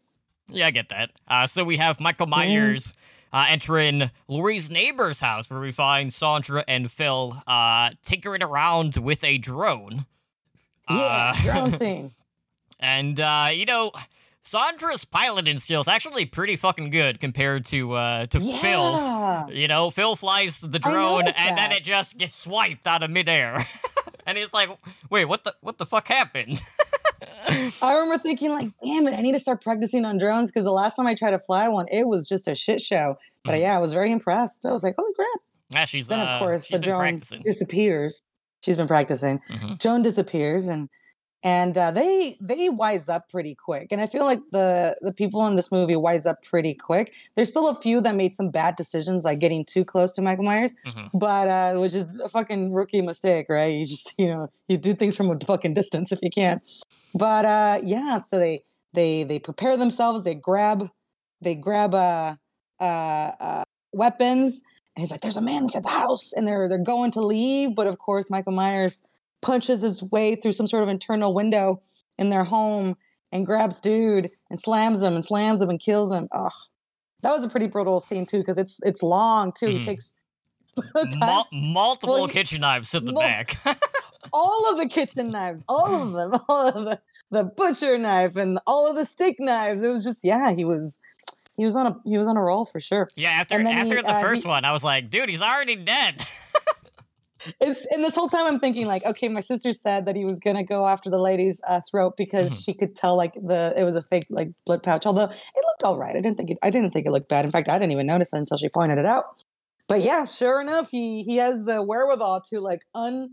Yeah, 0.48 0.66
I 0.66 0.70
get 0.70 0.88
that. 0.90 1.10
Uh 1.26 1.46
so 1.46 1.64
we 1.64 1.78
have 1.78 1.98
Michael 2.00 2.26
Myers 2.26 2.92
uh, 3.32 3.46
entering 3.48 4.10
Laurie's 4.28 4.70
neighbor's 4.70 5.20
house 5.20 5.48
where 5.48 5.60
we 5.60 5.72
find 5.72 6.12
Sandra 6.12 6.64
and 6.68 6.90
Phil 6.90 7.36
uh 7.46 7.90
tinkering 8.04 8.42
around 8.42 8.96
with 8.96 9.24
a 9.24 9.38
drone. 9.38 10.06
Yeah, 10.90 11.32
Uh, 11.36 11.42
drone 11.42 11.76
scene. 11.78 12.10
And 12.80 13.18
uh, 13.20 13.48
you 13.52 13.64
know, 13.64 13.92
Sandra's 14.42 15.04
piloting 15.04 15.58
skills 15.60 15.86
actually 15.86 16.26
pretty 16.26 16.56
fucking 16.56 16.90
good 16.90 17.20
compared 17.20 17.64
to 17.66 17.92
uh 17.94 18.26
to 18.26 18.40
Phil's. 18.40 19.50
You 19.54 19.68
know, 19.68 19.90
Phil 19.90 20.16
flies 20.16 20.60
the 20.60 20.78
drone 20.78 21.20
and 21.20 21.26
noticed 21.26 21.38
then 21.38 21.72
it 21.72 21.84
just 21.84 22.18
gets 22.18 22.34
swiped 22.34 22.86
out 22.86 23.02
of 23.02 23.10
midair. 23.10 23.66
and 24.26 24.36
he's 24.36 24.52
like, 24.52 24.68
wait, 25.10 25.26
what 25.26 25.44
the 25.44 25.54
what 25.60 25.78
the 25.78 25.86
fuck 25.86 26.08
happened? 26.08 26.60
I 27.82 27.94
remember 27.94 28.18
thinking, 28.18 28.50
like, 28.50 28.70
damn 28.82 29.06
it, 29.06 29.14
I 29.14 29.20
need 29.22 29.32
to 29.32 29.38
start 29.38 29.62
practicing 29.62 30.04
on 30.04 30.18
drones 30.18 30.50
because 30.50 30.64
the 30.64 30.72
last 30.72 30.96
time 30.96 31.06
I 31.06 31.14
tried 31.14 31.30
to 31.32 31.38
fly 31.38 31.68
one, 31.68 31.86
it 31.90 32.06
was 32.06 32.28
just 32.28 32.46
a 32.48 32.54
shit 32.54 32.80
show. 32.80 33.16
But 33.44 33.54
Mhm. 33.54 33.60
yeah, 33.62 33.76
I 33.76 33.78
was 33.78 33.92
very 33.92 34.12
impressed. 34.12 34.64
I 34.66 34.72
was 34.72 34.82
like, 34.82 34.94
holy 34.96 35.12
crap. 35.14 35.28
yeah, 35.70 35.84
she's 35.86 36.06
Then, 36.08 36.20
uh, 36.20 36.24
of 36.24 36.40
course, 36.40 36.66
she's 36.66 36.78
the 36.78 36.84
drone 36.84 36.98
practicing. 37.00 37.42
disappears. 37.42 38.22
She's 38.64 38.76
been 38.76 38.86
practicing. 38.88 39.40
Mhm. 39.50 39.80
Joan 39.80 40.02
disappears, 40.02 40.66
and 40.66 40.88
and 41.44 41.76
uh, 41.76 41.90
they 41.90 42.36
they 42.40 42.68
wise 42.68 43.08
up 43.08 43.28
pretty 43.28 43.54
quick. 43.54 43.88
And 43.90 44.00
I 44.00 44.06
feel 44.06 44.24
like 44.24 44.40
the 44.52 44.96
the 45.00 45.12
people 45.12 45.46
in 45.46 45.56
this 45.56 45.72
movie 45.72 45.96
wise 45.96 46.24
up 46.26 46.42
pretty 46.42 46.74
quick. 46.74 47.12
There's 47.34 47.48
still 47.48 47.68
a 47.68 47.74
few 47.74 48.00
that 48.02 48.14
made 48.14 48.32
some 48.34 48.50
bad 48.50 48.76
decisions, 48.76 49.24
like 49.24 49.38
getting 49.40 49.64
too 49.64 49.84
close 49.84 50.14
to 50.14 50.22
Michael 50.22 50.44
Myers, 50.44 50.74
Mhm. 50.86 51.10
but 51.14 51.48
uh, 51.48 51.78
which 51.80 51.94
is 51.94 52.18
a 52.18 52.28
fucking 52.28 52.72
rookie 52.72 53.02
mistake, 53.02 53.46
right? 53.48 53.72
You 53.72 53.84
just 53.86 54.14
you 54.18 54.28
know 54.28 54.48
you 54.68 54.76
do 54.76 54.94
things 54.94 55.16
from 55.16 55.30
a 55.30 55.38
fucking 55.38 55.74
distance 55.74 56.12
if 56.12 56.20
you 56.22 56.30
can. 56.30 56.60
But 57.14 57.44
uh, 57.44 57.80
yeah, 57.84 58.20
so 58.22 58.38
they 58.38 58.64
they 58.92 59.24
they 59.24 59.38
prepare 59.38 59.76
themselves. 59.76 60.24
They 60.24 60.34
grab 60.34 60.90
they 61.40 61.54
grab 61.56 61.92
uh, 61.94 62.36
uh, 62.80 62.84
uh, 63.40 63.64
weapons, 63.92 64.62
and 64.94 65.02
he's 65.02 65.10
like, 65.10 65.20
"There's 65.22 65.36
a 65.36 65.42
man 65.42 65.64
inside 65.64 65.84
the 65.84 65.88
house," 65.90 66.32
and 66.32 66.46
they're 66.46 66.68
they're 66.68 66.78
going 66.78 67.10
to 67.12 67.20
leave, 67.20 67.74
but 67.74 67.86
of 67.86 67.98
course 67.98 68.30
Michael 68.30 68.52
Myers 68.52 69.02
punches 69.42 69.82
his 69.82 70.02
way 70.02 70.34
through 70.34 70.52
some 70.52 70.66
sort 70.66 70.82
of 70.82 70.88
internal 70.88 71.34
window 71.34 71.82
in 72.18 72.30
their 72.30 72.44
home 72.44 72.96
and 73.32 73.44
grabs 73.44 73.80
dude 73.80 74.30
and 74.50 74.60
slams 74.60 75.02
him 75.02 75.14
and 75.14 75.24
slams 75.24 75.60
him 75.60 75.68
and 75.70 75.80
kills 75.80 76.12
him. 76.12 76.28
Oh, 76.32 76.50
that 77.22 77.32
was 77.32 77.44
a 77.44 77.48
pretty 77.48 77.66
brutal 77.66 78.00
scene 78.00 78.24
too 78.26 78.38
because 78.38 78.58
it's 78.58 78.78
it's 78.84 79.02
long 79.02 79.52
too. 79.52 79.66
Mhm. 79.66 79.80
It 79.80 79.84
takes 79.84 80.14
Mul- 81.18 81.46
multiple 81.52 82.14
Well, 82.14 82.28
kitchen 82.28 82.60
knives 82.62 82.94
in 82.94 83.04
the 83.04 83.12
mul- 83.12 83.22
back. 83.22 83.58
all 84.32 84.70
of 84.70 84.78
the 84.78 84.86
kitchen 84.88 85.30
knives, 85.30 85.64
all 85.68 85.94
of 85.94 86.12
them, 86.12 86.40
all 86.48 86.68
of 86.68 86.84
the, 86.84 87.00
the 87.30 87.44
butcher 87.44 87.98
knife 87.98 88.36
and 88.36 88.58
all 88.66 88.88
of 88.88 88.96
the 88.96 89.04
steak 89.04 89.36
knives. 89.38 89.82
It 89.82 89.88
was 89.88 90.04
just 90.04 90.24
yeah, 90.24 90.52
he 90.52 90.64
was 90.64 90.98
he 91.56 91.64
was 91.64 91.76
on 91.76 91.86
a 91.86 91.96
he 92.04 92.16
was 92.18 92.28
on 92.28 92.36
a 92.36 92.42
roll 92.42 92.64
for 92.64 92.80
sure. 92.80 93.08
yeah, 93.16 93.30
after 93.30 93.60
after 93.60 93.96
he, 93.96 94.02
the 94.02 94.08
uh, 94.08 94.16
he- 94.18 94.22
first 94.24 94.46
one, 94.46 94.64
I 94.64 94.72
was 94.72 94.82
like, 94.84 95.10
dude, 95.10 95.28
he's 95.28 95.42
already 95.42 95.76
dead. 95.76 96.24
It's 97.60 97.86
and 97.86 98.02
this 98.04 98.14
whole 98.14 98.28
time 98.28 98.46
I'm 98.46 98.60
thinking 98.60 98.86
like, 98.86 99.04
okay, 99.04 99.28
my 99.28 99.40
sister 99.40 99.72
said 99.72 100.06
that 100.06 100.16
he 100.16 100.24
was 100.24 100.38
gonna 100.38 100.64
go 100.64 100.86
after 100.86 101.10
the 101.10 101.18
lady's 101.18 101.60
uh, 101.66 101.80
throat 101.90 102.14
because 102.16 102.50
Mhm. 102.50 102.64
she 102.64 102.74
could 102.74 102.94
tell 102.96 103.16
like 103.16 103.34
the 103.34 103.74
it 103.76 103.82
was 103.84 103.96
a 103.96 104.02
fake 104.02 104.26
like 104.30 104.50
blood 104.66 104.82
pouch. 104.82 105.06
Although 105.06 105.24
it 105.24 105.64
looked 105.66 105.84
all 105.84 105.96
right. 105.98 106.14
I 106.16 106.20
didn't 106.20 106.36
think 106.36 106.50
it, 106.50 106.58
I 106.62 106.70
didn't 106.70 106.90
think 106.92 107.06
it 107.06 107.10
looked 107.10 107.28
bad. 107.28 107.44
In 107.44 107.50
fact, 107.50 107.68
I 107.68 107.78
didn't 107.78 107.92
even 107.92 108.06
notice 108.06 108.32
it 108.32 108.38
until 108.38 108.56
she 108.56 108.68
pointed 108.68 108.98
it 108.98 109.06
out. 109.06 109.24
But 109.88 110.02
yeah, 110.02 110.24
sure 110.24 110.60
enough, 110.60 110.90
he 110.90 111.22
he 111.22 111.36
has 111.36 111.64
the 111.64 111.82
wherewithal 111.82 112.42
to 112.50 112.60
like 112.60 112.82
un 112.94 113.30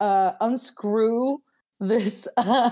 uh 0.00 0.32
unscrew 0.40 1.38
this 1.80 2.26
uh 2.36 2.70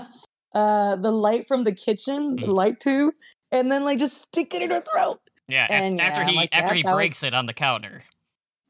uh 0.53 0.95
the 0.97 1.11
light 1.11 1.47
from 1.47 1.63
the 1.63 1.73
kitchen 1.73 2.35
the 2.35 2.47
Mhm. 2.47 2.53
light 2.53 2.79
tube 2.79 3.13
and 3.51 3.71
then 3.71 3.83
like 3.85 3.99
just 3.99 4.21
stick 4.21 4.53
it 4.53 4.61
in 4.61 4.71
her 4.71 4.81
throat. 4.81 5.19
yeah, 5.47 5.67
And, 5.69 5.99
after 6.01 6.21
yeah, 6.21 6.27
he 6.29 6.35
like 6.35 6.49
after 6.53 6.73
he 6.73 6.83
that 6.83 6.91
was- 6.91 6.97
breaks 6.97 7.23
it 7.23 7.33
on 7.33 7.45
the 7.45 7.53
counter. 7.53 8.03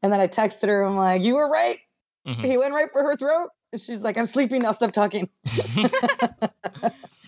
And 0.02 0.12
then 0.12 0.20
I 0.20 0.26
texted 0.28 0.68
her. 0.68 0.82
I'm 0.82 0.96
like, 0.96 1.22
you 1.22 1.34
were 1.34 1.48
right. 1.48 1.76
Mhm. 2.26 2.44
He 2.44 2.56
went 2.56 2.72
right 2.74 2.88
for 2.92 3.02
her 3.02 3.16
throat. 3.16 3.50
And 3.72 3.80
she's 3.80 4.02
like, 4.02 4.16
I'm 4.16 4.26
sleepy 4.26 4.58
now. 4.58 4.72
Stop 4.72 4.92
talking. 4.92 5.28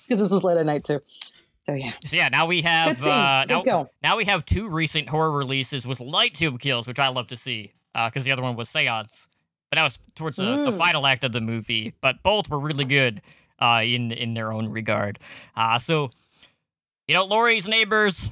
Because 0.09 0.20
this 0.20 0.30
was 0.30 0.44
late 0.44 0.56
at 0.56 0.66
night 0.66 0.85
too. 0.85 1.00
So 1.64 1.72
yeah, 1.74 1.94
so 2.04 2.16
yeah, 2.16 2.28
now 2.28 2.46
we 2.46 2.62
have 2.62 3.02
uh, 3.04 3.44
now, 3.46 3.88
now 4.04 4.16
we 4.16 4.24
have 4.26 4.46
two 4.46 4.68
recent 4.68 5.09
horror 5.09 5.32
releases 5.32 5.85
with 5.85 5.98
light 5.98 6.32
tube 6.35 6.61
kills, 6.61 6.87
which 6.87 7.00
I 7.00 7.09
love 7.09 7.26
to 7.28 7.37
see, 7.37 7.72
because 7.92 8.22
the 8.22 8.30
other 8.30 8.42
one 8.42 8.54
was 8.54 8.68
Seance, 8.68 9.26
but 9.68 9.74
that 9.76 9.82
was 9.82 9.98
towards 10.14 10.37
the, 10.37 10.44
the 10.44 10.70
Mm. 10.70 10.78
final 10.78 11.04
act 11.09 11.24
of 11.24 11.32
the 11.32 11.40
movie. 11.40 11.92
But 12.00 12.22
both 12.22 12.48
were 12.48 12.61
really 12.61 12.85
good 12.85 13.20
uh, 13.59 13.82
in 13.85 14.12
in 14.12 14.35
their 14.35 14.52
own 14.52 14.68
regard. 14.68 15.18
Uh, 15.56 15.80
so, 15.80 16.12
you 17.09 17.16
know, 17.16 17.24
Laurie's 17.24 17.66
neighbors, 17.66 18.30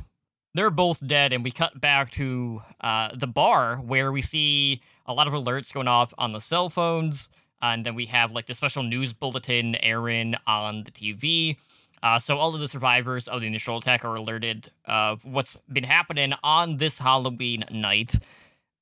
they're 0.55 0.71
both 0.71 1.05
dead, 1.05 1.33
and 1.33 1.43
we 1.43 1.51
cut 1.51 1.81
back 1.81 2.13
to 2.13 2.63
uh, 2.83 3.09
the 3.17 3.27
bar 3.27 3.79
where 3.79 4.13
we 4.13 4.23
see 4.23 4.81
a 5.07 5.13
lot 5.15 5.27
of 5.27 5.33
alerts 5.33 5.73
going 5.73 5.89
off 5.89 6.13
on 6.19 6.33
the 6.33 6.41
cell 6.41 6.71
phones, 6.71 7.29
and 7.63 7.85
then 7.85 7.95
we 7.95 8.07
have 8.07 8.33
like 8.33 8.47
the 8.47 8.55
special 8.55 8.83
news 8.83 9.13
bulletin 9.13 9.75
airing 9.77 10.35
on 10.47 10.85
the 10.85 10.91
TV. 10.91 11.57
Uh, 12.03 12.19
so 12.19 12.37
all 12.37 12.55
of 12.55 12.61
the 12.61 12.69
survivors 12.69 13.27
of 13.29 13.41
the 13.41 13.47
initial 13.47 13.79
attack 13.79 14.05
are 14.05 14.15
alerted 14.15 14.71
of 14.85 15.25
what's 15.25 15.57
been 15.73 15.85
happening 15.85 16.35
on 16.43 16.77
this 16.77 16.99
Halloween 16.99 17.65
night. 17.71 18.17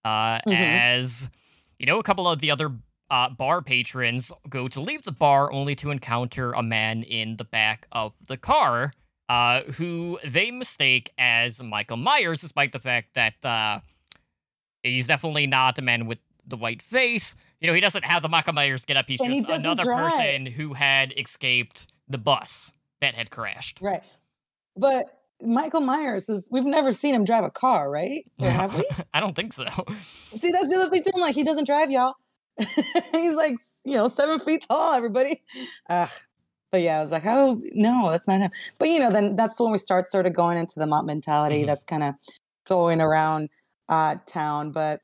Uh, 0.05 0.41
Mhm. 0.47 0.53
As 0.55 1.31
you 1.79 1.87
know, 1.87 1.99
a 1.99 2.03
couple 2.03 2.29
of 2.29 2.41
the 2.41 2.51
other 2.51 2.73
uh, 3.11 3.29
bar 3.29 3.61
patrons 3.63 4.33
go 4.49 4.67
to 4.69 4.81
leave 4.81 5.03
the 5.03 5.13
bar 5.13 5.53
only 5.53 5.75
to 5.77 5.91
encounter 5.91 6.53
a 6.53 6.63
man 6.63 7.03
in 7.03 7.37
the 7.37 7.45
back 7.45 7.87
of 7.93 8.13
the 8.27 8.37
car, 8.37 8.93
uh, 9.29 9.61
who 9.75 10.19
they 10.25 10.51
mistake 10.51 11.11
as 11.19 11.63
Michael 11.63 11.99
Myers, 11.99 12.41
despite 12.41 12.73
the 12.73 12.79
fact 12.81 13.15
that 13.15 13.35
uh, 13.45 13.81
he's 14.83 15.07
definitely 15.07 15.47
not 15.47 15.77
the 15.77 15.83
man 15.83 16.07
with 16.07 16.18
the 16.47 16.57
white 16.57 16.83
face. 16.83 17.35
You 17.61 17.68
know, 17.68 17.75
he 17.75 17.81
doesn't 17.81 18.05
have 18.05 18.23
the 18.23 18.29
Michael 18.29 18.53
Myers 18.53 18.85
get 18.85 18.97
up. 18.97 19.07
He's 19.09 19.21
And 19.21 19.33
just 19.33 19.47
doesn't 19.47 19.64
another 19.66 19.85
drive. 19.85 20.12
person 20.12 20.47
who 20.47 20.73
had 20.75 21.14
escaped 21.16 21.87
the 22.09 22.18
bus 22.18 22.73
that 23.01 23.14
had 23.14 23.31
crashed. 23.31 23.79
Right. 23.81 24.03
But 24.77 25.05
Michael 25.40 25.81
Myers 25.81 26.29
is, 26.29 26.49
we've 26.51 26.64
never 26.64 26.92
seen 26.92 27.14
him 27.14 27.25
drive 27.25 27.45
a 27.45 27.51
car, 27.51 27.90
right? 27.90 28.25
Or 28.40 28.49
have 28.51 28.75
we? 28.77 28.85
I 29.14 29.21
don't 29.21 29.35
think 29.37 29.53
so. 29.53 29.66
See, 30.33 30.51
that's 30.51 30.71
the 30.71 30.77
other 30.81 30.90
thing 30.90 31.05
too. 31.05 31.11
I'm 31.14 31.21
like, 31.21 31.35
he 31.35 31.45
doesn't 31.45 31.64
drive, 31.66 31.90
y'all. 31.90 32.14
He's 33.12 33.35
like, 33.35 33.55
you 33.85 33.95
know, 33.95 34.09
seven 34.09 34.38
feet 34.38 34.64
tall, 34.68 34.92
everybody. 34.95 35.42
Ugh. 35.88 36.11
But 36.71 36.81
yeah, 36.83 36.99
I 37.01 37.03
was 37.03 37.12
like, 37.12 37.27
oh, 37.27 37.61
no, 37.73 38.11
that's 38.11 38.27
not 38.27 38.40
him. 38.40 38.51
But 38.79 38.88
you 38.88 38.99
know, 38.99 39.11
then 39.11 39.37
that's 39.37 39.61
when 39.61 39.71
we 39.73 39.79
start 39.79 40.09
sort 40.09 40.27
of 40.27 40.33
going 40.33 40.57
into 40.59 40.79
the 40.81 40.87
mob 40.87 41.05
mentality 41.05 41.62
Mhm. 41.62 41.66
that's 41.66 41.85
kind 41.85 42.03
of 42.03 42.14
going 42.66 43.01
around 43.01 43.51
uh, 43.93 44.17
town. 44.27 44.73
But 44.73 45.01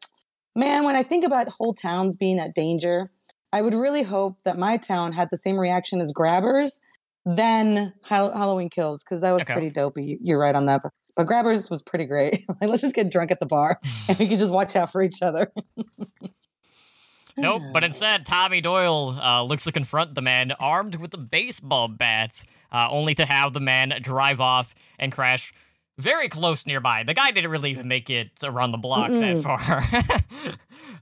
man, 0.57 0.85
when 0.85 0.96
I 0.96 1.03
think 1.03 1.24
about 1.24 1.48
whole 1.51 1.74
towns 1.74 2.16
being 2.16 2.38
at 2.40 2.55
danger, 2.55 3.11
I 3.53 3.62
would 3.62 3.74
really 3.74 4.03
hope 4.03 4.38
that 4.44 4.57
my 4.59 4.77
town 4.79 5.12
had 5.12 5.29
the 5.31 5.37
same 5.37 5.57
reaction 5.59 6.01
as 6.01 6.12
Grabbers 6.12 6.81
than 7.27 7.92
Hall- 8.03 8.33
Halloween 8.33 8.70
Kills 8.70 9.05
because 9.05 9.20
that 9.20 9.33
was 9.33 9.42
Okay. 9.42 9.53
pretty 9.53 9.70
dopey. 9.70 10.05
You- 10.05 10.18
You're 10.22 10.38
right 10.38 10.55
on 10.55 10.64
that. 10.66 10.83
But, 10.83 10.92
but 11.16 11.27
Grabbers 11.27 11.68
was 11.70 11.83
pretty 11.83 12.07
great. 12.07 12.44
like, 12.61 12.70
let's 12.70 12.83
just 12.83 12.94
get 12.94 13.11
drunk 13.11 13.31
at 13.31 13.40
the 13.40 13.46
bar 13.46 13.79
and 14.09 14.18
we 14.18 14.27
can 14.27 14.38
just 14.38 14.53
watch 14.53 14.74
out 14.77 14.90
for 14.90 15.03
each 15.03 15.20
other. 15.22 15.53
Nope, 17.37 17.62
but 17.72 17.85
instead, 17.88 18.27
Tommy 18.27 18.61
Doyle 18.61 19.18
uh, 19.22 19.42
looks 19.44 19.64
to 19.64 19.72
confront 19.72 20.14
the 20.14 20.22
man 20.22 20.53
armed 20.61 20.96
with 20.96 21.14
a 21.14 21.18
baseball 21.18 21.88
bat, 21.88 22.42
uh, 22.72 22.88
only 22.90 23.14
to 23.14 23.24
have 23.27 23.53
the 23.53 23.61
man 23.61 23.94
drive 24.03 24.40
off 24.40 24.74
and 24.98 25.12
crash 25.12 25.53
very 25.98 26.28
close 26.28 26.64
nearby. 26.66 27.02
The 27.02 27.14
guy 27.14 27.30
didn't 27.32 27.50
really 27.50 27.70
even 27.72 27.88
make 27.88 28.08
it 28.11 28.30
around 28.42 28.72
the 28.72 28.78
block 28.78 29.11
Mm-mm. 29.11 29.42
that 29.42 29.42
far. 29.42 30.54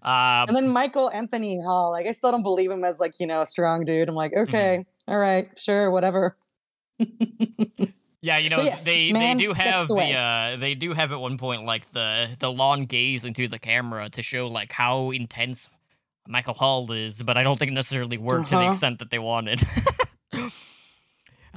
uh, 0.02 0.44
And 0.48 0.56
then 0.56 0.68
Michael 0.68 1.10
Anthony 1.10 1.60
Hall, 1.62 1.90
like 1.92 2.06
I 2.06 2.12
still 2.12 2.30
don't 2.30 2.42
believe 2.42 2.70
him 2.70 2.84
as 2.84 2.98
like 2.98 3.20
you 3.20 3.26
know 3.26 3.42
a 3.42 3.46
strong 3.46 3.84
dude. 3.84 4.08
I'm 4.08 4.14
like, 4.14 4.32
okay, 4.36 4.84
all 5.06 5.18
right, 5.18 5.48
sure, 5.58 5.90
whatever. 5.90 6.36
yeah, 8.20 8.38
you 8.38 8.48
know, 8.50 8.62
yes, 8.62 8.84
they 8.84 9.12
man 9.12 9.36
they 9.36 9.44
do 9.44 9.52
have 9.52 9.88
the 9.88 9.94
the 9.94 10.12
uh, 10.14 10.56
they 10.56 10.74
do 10.74 10.92
have 10.92 11.12
at 11.12 11.20
one 11.20 11.36
point 11.38 11.64
like 11.64 11.90
the 11.92 12.28
the 12.38 12.50
long 12.50 12.86
gaze 12.86 13.24
into 13.24 13.48
the 13.48 13.58
camera 13.58 14.08
to 14.10 14.22
show 14.22 14.46
like 14.48 14.72
how 14.72 15.10
intense 15.10 15.68
Michael 16.28 16.54
Hall 16.54 16.90
is, 16.92 17.22
but 17.22 17.36
I 17.36 17.42
don't 17.42 17.58
think 17.58 17.70
it 17.70 17.74
necessarily 17.74 18.18
worked 18.18 18.48
to 18.48 18.54
the 18.54 18.60
Uh-huh. 18.62 18.70
extent 18.70 18.98
that 19.00 19.10
they 19.10 19.18
wanted. 19.18 19.62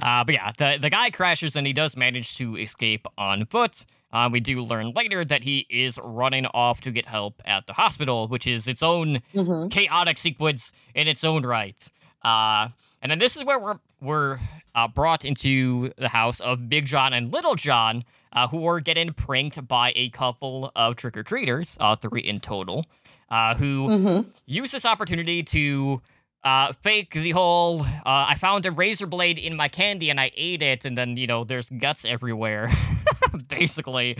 uh, 0.02 0.24
but 0.24 0.34
yeah, 0.34 0.52
the 0.56 0.78
the 0.80 0.90
guy 0.90 1.10
crashes 1.10 1.56
and 1.56 1.66
he 1.66 1.72
does 1.72 1.96
manage 1.96 2.36
to 2.36 2.56
escape 2.56 3.06
on 3.18 3.46
foot. 3.46 3.84
Uh, 4.12 4.28
we 4.30 4.40
do 4.40 4.60
learn 4.60 4.92
later 4.96 5.24
that 5.24 5.44
he 5.44 5.66
is 5.70 5.98
running 6.02 6.44
off 6.46 6.80
to 6.80 6.90
get 6.90 7.06
help 7.06 7.40
at 7.44 7.66
the 7.66 7.72
hospital, 7.74 8.26
which 8.28 8.46
is 8.46 8.66
its 8.66 8.82
own 8.82 9.20
hmm 9.32 9.68
chaotic 9.68 10.18
sequence 10.18 10.72
in 10.94 11.06
its 11.06 11.22
own 11.24 11.46
right. 11.46 11.90
Uh, 12.22 12.68
and 13.02 13.10
then 13.10 13.18
this 13.18 13.36
is 13.36 13.44
where 13.44 13.58
we're 13.58 13.78
we're 14.00 14.38
uh, 14.74 14.88
brought 14.88 15.24
into 15.24 15.92
the 15.96 16.08
house 16.08 16.40
of 16.40 16.68
Big 16.68 16.86
John 16.86 17.12
and 17.12 17.32
Little 17.32 17.54
John, 17.54 18.04
uh, 18.32 18.48
who 18.48 18.66
are 18.66 18.80
getting 18.80 19.12
pranked 19.12 19.66
by 19.68 19.92
a 19.94 20.08
couple 20.10 20.70
of 20.74 20.96
trick 20.96 21.16
or 21.16 21.22
treaters, 21.22 21.76
uh, 21.80 21.96
three 21.96 22.20
in 22.22 22.40
total, 22.40 22.86
uh, 23.30 23.54
who 23.54 23.96
hmm 23.96 24.20
use 24.46 24.72
this 24.72 24.84
opportunity 24.84 25.42
to 25.44 26.00
uh, 26.42 26.72
fake 26.82 27.12
the 27.12 27.30
whole. 27.32 27.82
Uh, 27.82 27.86
I 28.04 28.34
found 28.36 28.64
a 28.66 28.70
razor 28.70 29.06
blade 29.06 29.38
in 29.38 29.56
my 29.56 29.68
candy 29.68 30.10
and 30.10 30.18
I 30.20 30.30
ate 30.36 30.62
it, 30.62 30.84
and 30.84 30.96
then 30.96 31.16
you 31.16 31.26
know 31.26 31.44
there's 31.44 31.68
guts 31.68 32.04
everywhere, 32.04 32.70
basically. 33.48 34.16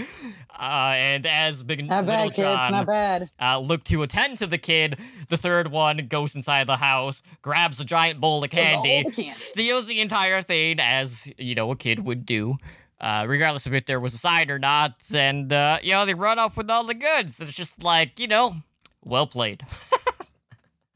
Uh, 0.51 0.95
and 0.97 1.25
as 1.25 1.63
Big 1.63 1.87
Not 1.89 2.05
Little 2.05 2.27
bad, 2.27 2.35
kids. 2.35 2.47
John 2.47 2.73
Not 2.73 2.87
bad. 2.87 3.31
uh, 3.41 3.59
look 3.59 3.85
to 3.85 4.03
attend 4.03 4.37
to 4.39 4.47
the 4.47 4.59
kid. 4.59 4.99
The 5.31 5.39
third 5.39 5.71
one 5.71 5.97
goes 6.09 6.35
inside 6.35 6.67
the 6.67 6.77
house, 6.77 7.23
grabs 7.41 7.81
a 7.81 7.85
giant 7.85 8.21
bowl 8.21 8.45
of 8.45 8.51
candy, 8.51 9.03
candy. 9.03 9.31
steals 9.31 9.87
the 9.87 10.01
entire 10.01 10.43
thing, 10.43 10.79
as 10.79 11.27
you 11.39 11.55
know 11.55 11.71
a 11.71 11.77
kid 11.77 12.05
would 12.05 12.27
do, 12.27 12.57
uh, 13.01 13.25
regardless 13.27 13.65
of 13.67 13.73
if 13.73 13.87
there 13.87 14.01
was 14.01 14.13
a 14.13 14.19
sign 14.19 14.51
or 14.51 14.59
not. 14.59 14.95
And 15.15 15.51
uh, 15.51 15.79
you 15.83 15.93
know 15.93 16.05
they 16.05 16.15
run 16.15 16.39
off 16.39 16.59
with 16.59 16.69
all 16.69 16.85
the 16.85 16.95
goods. 16.95 17.41
It's 17.41 17.55
just 17.55 17.83
like 17.83 18.21
you 18.21 18.29
know, 18.29 18.57
well 19.03 19.27
played. 19.27 19.65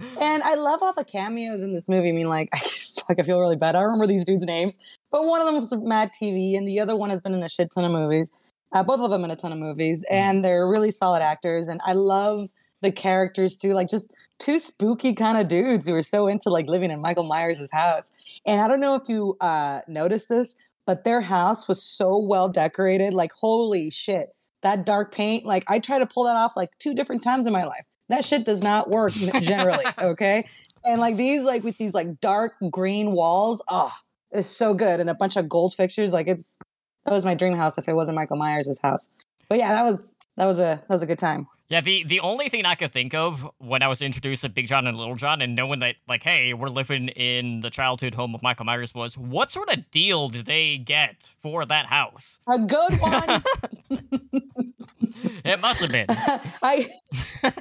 And 0.00 0.42
I 0.42 0.54
love 0.54 0.83
all 0.83 0.92
the 0.92 1.04
cameos 1.04 1.62
in 1.62 1.72
this 1.72 1.88
movie. 1.88 2.09
I 2.09 2.12
mean, 2.12 2.28
like, 2.28 2.54
fuck, 2.57 3.18
I 3.18 3.22
feel 3.22 3.40
really 3.40 3.57
bad. 3.57 3.76
I 3.76 3.83
remember 3.83 4.07
these 4.07 4.24
dudes' 4.24 4.44
names, 4.44 4.78
but 5.11 5.24
one 5.24 5.40
of 5.40 5.46
them 5.46 5.59
was 5.59 5.70
from 5.70 5.88
Mad 5.88 6.11
TV, 6.12 6.57
and 6.57 6.66
the 6.66 6.80
other 6.80 6.96
one 6.96 7.11
has 7.11 7.20
been 7.20 7.35
in 7.35 7.42
a 7.42 7.48
shit 7.48 7.70
ton 7.72 7.85
of 7.85 7.92
movies. 7.92 8.33
Uh, 8.72 8.83
both 8.83 9.00
of 9.00 9.11
them 9.11 9.24
in 9.24 9.30
a 9.30 9.37
ton 9.37 9.52
of 9.52 9.59
movies, 9.59 10.04
and 10.11 10.44
they're 10.44 10.66
really 10.68 10.90
solid 10.90 11.22
actors. 11.22 11.68
And 11.68 11.80
I 11.85 11.92
love 11.92 12.50
the 12.83 12.90
characters 12.92 13.57
too, 13.57 13.72
like 13.72 13.88
just 13.88 14.12
two 14.38 14.59
spooky 14.59 15.12
kind 15.12 15.38
of 15.38 15.48
dudes 15.48 15.88
who 15.88 15.94
are 15.94 16.02
so 16.02 16.26
into 16.26 16.50
like 16.50 16.68
living 16.68 16.90
in 16.90 17.00
Michael 17.00 17.24
Myers' 17.24 17.70
house. 17.72 18.12
And 18.44 18.61
I 18.61 18.68
don't 18.68 18.80
know 18.80 18.94
if 18.96 19.09
you 19.09 19.37
uh, 19.40 19.80
noticed 19.88 20.28
this, 20.28 20.57
but 20.87 21.04
their 21.04 21.20
house 21.20 21.66
was 21.66 21.83
so 21.83 22.18
well 22.18 22.48
decorated. 22.48 23.14
Like, 23.14 23.33
holy 23.33 23.90
shit, 23.90 24.35
that 24.62 24.85
dark 24.85 25.14
paint. 25.14 25.46
Like, 25.46 25.64
I 25.68 25.78
tried 25.78 26.00
to 26.00 26.07
pull 26.07 26.24
that 26.24 26.37
off 26.37 26.52
like 26.57 26.70
two 26.78 26.94
different 26.94 27.22
times 27.22 27.46
in 27.46 27.52
my 27.52 27.64
life. 27.64 27.87
That 28.08 28.24
shit 28.24 28.44
does 28.44 28.62
not 28.62 28.90
work 28.90 29.12
generally. 29.40 29.84
okay. 29.98 30.48
And 30.84 31.00
like 31.00 31.16
these, 31.16 31.42
like 31.42 31.62
with 31.62 31.78
these 31.78 31.94
like 31.94 32.20
dark 32.20 32.56
green 32.70 33.12
walls, 33.12 33.62
oh, 33.68 33.92
it's 34.30 34.48
so 34.48 34.74
good. 34.74 35.00
And 35.00 35.08
a 35.08 35.14
bunch 35.14 35.36
of 35.36 35.48
gold 35.48 35.74
fixtures. 35.74 36.12
Like, 36.12 36.28
it's 36.28 36.58
that 37.04 37.12
was 37.12 37.24
my 37.24 37.34
dream 37.34 37.56
house 37.56 37.78
if 37.78 37.88
it 37.88 37.94
wasn't 37.94 38.16
Michael 38.16 38.36
Myers' 38.36 38.80
house. 38.82 39.08
But 39.48 39.58
yeah, 39.58 39.72
that 39.72 39.84
was 39.84 40.16
that 40.36 40.46
was 40.46 40.58
a 40.58 40.82
that 40.88 40.90
was 40.90 41.02
a 41.02 41.06
good 41.06 41.18
time. 41.18 41.46
Yeah, 41.68 41.80
the 41.80 42.04
the 42.04 42.20
only 42.20 42.48
thing 42.48 42.66
I 42.66 42.74
could 42.74 42.92
think 42.92 43.14
of 43.14 43.48
when 43.58 43.82
I 43.82 43.88
was 43.88 44.02
introduced 44.02 44.42
to 44.42 44.48
Big 44.48 44.66
John 44.66 44.86
and 44.86 44.96
Little 44.96 45.14
John 45.14 45.42
and 45.42 45.54
knowing 45.54 45.80
that 45.80 45.96
like, 46.08 46.22
hey, 46.22 46.54
we're 46.54 46.68
living 46.68 47.08
in 47.08 47.60
the 47.60 47.70
childhood 47.70 48.14
home 48.14 48.34
of 48.34 48.42
Michael 48.42 48.64
Myers 48.64 48.94
was 48.94 49.16
what 49.16 49.50
sort 49.50 49.72
of 49.72 49.90
deal 49.90 50.28
did 50.28 50.46
they 50.46 50.78
get 50.78 51.30
for 51.38 51.64
that 51.66 51.86
house? 51.86 52.38
A 52.48 52.58
good 52.58 53.00
one. 53.00 53.42
It 55.44 55.61
must 55.61 55.81
have 55.83 55.90
been. 55.90 56.07
I 56.62 56.87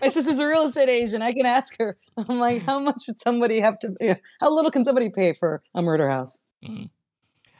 my 0.01 0.07
sister's 0.07 0.39
a 0.39 0.47
real 0.47 0.63
estate 0.63 0.89
agent. 0.89 1.21
I 1.21 1.33
can 1.33 1.45
ask 1.45 1.75
her. 1.79 1.97
I'm 2.17 2.39
like, 2.39 2.63
how 2.63 2.79
much 2.79 3.03
would 3.07 3.19
somebody 3.19 3.59
have 3.59 3.77
to? 3.79 3.91
pay? 3.99 4.15
How 4.39 4.49
little 4.53 4.71
can 4.71 4.85
somebody 4.85 5.09
pay 5.09 5.33
for 5.33 5.61
a 5.75 5.81
murder 5.81 6.09
house? 6.09 6.41
Mhm. 6.65 6.89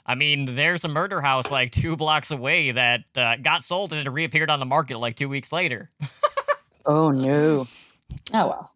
I 0.06 0.16
mean, 0.16 0.56
there's 0.56 0.84
a 0.84 0.88
murder 0.90 1.22
house 1.22 1.50
like 1.52 1.72
two 1.72 1.96
blocks 1.96 2.32
away 2.32 2.72
that 2.72 3.02
uh, 3.16 3.36
got 3.38 3.64
sold 3.64 3.94
and 3.94 4.06
it 4.08 4.12
reappeared 4.12 4.50
on 4.50 4.60
the 4.60 4.66
market 4.66 4.98
like 4.98 5.16
two 5.16 5.30
weeks 5.30 5.52
later. 5.52 5.90
Oh 6.86 7.12
no. 7.12 7.66
Oh 8.34 8.48
well. 8.48 8.70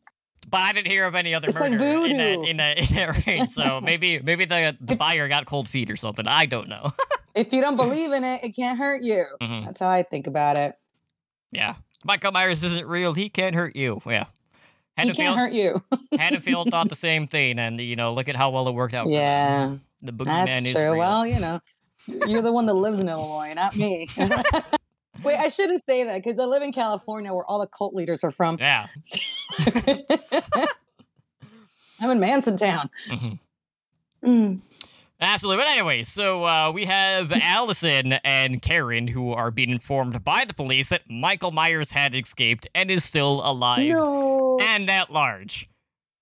But 0.49 0.61
I 0.61 0.71
didn't 0.71 0.87
hear 0.87 1.03
of 1.05 1.13
any 1.15 1.33
other 1.35 1.49
It's 1.49 1.59
like 1.59 1.73
murder 1.73 1.83
in 2.09 2.17
that 2.17 2.35
voodoo. 2.37 2.49
in 2.49 2.57
that, 2.57 2.77
in 2.79 2.95
that 2.95 3.27
range. 3.27 3.49
So 3.49 3.81
maybe 3.81 4.19
maybe 4.19 4.45
the 4.45 4.77
the 4.79 4.95
buyer 4.95 5.27
got 5.27 5.45
cold 5.45 5.67
feet 5.67 5.89
or 5.91 5.97
something. 5.97 6.25
I 6.25 6.45
don't 6.45 6.69
know. 6.69 6.93
If 7.35 7.51
you 7.51 7.59
don't 7.59 7.75
believe 7.75 8.13
in 8.13 8.23
it, 8.23 8.45
it 8.45 8.55
can't 8.55 8.79
hurt 8.79 9.03
you. 9.03 9.25
Mhm. 9.41 9.65
That's 9.65 9.81
how 9.81 9.89
I 9.89 10.03
think 10.03 10.25
about 10.27 10.57
it. 10.57 10.75
Yeah, 11.51 11.75
Michael 12.03 12.31
Myers 12.31 12.63
isn't 12.63 12.85
real. 12.87 13.13
He 13.13 13.29
can't 13.29 13.55
hurt 13.55 13.75
you. 13.75 14.01
Yeah. 14.05 14.25
He 14.99 15.11
can't 15.11 15.37
hurt 15.37 15.53
you. 15.53 15.81
Haddonfield 16.19 16.69
thought 16.71 16.89
the 16.89 16.95
same 16.95 17.27
thing, 17.27 17.59
and 17.59 17.79
you 17.79 17.95
know, 17.95 18.13
look 18.13 18.29
at 18.29 18.35
how 18.35 18.49
well 18.49 18.67
it 18.67 18.73
worked 18.73 18.95
out. 18.95 19.07
yeah, 19.09 19.75
the 20.01 20.11
boogeyman 20.11 20.25
that's 20.47 20.65
is 20.65 20.71
true. 20.73 20.81
real. 20.91 20.97
Well, 20.97 21.25
you 21.27 21.39
know, 21.39 21.59
you're 22.07 22.41
the 22.41 22.51
one 22.51 22.65
that 22.65 22.73
lives 22.73 22.99
in 22.99 23.07
Illinois, 23.07 23.53
not 23.55 23.75
me. 23.75 24.07
Wait, 25.23 25.35
I 25.37 25.49
shouldn't 25.49 25.83
say 25.87 26.03
that 26.03 26.23
because 26.23 26.39
I 26.39 26.45
live 26.45 26.63
in 26.63 26.71
California, 26.71 27.31
where 27.33 27.45
all 27.45 27.59
the 27.59 27.67
cult 27.67 27.93
leaders 27.93 28.23
are 28.23 28.31
from. 28.31 28.57
yeah. 28.59 28.87
I'm 31.99 32.11
in 32.11 32.19
Manson 32.19 32.57
Town. 32.57 32.89
Mhm. 33.09 33.39
Mm. 34.23 34.59
Absolutely. 35.19 35.63
But 35.63 35.69
anyway, 35.69 36.03
so 36.03 36.43
uh, 36.45 36.71
we 36.71 36.85
have 36.85 37.31
Allison 37.41 38.13
and 38.23 38.61
Karen 38.61 39.07
who 39.07 39.31
are 39.33 39.49
being 39.51 39.69
informed 39.71 40.23
by 40.23 40.45
the 40.45 40.53
police 40.53 40.89
that 40.89 41.09
Michael 41.09 41.51
Myers 41.51 41.91
had 41.91 42.13
escaped 42.13 42.67
and 42.75 42.91
is 42.91 43.03
still 43.03 43.41
alive 43.43 43.87
No. 43.89 44.57
and 44.61 44.89
at 44.89 45.11
large. 45.11 45.69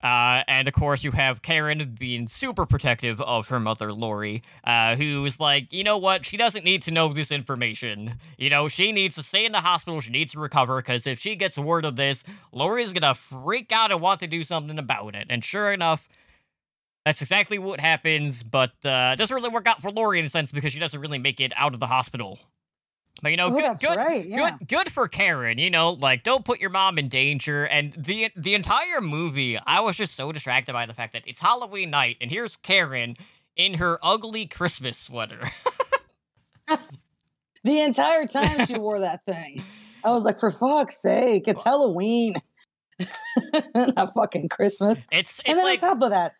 Uh, 0.04 0.44
and 0.48 0.68
of 0.68 0.74
course, 0.76 1.04
you 1.04 1.10
have 1.12 1.42
Karen 1.42 1.96
being 2.00 2.28
super 2.28 2.66
protective 2.68 3.20
of 3.22 3.48
her 3.48 3.60
mother, 3.60 3.92
Laurie, 3.92 4.44
uh, 4.64 4.96
who's 4.96 5.40
like, 5.40 5.74
you 5.74 5.84
know 5.84 5.98
what? 5.98 6.24
She 6.24 6.38
doesn't 6.38 6.64
need 6.64 6.84
to 6.84 6.92
know 6.92 7.12
this 7.12 7.32
information. 7.32 8.14
You 8.38 8.52
know, 8.52 8.68
she 8.68 8.92
needs 8.92 9.16
to 9.16 9.24
stay 9.24 9.46
in 9.46 9.52
the 9.52 9.62
hospital. 9.62 10.00
She 10.02 10.12
needs 10.12 10.34
to 10.34 10.40
recover 10.40 10.78
because 10.78 11.08
if 11.08 11.18
she 11.20 11.36
gets 11.36 11.58
word 11.58 11.86
of 11.86 11.96
this, 11.96 12.24
Laurie 12.52 12.84
is 12.84 12.94
gonna 12.94 13.16
freak 13.16 13.72
out 13.72 13.92
and 13.92 14.00
want 14.00 14.20
to 14.20 14.28
do 14.28 14.44
something 14.44 14.78
about 14.78 15.16
it. 15.16 15.26
And 15.32 15.44
sure 15.44 15.74
enough, 15.74 16.08
that's 17.06 17.22
exactly 17.22 17.60
what 17.60 17.80
happens. 17.80 18.44
But 18.44 18.72
uh, 18.84 19.12
it 19.13 19.18
doesn't 19.18 19.36
really 19.36 19.50
work 19.50 19.68
out 19.68 19.82
for 19.82 19.91
Laurie 19.91 20.20
in 20.20 20.26
a 20.26 20.30
sense 20.30 20.52
because 20.52 20.74
she 20.74 20.80
doesn't 20.80 21.00
really 21.00 21.20
make 21.20 21.39
it 21.39 21.54
out 21.56 21.74
of 21.74 21.80
the 21.80 21.88
hospital. 21.88 22.39
But 23.22 23.32
you 23.32 23.38
know, 23.38 23.46
Oh, 23.48 23.52
good, 23.52 23.78
good, 23.80 23.96
right. 23.96 24.26
Yeah. 24.26 24.58
good 24.58 24.68
good 24.68 24.91
for 24.91 25.08
Karen, 25.08 25.58
you 25.58 25.70
know, 25.70 25.91
like 25.91 26.24
don't 26.24 26.44
put 26.44 26.60
your 26.60 26.70
mom 26.70 26.98
in 26.98 27.08
danger. 27.08 27.63
And 27.65 27.94
the 27.94 28.30
the 28.36 28.56
entire 28.56 29.00
movie, 29.00 29.58
I 29.65 29.80
was 29.80 29.96
just 29.96 30.15
so 30.15 30.34
distracted 30.34 30.74
by 30.74 30.86
the 30.86 30.94
fact 30.94 31.13
that 31.13 31.24
it's 31.26 31.39
Halloween 31.39 31.91
night 31.91 32.18
and 32.20 32.30
here's 32.30 32.58
Karen 32.58 33.15
in 33.56 33.76
her 33.76 34.00
ugly 34.04 34.48
Christmas 34.48 34.98
sweater. 34.98 35.39
The 37.63 37.80
entire 37.82 38.28
time 38.28 38.65
she 38.68 38.78
wore 38.78 39.00
that 39.00 39.26
thing. 39.26 39.63
I 40.04 40.12
was 40.12 40.24
like, 40.24 40.39
for 40.39 40.52
fuck's 40.52 41.02
sake, 41.02 41.48
it's 41.48 41.63
Halloween. 41.63 42.36
Not 43.76 44.13
fucking 44.13 44.50
Christmas. 44.50 45.00
It's 45.12 45.39
and 45.48 45.58
then 45.58 45.65
like 45.65 45.82
on 45.82 45.89
top 45.98 46.04
of 46.04 46.12
that, 46.12 46.34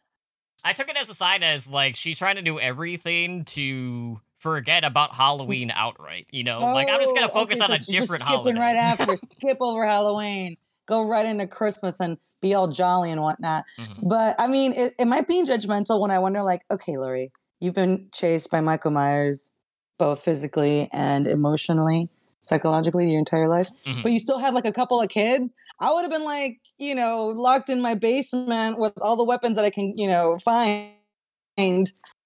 I 0.66 0.74
took 0.74 0.90
it 0.90 0.98
as 0.98 1.08
a 1.10 1.14
sign 1.14 1.44
as 1.44 1.70
like 1.70 1.96
she's 1.96 2.18
trying 2.18 2.36
to 2.38 2.42
do 2.42 2.60
everything 2.60 3.46
to 3.46 4.20
forget 4.40 4.84
about 4.84 5.14
Halloween 5.14 5.72
outright, 5.74 6.28
you 6.32 6.44
know? 6.44 6.60
like 6.60 6.90
I'm 6.90 7.00
just 7.00 7.14
gonna 7.16 7.28
Oh, 7.28 7.30
focus 7.30 7.62
okay, 7.62 7.72
on 7.74 7.80
a 7.80 7.80
different 7.80 8.24
skipping 8.24 8.26
holiday. 8.26 8.60
right 8.60 8.76
after, 8.76 9.16
skip 9.32 9.58
over 9.62 9.86
Halloween, 9.86 10.58
go 10.88 11.08
right 11.08 11.26
into 11.26 11.48
Christmas 11.48 12.00
and 12.00 12.18
be 12.42 12.54
all 12.56 12.68
jolly 12.68 13.12
and 13.12 13.22
whatnot. 13.22 13.64
Mhm. 13.80 14.10
But 14.10 14.36
I 14.40 14.48
mean, 14.48 14.74
it, 14.74 14.94
it 15.00 15.06
might 15.06 15.28
be 15.28 15.44
judgmental 15.46 16.02
when 16.02 16.12
I 16.12 16.20
wonder, 16.20 16.42
like, 16.44 16.62
okay, 16.72 16.98
Laurie, 16.98 17.32
you've 17.60 17.74
been 17.76 18.10
chased 18.14 18.50
by 18.52 18.62
Michael 18.62 18.92
Myers, 18.92 19.52
both 19.98 20.22
physically 20.22 20.90
and 20.92 21.26
emotionally, 21.28 22.10
psychologically, 22.42 23.10
your 23.10 23.20
entire 23.20 23.48
life, 23.48 23.70
Mhm. 23.86 24.04
but 24.04 24.12
you 24.12 24.20
still 24.20 24.40
have 24.40 24.54
like 24.54 24.66
a 24.66 24.74
couple 24.74 25.00
of 25.02 25.10
kids. 25.10 25.56
I 25.80 25.92
would 25.94 26.02
have 26.04 26.12
been 26.12 26.24
like, 26.24 26.60
you 26.78 26.96
know, 26.96 27.28
locked 27.28 27.70
in 27.70 27.82
my 27.82 27.96
basement 27.96 28.78
with 28.80 28.94
all 29.02 29.16
the 29.16 29.24
weapons 29.26 29.56
that 29.58 29.66
I 29.66 29.70
can, 29.70 29.94
you 29.98 30.08
know, 30.08 30.38
find, 30.40 30.92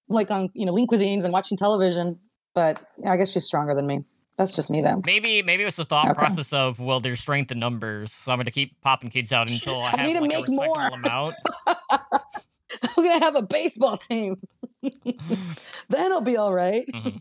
like 0.08 0.30
on, 0.30 0.48
you 0.54 0.66
know, 0.66 0.72
lean 0.72 0.86
cuisines 0.86 1.24
and 1.24 1.32
watching 1.32 1.56
television. 1.56 2.18
But 2.54 2.82
I 3.06 3.16
guess 3.16 3.32
she's 3.32 3.44
stronger 3.44 3.74
than 3.74 3.86
me. 3.86 4.04
That's 4.36 4.54
just 4.54 4.70
me, 4.70 4.80
though. 4.80 5.02
Maybe 5.04 5.42
maybe 5.42 5.64
it's 5.64 5.76
the 5.76 5.84
thought 5.84 6.10
Okay. 6.10 6.14
process 6.16 6.52
of 6.52 6.80
well, 6.80 6.98
there's 7.00 7.20
strength 7.20 7.52
in 7.52 7.58
numbers, 7.58 8.12
so 8.12 8.32
I'm 8.32 8.38
gonna 8.38 8.50
keep 8.50 8.80
popping 8.80 9.10
kids 9.10 9.32
out 9.32 9.48
until 9.48 9.74
I 9.82 9.90
I 9.90 9.96
have 9.96 10.06
need 10.06 10.14
to 10.14 10.20
like, 10.20 10.30
make 10.30 10.48
more. 10.48 10.80
amount. 10.94 11.36
I'm 11.66 13.04
gonna 13.04 13.18
have 13.20 13.34
a 13.36 13.42
baseball 13.42 13.96
team. 13.98 14.36
then 14.82 16.12
I'll 16.12 16.20
be 16.22 16.36
all 16.36 16.52
right. 16.54 16.86
Mhm. 16.94 17.20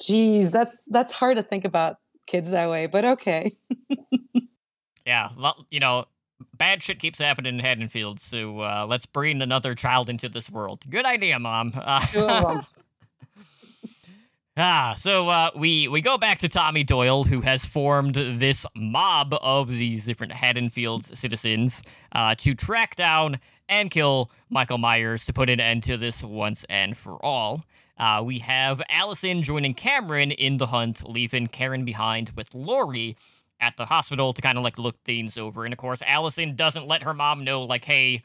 Jeez, 0.00 0.50
that's 0.50 0.82
that's 0.88 1.12
hard 1.12 1.36
to 1.36 1.42
think 1.42 1.64
about 1.64 1.96
kids 2.28 2.50
that 2.50 2.70
way, 2.70 2.86
but 2.86 3.04
okay. 3.04 3.50
Yeah, 5.04 5.30
lo- 5.36 5.64
you 5.70 5.80
know, 5.80 6.04
bad 6.56 6.82
shit 6.82 6.98
keeps 6.98 7.18
happening 7.18 7.54
in 7.54 7.60
Haddonfield, 7.60 8.20
so 8.20 8.60
uh, 8.60 8.86
let's 8.88 9.06
bring 9.06 9.40
another 9.42 9.74
child 9.74 10.08
into 10.10 10.28
this 10.28 10.50
world. 10.50 10.84
Good 10.90 11.06
idea, 11.06 11.38
mom. 11.38 11.72
Uh, 11.74 12.00
Two 12.12 12.26
of 12.26 12.44
'em. 12.56 12.66
ah, 14.56 14.94
so 14.98 15.28
uh, 15.28 15.50
we 15.56 15.88
we 15.88 16.00
go 16.00 16.18
back 16.18 16.38
to 16.40 16.48
Tommy 16.48 16.84
Doyle, 16.84 17.24
who 17.24 17.40
has 17.40 17.64
formed 17.64 18.14
this 18.14 18.66
mob 18.76 19.34
of 19.40 19.68
these 19.70 20.04
different 20.04 20.32
Haddonfield 20.32 21.06
citizens 21.16 21.82
uh, 22.12 22.34
to 22.36 22.54
track 22.54 22.96
down 22.96 23.38
and 23.68 23.90
kill 23.90 24.30
Michael 24.50 24.78
Myers 24.78 25.24
to 25.26 25.32
put 25.32 25.48
an 25.50 25.60
end 25.60 25.82
to 25.84 25.96
this 25.96 26.22
once 26.22 26.64
and 26.68 26.96
for 26.96 27.24
all. 27.24 27.64
Uh, 27.98 28.22
we 28.24 28.38
have 28.38 28.80
Allison 28.88 29.42
joining 29.42 29.74
Cameron 29.74 30.30
in 30.30 30.56
the 30.58 30.66
hunt, 30.66 31.08
leaving 31.08 31.48
Karen 31.48 31.84
behind 31.84 32.30
with 32.36 32.54
Laurie 32.54 33.16
at 33.60 33.76
the 33.76 33.86
hospital 33.86 34.32
to 34.32 34.40
kind 34.40 34.56
of 34.56 34.62
like 34.62 34.78
look 34.78 35.02
things 35.04 35.36
over. 35.36 35.64
And 35.64 35.72
of 35.72 35.78
course, 35.78 36.00
Allison 36.06 36.54
doesn't 36.54 36.86
let 36.86 37.02
her 37.02 37.12
mom 37.12 37.42
know, 37.42 37.64
like, 37.64 37.84
hey, 37.84 38.22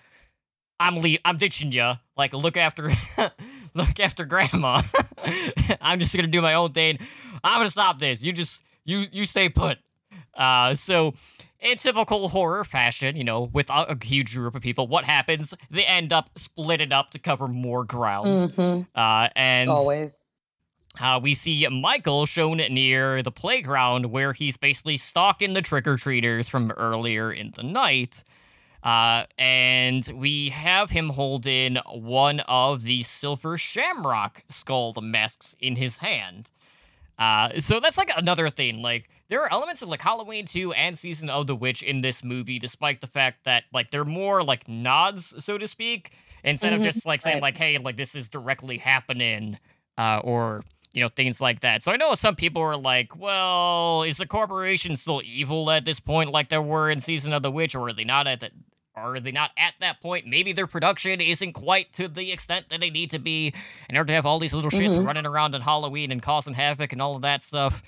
I'm 0.79 0.99
le- 0.99 1.17
I'm 1.25 1.37
ditching 1.37 1.71
you. 1.71 1.93
Like, 2.15 2.33
look 2.33 2.55
after, 2.55 2.91
look 3.73 3.99
after 3.99 4.25
grandma. 4.25 4.83
I'm 5.81 5.99
just 5.99 6.15
gonna 6.15 6.27
do 6.27 6.41
my 6.41 6.53
own 6.53 6.73
thing. 6.73 6.99
I'm 7.43 7.59
gonna 7.59 7.71
stop 7.71 7.97
this. 7.97 8.21
You 8.21 8.31
just 8.31 8.61
you 8.85 9.05
you 9.11 9.25
stay 9.25 9.49
put. 9.49 9.79
Uh, 10.35 10.73
so 10.75 11.13
in 11.59 11.77
typical 11.77 12.29
horror 12.29 12.63
fashion, 12.63 13.15
you 13.15 13.23
know, 13.23 13.49
with 13.53 13.69
a, 13.69 13.91
a 13.91 13.97
huge 14.03 14.33
group 14.35 14.55
of 14.55 14.61
people, 14.61 14.87
what 14.87 15.05
happens? 15.05 15.53
They 15.69 15.85
end 15.85 16.11
up 16.11 16.29
splitting 16.37 16.91
up 16.91 17.11
to 17.11 17.19
cover 17.19 17.47
more 17.47 17.83
ground. 17.83 18.51
Mhm, 18.51 18.87
Uh, 18.95 19.29
and 19.35 19.69
Always. 19.69 20.23
uh, 20.99 21.19
we 21.21 21.33
see 21.35 21.67
Michael 21.67 22.25
shown 22.25 22.57
near 22.57 23.21
the 23.23 23.31
playground 23.31 24.07
where 24.07 24.33
he's 24.33 24.57
basically 24.57 24.97
stalking 24.97 25.53
the 25.53 25.61
trick 25.61 25.87
or 25.87 25.97
treaters 25.97 26.49
from 26.49 26.71
earlier 26.71 27.31
in 27.31 27.51
the 27.55 27.63
night. 27.63 28.23
Uh, 28.83 29.23
and 29.37 30.09
we 30.13 30.49
have 30.49 30.89
him 30.89 31.07
holding 31.09 31.77
one 31.89 32.41
of 32.41 32.83
the 32.83 33.01
silver 33.03 33.57
shamrock 33.57 34.43
skull 34.49 34.93
masks 35.01 35.55
in 35.61 35.77
his 35.77 35.97
hand. 35.97 36.49
Uh, 37.19 37.59
so 37.59 37.79
that's 37.79 37.97
like 37.97 38.11
another 38.17 38.49
thing. 38.49 38.81
Like, 38.81 39.09
there 39.29 39.41
are 39.41 39.51
elements 39.51 39.81
of 39.81 39.89
like 39.89 40.01
Halloween 40.01 40.45
2 40.45 40.73
and 40.73 40.97
Season 40.97 41.29
of 41.29 41.47
the 41.47 41.55
Witch 41.55 41.83
in 41.83 42.01
this 42.01 42.23
movie, 42.23 42.59
despite 42.59 43.01
the 43.01 43.07
fact 43.07 43.43
that 43.45 43.63
like 43.73 43.91
they're 43.91 44.05
more 44.05 44.43
like 44.43 44.67
nods, 44.67 45.33
so 45.43 45.57
to 45.57 45.67
speak, 45.67 46.11
instead 46.43 46.73
Mhm, 46.73 46.77
of 46.77 46.81
just 46.81 47.05
like 47.05 47.21
saying 47.21 47.35
right. 47.35 47.41
like, 47.41 47.57
hey, 47.57 47.77
like 47.77 47.97
this 47.97 48.15
is 48.15 48.29
directly 48.29 48.77
happening, 48.77 49.57
uh, 49.97 50.19
or 50.23 50.63
you 50.93 51.01
know 51.01 51.09
things 51.09 51.39
like 51.41 51.61
that. 51.61 51.81
So 51.83 51.91
I 51.91 51.97
know 51.97 52.13
some 52.15 52.35
people 52.35 52.61
are 52.61 52.77
like, 52.77 53.15
well, 53.15 54.03
is 54.03 54.17
the 54.17 54.27
corporation 54.27 54.97
still 54.97 55.21
evil 55.23 55.69
at 55.71 55.85
this 55.85 55.99
point, 55.99 56.31
like 56.31 56.49
there 56.49 56.61
were 56.61 56.89
in 56.91 56.99
Season 56.99 57.33
of 57.33 57.41
the 57.43 57.51
Witch, 57.51 57.75
or 57.75 57.87
are 57.89 57.93
they 57.93 58.03
not 58.03 58.27
at 58.27 58.39
that? 58.41 58.51
Are 58.95 59.19
they 59.19 59.31
not 59.31 59.51
at 59.57 59.73
that 59.79 60.01
point? 60.01 60.27
Maybe 60.27 60.53
their 60.53 60.67
production 60.67 61.19
isn't 61.19 61.53
quite 61.53 61.91
to 61.93 62.07
the 62.07 62.31
extent 62.31 62.67
that 62.69 62.79
they 62.79 62.89
need 62.91 63.09
to 63.11 63.19
be 63.19 63.53
in 63.89 63.97
order 63.97 64.07
to 64.07 64.13
have 64.13 64.25
all 64.25 64.39
these 64.39 64.53
little 64.53 64.69
shits 64.69 64.97
Mhm. 64.97 65.05
running 65.05 65.25
around 65.25 65.55
on 65.55 65.61
Halloween 65.61 66.11
and 66.11 66.21
causing 66.21 66.53
havoc 66.53 66.93
and 66.93 67.01
all 67.01 67.15
of 67.15 67.23
that 67.23 67.41
stuff. 67.41 67.81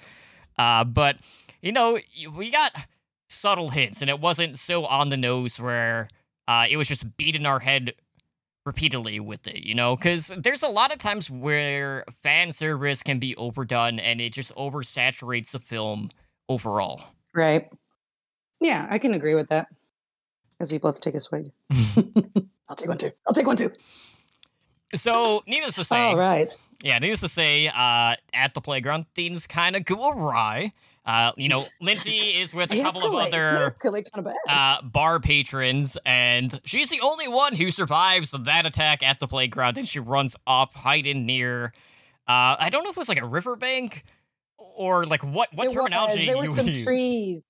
Uh, 0.57 0.83
but 0.83 1.17
you 1.61 1.71
know, 1.71 1.99
we 2.35 2.49
got 2.51 2.71
subtle 3.29 3.69
hints, 3.69 4.01
and 4.01 4.09
it 4.09 4.19
wasn't 4.19 4.57
so 4.57 4.85
on 4.85 5.09
the 5.09 5.17
nose 5.17 5.59
where 5.59 6.07
uh, 6.47 6.65
it 6.69 6.77
was 6.77 6.87
just 6.87 7.17
beating 7.17 7.45
our 7.45 7.59
head 7.59 7.93
repeatedly 8.65 9.19
with 9.19 9.45
it. 9.47 9.63
You 9.63 9.75
know, 9.75 9.95
because 9.95 10.31
there's 10.37 10.63
a 10.63 10.67
lot 10.67 10.91
of 10.93 10.99
times 10.99 11.29
where 11.29 12.03
fan 12.23 12.51
service 12.51 13.03
can 13.03 13.19
be 13.19 13.35
overdone, 13.35 13.99
and 13.99 14.21
it 14.21 14.33
just 14.33 14.53
oversaturates 14.55 15.51
the 15.51 15.59
film 15.59 16.09
overall. 16.49 17.03
Right. 17.33 17.69
Yeah, 18.59 18.87
I 18.89 18.97
can 18.99 19.13
agree 19.13 19.35
with 19.35 19.49
that. 19.49 19.67
As 20.59 20.71
we 20.71 20.77
both 20.77 21.01
take 21.01 21.15
a 21.15 21.19
swig. 21.19 21.51
I'll 22.69 22.75
take 22.75 22.87
one 22.87 22.97
too. 22.97 23.11
I'll 23.27 23.33
take 23.33 23.45
one 23.47 23.57
too. 23.57 23.71
So, 24.93 25.43
needless 25.47 25.75
to 25.75 25.83
say, 25.83 25.97
All 26.09 26.15
right. 26.15 26.47
yeah, 26.83 26.99
needless 26.99 27.19
to 27.21 27.27
say, 27.27 27.67
uh, 27.67 28.15
at 28.33 28.53
the 28.53 28.61
playground, 28.61 29.05
things 29.15 29.47
kind 29.47 29.75
of 29.75 29.83
go 29.83 30.09
awry. 30.11 30.71
Uh, 31.05 31.31
you 31.37 31.49
know, 31.49 31.65
Lindsay 31.81 32.09
is 32.39 32.53
with 32.53 32.71
a 32.71 32.81
couple 32.81 33.05
of 33.07 33.13
other 33.27 33.69
escalate 33.71 34.09
kind 34.11 34.25
of 34.25 34.25
bad. 34.25 34.35
uh, 34.47 34.81
bar 34.83 35.19
patrons, 35.19 35.97
and 36.05 36.59
she's 36.65 36.89
the 36.89 37.01
only 37.01 37.27
one 37.27 37.55
who 37.55 37.69
survives 37.71 38.31
that 38.31 38.65
attack 38.65 39.03
at 39.03 39.19
the 39.19 39.27
playground. 39.27 39.77
And 39.77 39.87
she 39.87 39.99
runs 39.99 40.35
off, 40.47 40.73
hiding 40.73 41.25
near. 41.25 41.73
Uh, 42.27 42.55
I 42.59 42.69
don't 42.71 42.83
know 42.83 42.89
if 42.89 42.95
it 42.97 42.99
was 42.99 43.09
like 43.09 43.21
a 43.21 43.27
riverbank 43.27 44.03
or 44.57 45.05
like 45.05 45.23
what 45.23 45.49
what 45.53 45.65
It 45.65 45.69
was. 45.69 45.75
terminology 45.75 46.25
There 46.25 46.37
were 46.37 46.47
some 46.47 46.67
use. 46.69 46.83
trees. 46.83 47.45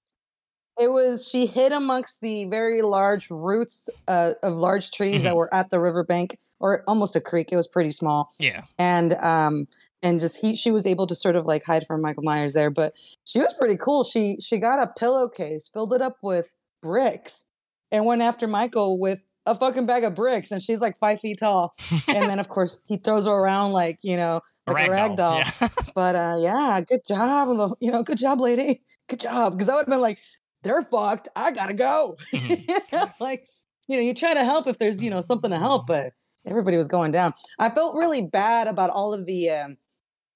It 0.80 0.92
was 0.92 1.28
she 1.28 1.46
hid 1.46 1.72
amongst 1.72 2.22
the 2.22 2.46
very 2.46 2.82
large 2.82 3.30
roots 3.32 3.90
uh, 4.08 4.34
of 4.44 4.54
large 4.54 4.92
trees 4.92 5.16
Mm-hmm. 5.16 5.24
that 5.26 5.36
were 5.36 5.54
at 5.54 5.70
the 5.70 5.80
riverbank 5.80 6.38
or 6.60 6.84
almost 6.88 7.16
a 7.16 7.22
creek. 7.22 7.52
It 7.52 7.56
was 7.56 7.68
pretty 7.68 7.92
small, 7.92 8.32
Yeah, 8.40 8.64
and 8.78 9.14
um, 9.16 9.68
and 10.04 10.20
just 10.20 10.42
he 10.42 10.56
she 10.56 10.72
was 10.72 10.86
able 10.86 11.08
to 11.08 11.16
sort 11.16 11.36
of 11.36 11.46
like 11.46 11.64
hide 11.64 11.86
from 11.88 12.02
Michael 12.02 12.24
Myers 12.24 12.54
there. 12.54 12.70
But 12.70 12.94
she 13.24 13.40
was 13.40 13.54
pretty 13.54 13.78
cool. 13.78 14.04
She 14.04 14.38
she 14.42 14.58
got 14.60 14.82
a 14.82 14.88
pillowcase, 14.88 15.70
filled 15.70 15.94
it 15.94 16.02
up 16.02 16.18
with 16.22 16.56
bricks, 16.82 17.46
and 17.92 18.06
went 18.06 18.22
after 18.22 18.48
Michael 18.48 19.00
with 19.00 19.24
a 19.46 19.54
fucking 19.56 19.86
bag 19.86 20.04
of 20.04 20.16
bricks. 20.16 20.52
And 20.52 20.62
she's 20.62 20.82
like 20.82 20.98
five 20.98 21.20
feet 21.22 21.40
tall. 21.40 21.76
and 22.08 22.30
then 22.30 22.40
of 22.40 22.50
course 22.50 22.86
he 22.88 22.98
throws 22.98 23.28
her 23.28 23.32
around 23.34 23.72
like 23.74 24.00
you 24.02 24.18
know 24.18 24.42
like 24.68 24.88
a 24.88 24.92
rag 24.92 25.16
doll. 25.16 25.38
Yeah. 25.40 25.70
But 25.96 26.16
uh, 26.16 26.38
yeah, 26.42 26.82
good 26.82 27.06
job, 27.08 27.78
you 27.80 27.90
know, 27.90 28.04
good 28.04 28.18
job, 28.18 28.42
lady, 28.42 28.82
good 29.08 29.22
job. 29.22 29.54
Because 29.54 29.70
I 29.70 29.76
would 29.76 29.82
have 29.82 29.88
been 29.88 30.02
like, 30.02 30.18
they're 30.66 30.82
fucked. 30.82 31.30
I 31.36 31.52
gotta 31.52 31.74
go. 31.76 32.18
Mhm. 32.34 33.12
like, 33.22 33.48
you 33.88 33.96
know, 33.96 34.02
you 34.04 34.14
try 34.14 34.34
to 34.34 34.44
help 34.44 34.68
if 34.68 34.78
there's 34.80 35.02
you 35.02 35.10
know 35.10 35.22
something 35.22 35.52
to 35.52 35.58
help, 35.60 35.88
but 35.88 36.12
everybody 36.46 36.76
was 36.76 36.88
going 36.90 37.12
down. 37.12 37.34
I 37.60 37.70
felt 37.70 37.96
really 37.96 38.24
bad 38.24 38.68
about 38.68 38.90
all 38.90 39.14
of 39.14 39.26
the. 39.26 39.50
Um, 39.52 39.78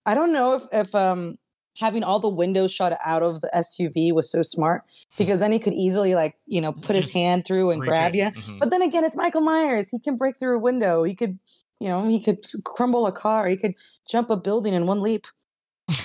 I 0.06 0.14
don't 0.16 0.32
know 0.32 0.54
if 0.56 0.64
if 0.72 0.96
um 0.96 1.38
having 1.78 2.04
all 2.04 2.20
the 2.20 2.30
windows 2.30 2.74
shut 2.74 2.98
out 3.06 3.24
of 3.24 3.42
the 3.42 3.50
SUV 3.56 4.12
was 4.14 4.30
so 4.32 4.42
smart 4.42 4.82
because 5.18 5.40
then 5.40 5.52
he 5.52 5.60
could 5.60 5.74
easily 5.74 6.14
like 6.14 6.36
you 6.46 6.62
know 6.62 6.74
put 6.74 6.96
his 6.96 7.12
hand 7.12 7.46
through 7.46 7.72
and 7.72 7.82
grab 7.82 8.14
you. 8.16 8.26
Mhm. 8.26 8.60
But 8.60 8.70
then 8.70 8.82
again, 8.82 9.04
it's 9.04 9.16
Michael 9.18 9.42
Myers. 9.42 9.90
He 9.90 10.00
can 10.00 10.16
break 10.16 10.38
through 10.38 10.58
a 10.58 10.60
window. 10.60 11.04
He 11.04 11.16
could, 11.16 11.32
you 11.80 11.88
know, 11.88 12.08
he 12.08 12.22
could 12.24 12.46
crumble 12.64 13.06
a 13.08 13.12
car. 13.12 13.48
He 13.48 13.58
could 13.58 13.74
jump 14.10 14.30
a 14.30 14.38
building 14.38 14.74
in 14.74 14.86
one 14.88 15.02
leap. 15.02 15.26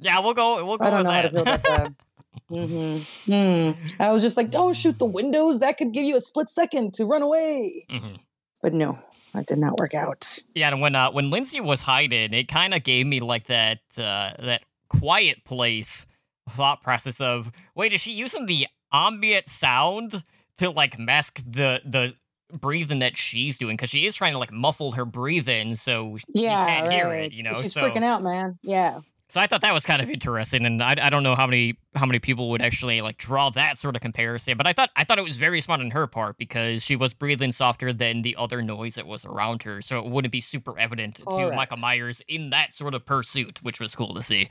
yeah, 0.00 0.20
we'll 0.20 0.34
go. 0.34 0.64
We'll 0.64 0.78
go. 0.78 0.86
I 0.86 0.90
don't 0.90 1.04
know 1.04 1.10
how 1.10 1.22
to 1.22 1.28
that. 1.28 1.34
feel 1.34 1.42
about 1.42 1.62
that. 1.64 1.92
mm-hmm. 2.50 3.30
mm. 3.32 3.76
I 3.98 4.10
was 4.10 4.22
just 4.22 4.36
like, 4.36 4.50
don't 4.50 4.74
shoot 4.74 4.98
the 4.98 5.06
windows. 5.06 5.60
That 5.60 5.76
could 5.78 5.92
give 5.92 6.04
you 6.04 6.16
a 6.16 6.20
split 6.20 6.50
second 6.50 6.94
to 6.94 7.04
run 7.04 7.22
away. 7.22 7.86
Mhm. 7.90 8.18
But 8.62 8.72
no, 8.74 8.98
that 9.34 9.46
did 9.46 9.58
not 9.58 9.78
work 9.78 9.94
out. 9.94 10.38
Yeah, 10.54 10.68
and 10.68 10.80
when 10.80 10.94
uh, 10.94 11.10
when 11.10 11.30
Lindsay 11.30 11.60
was 11.60 11.82
hiding, 11.82 12.32
it 12.34 12.48
kind 12.48 12.74
of 12.74 12.82
gave 12.82 13.06
me 13.06 13.20
like 13.20 13.46
that 13.46 13.78
uh, 13.96 14.32
that 14.40 14.62
quiet 14.88 15.44
place 15.44 16.06
thought 16.50 16.82
process 16.82 17.20
of 17.20 17.52
wait, 17.74 17.92
is 17.92 18.00
she 18.00 18.12
using 18.12 18.46
the 18.46 18.66
ambient 18.92 19.48
sound 19.48 20.24
to 20.58 20.70
like 20.70 20.98
mask 20.98 21.42
the 21.46 21.80
the 21.84 22.14
breathing 22.52 23.00
that 23.00 23.16
she's 23.16 23.58
doing? 23.58 23.76
Because 23.76 23.90
she 23.90 24.06
is 24.06 24.16
trying 24.16 24.32
to 24.32 24.38
like 24.38 24.52
muffle 24.52 24.92
her 24.92 25.04
breathing 25.04 25.76
so 25.76 26.16
Yeah, 26.32 26.62
you 26.62 26.66
can't 26.66 26.86
right. 26.88 26.92
hear 26.92 27.14
it. 27.14 27.32
You 27.32 27.42
know, 27.44 27.52
she's 27.52 27.74
so 27.74 27.82
freaking 27.82 28.02
out, 28.02 28.22
man. 28.22 28.58
Yeah, 28.62 29.00
so 29.28 29.40
I 29.40 29.46
thought 29.46 29.60
that 29.60 29.74
was 29.74 29.84
kind 29.84 30.00
of 30.00 30.08
interesting, 30.08 30.64
and 30.64 30.82
I, 30.82 30.96
I 31.00 31.10
don't 31.10 31.22
know 31.22 31.34
how 31.34 31.46
many 31.46 31.76
how 31.94 32.06
many 32.06 32.18
people 32.18 32.50
would 32.50 32.62
actually 32.62 33.00
like 33.00 33.18
draw 33.18 33.50
that 33.50 33.76
sort 33.76 33.94
of 33.96 34.00
comparison, 34.02 34.56
but 34.56 34.66
I 34.66 34.72
thought 34.72 34.90
I 34.96 35.04
thought 35.04 35.18
it 35.18 35.24
was 35.24 35.36
very 35.36 35.60
smart 35.60 35.80
on 35.80 35.90
her 35.90 36.06
part 36.06 36.38
because 36.38 36.82
she 36.82 36.96
was 36.96 37.12
breathing 37.12 37.52
softer 37.52 37.92
than 37.92 38.22
the 38.22 38.34
other 38.36 38.62
noise 38.62 38.94
that 38.94 39.06
was 39.06 39.24
around 39.24 39.62
her, 39.64 39.82
so 39.82 39.98
it 39.98 40.06
wouldn't 40.06 40.32
be 40.32 40.40
super 40.40 40.78
evident 40.78 41.16
to 41.16 41.24
Correct. 41.24 41.54
Michael 41.56 41.78
Myers 41.78 42.22
in 42.28 42.50
that 42.50 42.72
sort 42.72 42.94
of 42.94 43.04
pursuit, 43.04 43.62
which 43.62 43.80
was 43.80 43.94
cool 43.94 44.14
to 44.14 44.22
see. 44.22 44.48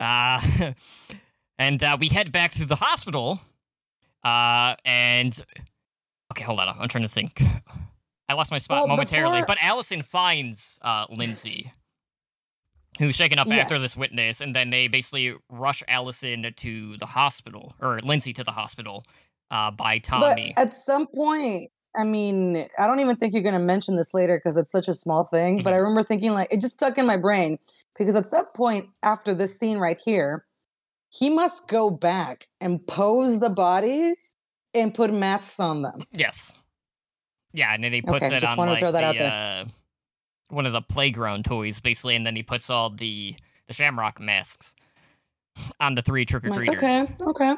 Uh, 0.00 0.40
and 1.58 1.82
uh, 1.82 1.96
we 2.00 2.08
head 2.08 2.32
back 2.32 2.52
to 2.52 2.64
the 2.64 2.76
hospital, 2.76 3.40
uh, 4.24 4.76
and 4.84 5.44
okay, 6.32 6.44
hold 6.44 6.58
on, 6.60 6.74
I'm 6.78 6.88
trying 6.88 7.04
to 7.04 7.10
think. 7.10 7.42
I 8.28 8.32
lost 8.32 8.50
my 8.50 8.56
spot 8.58 8.78
Well, 8.80 8.88
momentarily, 8.88 9.42
before- 9.42 9.46
but 9.46 9.58
Allison 9.60 10.02
finds 10.02 10.78
uh, 10.80 11.04
Lindsay 11.10 11.70
who's 12.98 13.14
shaken 13.14 13.38
up 13.38 13.48
after 13.48 13.78
this 13.78 13.96
witness, 13.96 14.40
and 14.40 14.54
then 14.54 14.70
they 14.70 14.88
basically 14.88 15.34
rush 15.50 15.82
Allison 15.88 16.52
to 16.56 16.96
the 16.96 17.06
hospital, 17.06 17.74
or 17.80 18.00
Lindsay 18.00 18.32
to 18.34 18.44
the 18.44 18.52
hospital, 18.52 19.04
uh, 19.50 19.70
by 19.70 19.98
Tommy. 19.98 20.52
but 20.56 20.62
at 20.62 20.74
some 20.74 21.06
point, 21.06 21.70
I 21.96 22.04
mean, 22.04 22.66
I 22.78 22.86
don't 22.86 23.00
even 23.00 23.16
think 23.16 23.34
you're 23.34 23.42
going 23.42 23.54
to 23.54 23.60
mention 23.60 23.96
this 23.96 24.14
later 24.14 24.40
because 24.42 24.56
it's 24.56 24.70
such 24.70 24.88
a 24.88 24.94
small 24.94 25.24
thing. 25.24 25.62
But 25.62 25.72
I 25.72 25.76
remember 25.76 26.02
thinking 26.02 26.32
like 26.32 26.52
it 26.52 26.60
just 26.60 26.74
stuck 26.74 26.98
in 26.98 27.06
my 27.06 27.16
brain 27.16 27.58
because 27.96 28.16
at 28.16 28.26
some 28.26 28.46
point 28.54 28.88
after 29.02 29.32
this 29.32 29.58
scene 29.58 29.78
right 29.78 29.98
here, 30.04 30.44
he 31.10 31.30
must 31.30 31.68
go 31.68 31.90
back 31.90 32.46
and 32.60 32.84
pose 32.86 33.38
the 33.38 33.50
bodies 33.50 34.36
and 34.74 34.92
put 34.92 35.12
masks 35.12 35.60
on 35.60 35.82
them. 35.82 36.04
yes. 36.10 36.52
Yeah, 37.52 37.72
and 37.72 37.84
then 37.84 37.92
he 37.92 38.02
puts 38.02 38.26
Okay, 38.26 38.36
it 38.36 38.40
just 38.40 38.50
on 38.50 38.58
wanted 38.58 38.74
to 38.74 38.80
throw 38.80 38.90
that 38.90 39.14
the, 39.16 39.24
out 39.24 39.32
uh, 39.32 39.64
one 40.54 40.66
of 40.66 40.72
the 40.72 40.82
playground 40.82 41.44
toys, 41.44 41.80
basically, 41.80 42.16
and 42.16 42.24
then 42.24 42.36
he 42.36 42.42
puts 42.42 42.70
all 42.70 42.90
the 42.90 43.36
the 43.66 43.72
Shamrock 43.74 44.20
masks 44.20 44.74
on 45.80 45.94
the 45.94 46.02
three 46.02 46.24
trick 46.24 46.44
or 46.44 46.50
treaters. 46.50 46.80
like, 46.82 46.84
okay, 47.10 47.14
okay. 47.26 47.54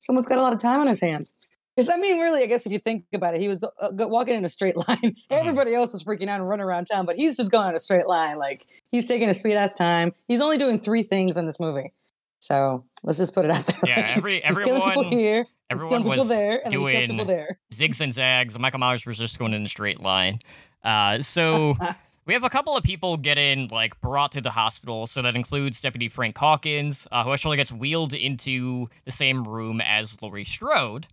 Someone's 0.00 0.26
got 0.26 0.38
a 0.38 0.42
lot 0.42 0.52
of 0.52 0.58
time 0.58 0.80
on 0.80 0.86
his 0.86 1.00
hands. 1.00 1.34
Because 1.76 1.90
I 1.90 1.96
mean, 1.98 2.20
really, 2.20 2.42
I 2.42 2.46
guess 2.46 2.64
if 2.64 2.72
you 2.72 2.78
think 2.78 3.04
about 3.12 3.34
it, 3.34 3.40
he 3.40 3.48
was 3.48 3.62
uh, 3.62 3.68
walking 3.92 4.34
in 4.34 4.44
a 4.44 4.48
straight 4.48 4.76
line. 4.88 5.16
Everybody 5.30 5.74
else 5.74 5.92
was 5.92 6.04
freaking 6.04 6.28
out 6.28 6.40
and 6.40 6.48
running 6.48 6.64
around 6.64 6.86
town, 6.86 7.04
but 7.06 7.16
he's 7.16 7.36
just 7.36 7.50
going 7.50 7.68
in 7.68 7.74
a 7.74 7.78
straight 7.80 8.06
line. 8.06 8.38
Like 8.38 8.60
he's 8.90 9.06
taking 9.08 9.28
a 9.28 9.34
sweet 9.34 9.54
ass 9.56 9.74
time. 9.74 10.14
He's 10.26 10.40
only 10.40 10.56
doing 10.58 10.78
three 10.80 11.02
things 11.02 11.36
in 11.36 11.44
this 11.46 11.60
movie, 11.60 11.92
so 12.40 12.84
let's 13.02 13.18
just 13.18 13.34
put 13.34 13.44
it 13.44 13.50
out 13.50 13.66
there. 13.66 13.76
Yeah, 13.84 13.96
Like, 13.96 14.06
he's, 14.08 14.16
every- 14.16 14.40
he's 14.40 14.58
killing 14.58 14.80
people 14.82 14.90
everyone- 14.90 15.12
here, 15.12 15.38
he's 15.44 15.46
Everyone 15.68 15.90
killing 15.90 16.04
people 16.04 16.18
was 16.24 16.28
there, 16.28 16.60
and 16.64 16.72
doing 16.72 17.06
people 17.10 17.24
there. 17.26 17.58
zigs 17.74 18.00
and 18.00 18.14
zags. 18.14 18.58
Michael 18.58 18.78
Myers 18.80 19.04
was 19.04 19.18
just 19.18 19.38
going 19.38 19.52
in 19.52 19.64
a 19.64 19.68
straight 19.68 20.00
line. 20.00 20.38
Uh, 20.86 21.20
so 21.20 21.76
we 22.26 22.32
have 22.32 22.44
a 22.44 22.48
couple 22.48 22.76
of 22.76 22.84
people 22.84 23.16
getting 23.16 23.68
like 23.68 24.00
brought 24.00 24.32
to 24.32 24.40
the 24.40 24.50
hospital. 24.50 25.06
So 25.06 25.20
that 25.22 25.34
includes 25.34 25.82
Deputy 25.82 26.08
Frank 26.08 26.38
Hawkins, 26.38 27.06
uh, 27.10 27.24
who 27.24 27.32
actually 27.32 27.56
gets 27.56 27.72
wheeled 27.72 28.14
into 28.14 28.88
the 29.04 29.12
same 29.12 29.46
room 29.46 29.80
as 29.80 30.22
Laurie 30.22 30.44
Strode. 30.44 31.08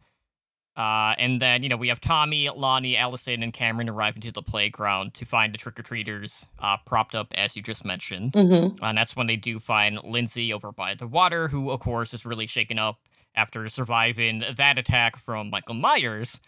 Uh, 0.75 1.13
and 1.19 1.39
then 1.39 1.61
you 1.61 1.69
know 1.69 1.77
we 1.77 1.89
have 1.89 2.01
Tommy, 2.01 2.49
Lonnie, 2.49 2.97
Allison, 2.97 3.43
and 3.43 3.53
Cameron 3.53 3.89
arriving 3.89 4.23
to 4.23 4.31
the 4.31 4.41
playground 4.41 5.13
to 5.13 5.25
find 5.25 5.53
the 5.53 5.57
trick 5.59 5.79
or 5.79 5.83
treaters 5.83 6.47
uh, 6.59 6.77
propped 6.85 7.13
up, 7.13 7.31
as 7.35 7.55
you 7.55 7.61
just 7.61 7.85
mentioned. 7.85 8.31
Mm-hmm. 8.31 8.83
And 8.83 8.97
that's 8.97 9.15
when 9.15 9.27
they 9.27 9.35
do 9.35 9.59
find 9.59 9.99
Lindsay 10.03 10.51
over 10.51 10.71
by 10.71 10.95
the 10.95 11.05
water, 11.05 11.47
who, 11.47 11.69
of 11.69 11.79
course, 11.79 12.11
is 12.11 12.25
really 12.25 12.47
shaken 12.47 12.79
up 12.79 12.97
after 13.35 13.69
surviving 13.69 14.43
that 14.57 14.79
attack 14.79 15.19
from 15.19 15.51
Michael 15.51 15.75
Myers. 15.75 16.39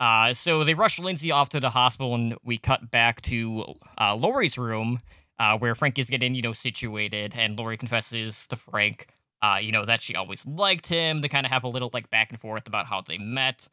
Uh, 0.00 0.34
so 0.34 0.64
they 0.64 0.74
rush 0.74 0.98
Lindsay 0.98 1.30
off 1.30 1.48
to 1.50 1.60
the 1.60 1.70
hospital, 1.70 2.14
and 2.14 2.36
we 2.44 2.58
cut 2.58 2.90
back 2.90 3.22
to 3.22 3.64
uh, 3.98 4.14
Laurie's 4.14 4.58
room, 4.58 4.98
uh, 5.38 5.56
where 5.58 5.74
Frank 5.74 5.98
is 5.98 6.10
getting, 6.10 6.34
you 6.34 6.42
know, 6.42 6.52
situated, 6.52 7.34
and 7.36 7.58
Laurie 7.58 7.76
confesses 7.76 8.46
to 8.48 8.56
Frank, 8.56 9.08
uh, 9.42 9.58
you 9.60 9.72
know, 9.72 9.84
that 9.84 10.00
she 10.00 10.14
always 10.14 10.44
liked 10.46 10.86
him. 10.86 11.20
They 11.20 11.28
kind 11.28 11.46
of 11.46 11.52
have 11.52 11.64
a 11.64 11.68
little, 11.68 11.90
like, 11.92 12.10
back 12.10 12.30
and 12.30 12.40
forth 12.40 12.66
about 12.66 12.86
how 12.86 13.02
they 13.02 13.18
met. 13.18 13.68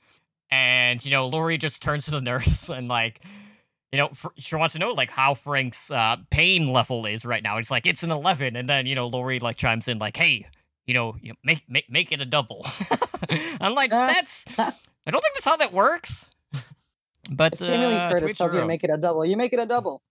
And, 0.51 1.03
you 1.03 1.11
know, 1.11 1.27
Laurie 1.27 1.57
just 1.57 1.81
turns 1.81 2.05
to 2.05 2.11
the 2.11 2.21
nurse 2.21 2.69
and, 2.69 2.87
like, 2.87 3.21
you 3.91 3.97
know, 3.97 4.09
she 4.37 4.55
wants 4.55 4.73
to 4.73 4.79
know 4.79 4.93
like 4.93 5.09
how 5.09 5.33
Frank's 5.33 5.91
uh, 5.91 6.15
pain 6.29 6.71
level 6.71 7.05
is 7.05 7.25
right 7.25 7.43
now. 7.43 7.57
It's 7.57 7.69
like 7.69 7.85
it's 7.85 8.03
an 8.03 8.11
eleven, 8.11 8.55
and 8.55 8.69
then 8.69 8.85
you 8.85 8.95
know 8.95 9.07
Laurie 9.07 9.39
like 9.39 9.57
chimes 9.57 9.89
in 9.89 9.97
like, 9.99 10.15
"Hey, 10.15 10.47
you 10.91 10.93
know, 10.93 11.15
you 11.21 11.29
know, 11.29 11.35
make 11.43 11.63
make 11.69 11.89
make 11.89 12.11
it 12.11 12.21
a 12.21 12.25
double." 12.25 12.65
I'm 13.61 13.73
like, 13.73 13.91
Ah. 13.93 14.11
that's 14.13 14.43
I 14.59 15.11
don't 15.11 15.21
think 15.21 15.33
that's 15.35 15.45
how 15.45 15.55
that 15.55 15.71
works. 15.71 16.27
But 17.31 17.53
If 17.53 17.59
Jamie 17.59 17.85
Lee 17.85 17.95
uh, 17.95 18.09
Curtis 18.11 18.37
tells 18.37 18.53
you 18.53 18.59
to 18.59 18.65
make 18.67 18.83
it 18.83 18.89
a 18.89 18.97
double, 18.97 19.23
you 19.25 19.37
make 19.37 19.53
it 19.53 19.59
a 19.59 19.65
double. 19.65 20.01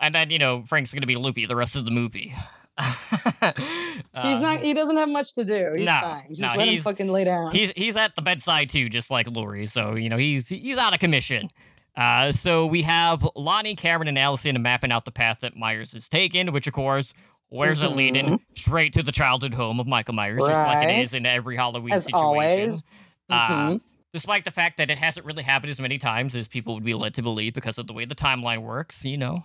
and 0.00 0.14
then 0.14 0.28
you 0.28 0.38
know 0.38 0.64
Frank's 0.68 0.92
gonna 0.92 1.06
be 1.06 1.16
loopy 1.16 1.46
the 1.46 1.56
rest 1.56 1.76
of 1.76 1.84
the 1.86 1.90
movie. 1.90 2.34
He's 4.22 4.40
not. 4.40 4.60
He 4.60 4.74
doesn't 4.74 4.96
have 4.96 5.08
much 5.08 5.34
to 5.34 5.44
do. 5.44 5.74
He's 5.76 5.86
no, 5.86 5.98
fine. 6.00 6.26
Just 6.28 6.40
no, 6.40 6.52
let 6.56 6.68
him 6.68 6.78
fucking 6.80 7.08
lay 7.08 7.24
down. 7.24 7.52
he's 7.52 7.70
he's 7.72 7.96
at 7.96 8.14
the 8.16 8.22
bedside 8.22 8.70
too, 8.70 8.88
just 8.88 9.10
like 9.10 9.28
Laurie. 9.30 9.66
So 9.66 9.94
you 9.94 10.08
know 10.08 10.16
he's 10.16 10.48
he's 10.48 10.76
out 10.78 10.92
of 10.92 11.00
commission. 11.00 11.48
Uh, 11.96 12.30
so 12.30 12.66
we 12.66 12.82
have 12.82 13.26
Lonnie, 13.34 13.74
Cameron, 13.74 14.06
and 14.08 14.18
Allison 14.18 14.60
mapping 14.62 14.92
out 14.92 15.04
the 15.04 15.10
path 15.10 15.40
that 15.40 15.56
Myers 15.56 15.92
has 15.92 16.08
taken, 16.08 16.52
which 16.52 16.66
of 16.68 16.72
course, 16.72 17.12
where's 17.48 17.80
it 17.82 17.88
leading? 17.88 18.40
Straight 18.54 18.92
to 18.94 19.02
the 19.02 19.12
childhood 19.12 19.54
home 19.54 19.80
of 19.80 19.86
Michael 19.86 20.14
Myers, 20.14 20.40
just 20.40 20.50
like 20.66 20.88
it 20.88 20.98
is 21.00 21.14
in 21.14 21.26
every 21.26 21.56
Halloween 21.56 21.92
As 21.94 22.04
situation. 22.04 22.24
always. 22.24 22.82
Uh, 23.30 23.48
Mhm. 23.72 23.80
despite 24.12 24.44
the 24.44 24.50
fact 24.50 24.78
that 24.78 24.90
it 24.90 24.98
hasn't 24.98 25.26
really 25.26 25.42
happened 25.42 25.70
as 25.70 25.80
many 25.80 25.98
times 25.98 26.34
as 26.34 26.48
people 26.48 26.74
would 26.74 26.84
be 26.84 26.94
led 26.94 27.14
to 27.14 27.22
believe 27.22 27.52
because 27.54 27.76
of 27.78 27.86
the 27.86 27.92
way 27.92 28.04
the 28.04 28.14
timeline 28.14 28.62
works, 28.62 29.04
you 29.04 29.18
know. 29.18 29.44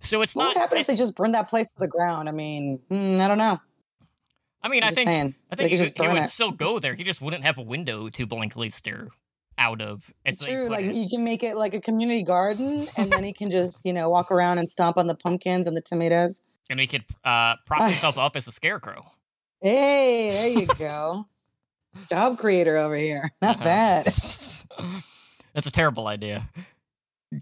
So 0.00 0.20
it's 0.20 0.34
What 0.34 0.44
not. 0.44 0.54
would 0.56 0.60
happen 0.60 0.78
if 0.78 0.86
they 0.86 0.96
just 0.96 1.14
burned 1.14 1.34
that 1.34 1.48
place 1.48 1.68
to 1.68 1.78
the 1.78 1.88
ground? 1.88 2.28
I 2.28 2.32
mean, 2.32 2.78
hmm, 2.90 3.16
I 3.18 3.26
don't 3.28 3.38
know. 3.38 3.58
I 4.62 4.68
mean, 4.68 4.82
I'm 4.82 4.92
I 4.92 4.94
think 4.94 5.08
saying. 5.08 5.34
I 5.50 5.56
think 5.56 5.70
he, 5.70 5.76
just 5.76 5.98
he 5.98 6.06
would 6.08 6.16
it. 6.16 6.30
still 6.30 6.50
go 6.52 6.78
there. 6.78 6.94
He 6.94 7.04
just 7.04 7.20
wouldn't 7.20 7.42
have 7.44 7.58
a 7.58 7.62
window 7.62 8.08
to 8.10 8.26
blankly 8.26 8.70
stare 8.70 9.08
out 9.58 9.80
of. 9.80 10.10
They 10.24 10.32
True, 10.32 10.68
like 10.68 10.84
it. 10.86 10.94
you 10.94 11.08
can 11.08 11.22
make 11.24 11.42
it 11.42 11.56
like 11.56 11.74
a 11.74 11.80
community 11.80 12.22
garden, 12.22 12.88
and 12.96 13.10
then 13.12 13.24
he 13.24 13.32
can 13.32 13.50
just 13.50 13.84
you 13.84 13.92
know 13.92 14.08
walk 14.10 14.30
around 14.32 14.58
and 14.58 14.68
stomp 14.68 14.96
on 14.96 15.06
the 15.06 15.14
pumpkins 15.14 15.66
and 15.66 15.76
the 15.76 15.82
tomatoes. 15.82 16.42
And 16.70 16.80
he 16.80 16.86
could 16.86 17.04
uh, 17.24 17.54
prop 17.66 17.82
himself 17.90 18.18
up 18.18 18.36
as 18.36 18.46
a 18.46 18.52
scarecrow. 18.52 19.04
Hey, 19.60 20.32
there 20.32 20.48
you 20.48 20.66
go. 20.78 21.26
Job 22.10 22.38
creator 22.38 22.76
over 22.76 22.96
here. 22.96 23.30
Not 23.42 23.56
Uh-huh. 23.56 23.64
bad. 23.64 24.04
That's 25.54 25.66
a 25.66 25.70
terrible 25.70 26.06
idea. 26.08 26.48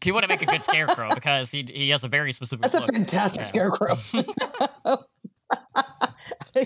He 0.03 0.13
wouldn't 0.13 0.31
make 0.31 0.43
a 0.43 0.47
good 0.47 0.63
scarecrow 0.63 1.15
because 1.15 1.51
he 1.51 1.63
he 1.63 1.91
has 1.91 2.03
a 2.05 2.09
very 2.09 2.33
specific. 2.33 2.63
That's 2.63 2.75
a 2.75 2.87
fantastic 2.87 3.43
Yeah. 3.43 3.47
scarecrow. 3.47 3.99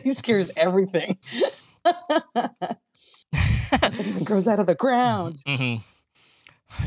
he 0.03 0.15
scares 0.15 0.51
everything. 0.57 1.19
Everything 3.83 4.25
grows 4.25 4.47
out 4.49 4.59
of 4.61 4.67
the 4.67 4.75
ground. 4.77 5.43
hmm 5.47 5.77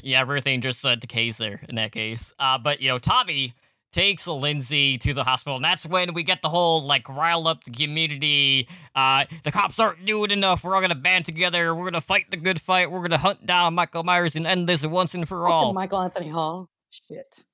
Yeah, 0.04 0.22
everything 0.22 0.62
just 0.62 0.86
uh, 0.86 0.96
decays 0.96 1.38
there 1.38 1.62
in 1.68 1.76
that 1.76 1.92
case. 1.92 2.34
Uh, 2.40 2.58
but 2.58 2.82
you 2.82 2.88
know, 2.90 3.00
Tommy 3.00 3.54
takes 3.92 4.28
Lindsay 4.28 4.98
to 5.00 5.14
the 5.14 5.24
hospital, 5.24 5.56
and 5.56 5.66
that's 5.66 5.86
when 5.86 6.14
we 6.14 6.24
get 6.24 6.42
the 6.42 6.50
whole 6.50 6.82
like 6.84 7.08
rile 7.10 7.48
up 7.48 7.64
the 7.64 7.72
community. 7.72 8.68
Uh, 8.96 9.26
the 9.44 9.52
cops 9.52 9.80
aren't 9.80 10.06
doing 10.06 10.32
enough. 10.32 10.64
We're 10.64 10.76
all 10.76 10.82
gonna 10.82 10.96
band 10.96 11.26
together. 11.26 11.74
We're 11.74 11.86
gonna 11.86 12.02
fight 12.02 12.30
the 12.32 12.38
good 12.38 12.62
fight. 12.62 12.92
We're 12.92 13.02
gonna 13.02 13.18
hunt 13.18 13.46
down 13.46 13.74
Michael 13.74 14.04
Myers 14.04 14.36
and 14.36 14.46
end 14.46 14.68
this 14.70 14.86
once 14.86 15.14
and 15.14 15.28
for 15.28 15.48
all. 15.48 15.74
Michael 15.74 16.02
Anthony 16.02 16.30
Hall. 16.30 16.70
Shit. 16.90 17.46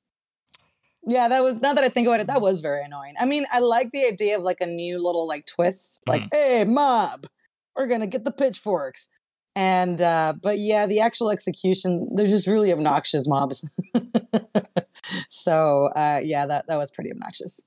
Yeah, 1.08 1.28
that 1.28 1.44
was 1.44 1.62
now 1.62 1.74
that 1.74 1.84
I 1.84 1.90
think 1.90 2.08
about 2.08 2.20
it, 2.20 2.28
that 2.28 2.42
was 2.42 2.62
very 2.62 2.84
annoying. 2.84 3.14
I 3.20 3.26
mean, 3.26 3.46
I 3.52 3.60
like 3.60 3.92
the 3.92 4.06
idea 4.06 4.38
of 4.38 4.44
like 4.44 4.60
a 4.60 4.66
new 4.66 4.96
little 4.98 5.28
like 5.28 5.46
twist, 5.46 6.02
like, 6.08 6.24
Mm. 6.24 6.30
hey, 6.34 6.66
mob, 6.66 7.28
we're 7.76 7.88
gonna 7.88 8.08
get 8.08 8.26
the 8.26 8.32
pitchforks. 8.32 9.10
And 9.56 10.02
uh, 10.02 10.34
but 10.42 10.60
yeah, 10.60 10.86
the 10.88 11.00
actual 11.00 11.30
execution, 11.32 12.10
they're 12.16 12.28
just 12.28 12.48
really 12.48 12.74
obnoxious 12.74 13.28
mobs. 13.28 13.64
so 15.30 15.88
uh 15.96 16.20
yeah, 16.24 16.46
that 16.46 16.66
that 16.68 16.78
was 16.78 16.92
pretty 16.92 17.12
obnoxious. 17.12 17.62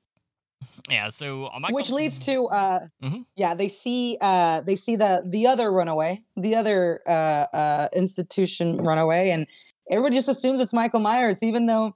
Yeah. 0.89 1.11
So 1.11 1.47
uh, 1.47 1.59
Michael, 1.61 1.75
Which 1.77 1.91
leads 1.91 2.19
to 2.21 2.47
uh 2.49 2.81
Mhm. 3.03 3.25
yeah, 3.37 3.55
they 3.55 3.69
see 3.69 4.17
uh 4.21 4.61
they 4.63 4.77
see 4.77 4.97
the 4.97 5.23
the 5.27 5.47
other 5.47 5.71
runaway, 5.71 6.23
the 6.37 6.55
other 6.57 7.01
uh 7.07 7.47
uh 7.53 7.89
institution 7.93 8.79
runaway, 8.79 9.31
and 9.31 9.47
everybody 9.91 10.17
just 10.17 10.29
assumes 10.29 10.61
it's 10.61 10.73
Michael 10.73 11.01
Myers, 11.01 11.43
even 11.43 11.67
though 11.67 11.95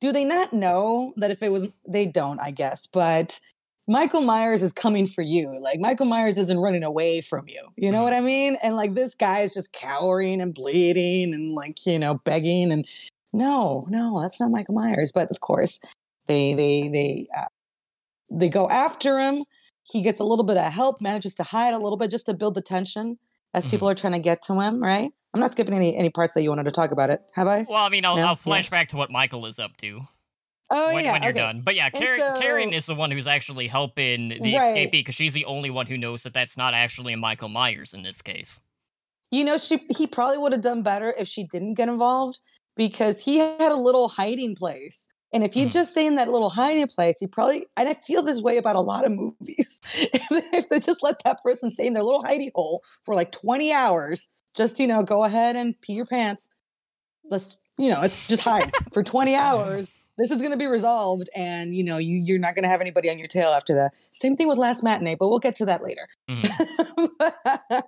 do 0.00 0.12
they 0.12 0.24
not 0.24 0.52
know 0.52 1.12
that 1.18 1.30
if 1.30 1.42
it 1.42 1.50
was 1.50 1.66
they 1.86 2.06
don't, 2.06 2.40
I 2.40 2.50
guess, 2.50 2.86
but 2.86 3.38
Michael 3.86 4.20
Myers 4.22 4.62
is 4.62 4.72
coming 4.72 5.06
for 5.06 5.20
you. 5.20 5.58
Like 5.60 5.80
Michael 5.80 6.06
Myers 6.06 6.38
isn't 6.38 6.58
running 6.58 6.84
away 6.84 7.20
from 7.20 7.48
you. 7.48 7.60
You 7.76 7.90
know 7.90 8.02
what 8.02 8.12
I 8.14 8.20
mean? 8.20 8.56
And 8.62 8.76
like 8.76 8.94
this 8.94 9.14
guy 9.14 9.40
is 9.40 9.52
just 9.52 9.72
cowering 9.72 10.40
and 10.40 10.54
bleeding 10.54 11.34
and 11.34 11.54
like, 11.54 11.84
you 11.86 11.98
know, 11.98 12.14
begging 12.24 12.70
and 12.72 12.86
no, 13.32 13.86
no, 13.88 14.20
that's 14.20 14.40
not 14.40 14.50
Michael 14.50 14.74
Myers. 14.74 15.12
But 15.14 15.30
of 15.30 15.40
course, 15.40 15.80
they 16.26 16.54
they 16.54 16.88
they 16.88 17.28
uh, 17.36 17.44
they 18.30 18.48
go 18.48 18.68
after 18.68 19.18
him. 19.18 19.44
He 19.82 20.02
gets 20.02 20.20
a 20.20 20.24
little 20.24 20.44
bit 20.44 20.56
of 20.56 20.72
help, 20.72 21.00
manages 21.00 21.34
to 21.36 21.42
hide 21.42 21.74
a 21.74 21.78
little 21.78 21.96
bit 21.96 22.10
just 22.10 22.26
to 22.26 22.34
build 22.34 22.54
the 22.54 22.62
tension 22.62 23.18
as 23.54 23.66
Mhm. 23.66 23.70
people 23.70 23.88
are 23.90 23.94
trying 23.94 24.12
to 24.12 24.18
get 24.20 24.42
to 24.42 24.60
him, 24.60 24.80
right? 24.82 25.10
I'm 25.34 25.40
not 25.40 25.52
skipping 25.52 25.74
any 25.74 25.96
any 25.96 26.10
parts 26.10 26.34
that 26.34 26.42
you 26.42 26.50
wanted 26.50 26.64
to 26.64 26.70
talk 26.72 26.90
about 26.92 27.10
it, 27.10 27.20
have 27.34 27.46
I? 27.48 27.64
Well, 27.68 27.84
I 27.84 27.88
mean, 27.88 28.04
I'll, 28.04 28.16
No? 28.16 28.22
I'll 28.22 28.36
flash 28.36 28.64
Yes. 28.66 28.70
back 28.70 28.88
to 28.90 28.96
what 28.96 29.10
Michael 29.10 29.46
is 29.46 29.58
up 29.58 29.76
to 29.78 30.02
Oh 30.72 30.94
when, 30.94 31.04
yeah, 31.04 31.12
when 31.12 31.22
you're 31.22 31.32
okay. 31.32 31.38
done. 31.40 31.62
But 31.64 31.74
yeah, 31.74 31.90
Karen, 31.90 32.20
Karen 32.40 32.72
is 32.72 32.86
the 32.86 32.94
one 32.94 33.10
who's 33.10 33.26
actually 33.26 33.66
helping 33.66 34.28
the 34.28 34.54
Right. 34.56 34.74
escapee 34.76 34.90
because 34.92 35.16
she's 35.16 35.32
the 35.32 35.44
only 35.46 35.70
one 35.70 35.86
who 35.86 35.98
knows 35.98 36.22
that 36.22 36.32
that's 36.32 36.56
not 36.56 36.74
actually 36.74 37.16
Michael 37.16 37.48
Myers 37.48 37.92
in 37.94 38.02
this 38.02 38.22
case. 38.22 38.60
You 39.32 39.44
know, 39.44 39.58
she 39.58 39.78
he 39.96 40.06
probably 40.06 40.38
would 40.38 40.52
have 40.52 40.62
done 40.62 40.82
better 40.82 41.12
if 41.16 41.26
she 41.28 41.44
didn't 41.44 41.74
get 41.74 41.88
involved 41.88 42.40
because 42.76 43.24
he 43.24 43.38
had 43.38 43.72
a 43.72 43.76
little 43.76 44.08
hiding 44.08 44.54
place. 44.54 45.08
And 45.32 45.44
if 45.44 45.54
you 45.54 45.66
Mhm. 45.66 45.72
just 45.72 45.92
stay 45.92 46.06
in 46.06 46.16
that 46.16 46.28
little 46.28 46.50
hiding 46.50 46.88
place, 46.88 47.20
he 47.20 47.26
probably 47.26 47.66
and 47.76 47.88
I 47.88 47.94
feel 47.94 48.22
this 48.22 48.42
way 48.42 48.56
about 48.56 48.76
a 48.76 48.80
lot 48.80 49.04
of 49.04 49.12
movies. 49.12 49.80
if, 49.94 50.68
they, 50.68 50.80
just 50.80 51.02
let 51.02 51.22
that 51.24 51.42
person 51.42 51.70
stay 51.70 51.86
in 51.86 51.92
their 51.92 52.02
little 52.02 52.22
hidey 52.22 52.50
hole 52.54 52.82
for 53.04 53.14
like 53.14 53.30
20 53.30 53.72
hours, 53.72 54.28
just 54.56 54.80
you 54.80 54.86
know, 54.86 55.02
go 55.02 55.24
ahead 55.24 55.56
and 55.56 55.80
pee 55.80 55.92
your 55.92 56.06
pants. 56.06 56.50
Let's 57.30 57.58
you 57.78 57.90
know, 57.90 58.02
it's 58.02 58.26
just 58.26 58.42
hide 58.42 58.72
for 58.92 59.02
20 59.02 59.34
hours. 59.34 59.94
This 60.18 60.30
is 60.30 60.42
gonna 60.42 60.56
be 60.56 60.66
resolved, 60.66 61.30
and 61.34 61.74
you 61.74 61.84
know, 61.84 61.96
you 61.96 62.16
you're 62.16 62.38
not 62.38 62.54
gonna 62.54 62.68
have 62.68 62.80
anybody 62.80 63.08
on 63.08 63.18
your 63.18 63.28
tail 63.28 63.50
after 63.50 63.74
that. 63.76 63.92
Same 64.10 64.36
thing 64.36 64.48
with 64.48 64.58
last 64.58 64.82
matinee, 64.82 65.14
but 65.14 65.28
we'll 65.28 65.38
get 65.38 65.54
to 65.56 65.66
that 65.66 65.82
later. 65.84 66.08
But 67.18 67.86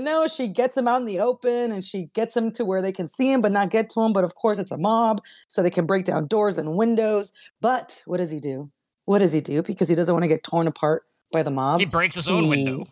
no, 0.00 0.26
she 0.26 0.48
gets 0.48 0.76
him 0.76 0.86
out 0.86 1.00
in 1.00 1.06
the 1.06 1.18
open 1.18 1.72
and 1.72 1.82
she 1.82 2.10
gets 2.12 2.36
him 2.36 2.52
to 2.52 2.64
where 2.64 2.82
they 2.82 2.92
can 2.92 3.08
see 3.08 3.32
him 3.32 3.40
but 3.40 3.52
not 3.52 3.70
get 3.70 3.88
to 3.90 4.02
him. 4.02 4.12
But 4.12 4.24
of 4.24 4.34
course, 4.34 4.58
it's 4.58 4.70
a 4.70 4.76
mob, 4.76 5.22
so 5.48 5.62
they 5.62 5.70
can 5.70 5.86
break 5.86 6.04
down 6.04 6.26
doors 6.26 6.58
and 6.58 6.76
windows. 6.76 7.32
But 7.60 8.02
what 8.04 8.18
does 8.18 8.30
he 8.30 8.38
do? 8.38 8.70
What 9.06 9.20
does 9.20 9.32
he 9.32 9.40
do? 9.40 9.62
Because 9.62 9.88
he 9.88 9.94
doesn't 9.94 10.14
want 10.14 10.24
to 10.24 10.28
get 10.28 10.44
torn 10.44 10.66
apart 10.66 11.04
by 11.32 11.42
the 11.42 11.50
mob. 11.50 11.80
He 11.80 11.86
breaks 11.86 12.14
his 12.14 12.28
own 12.28 12.48
window. 12.48 12.86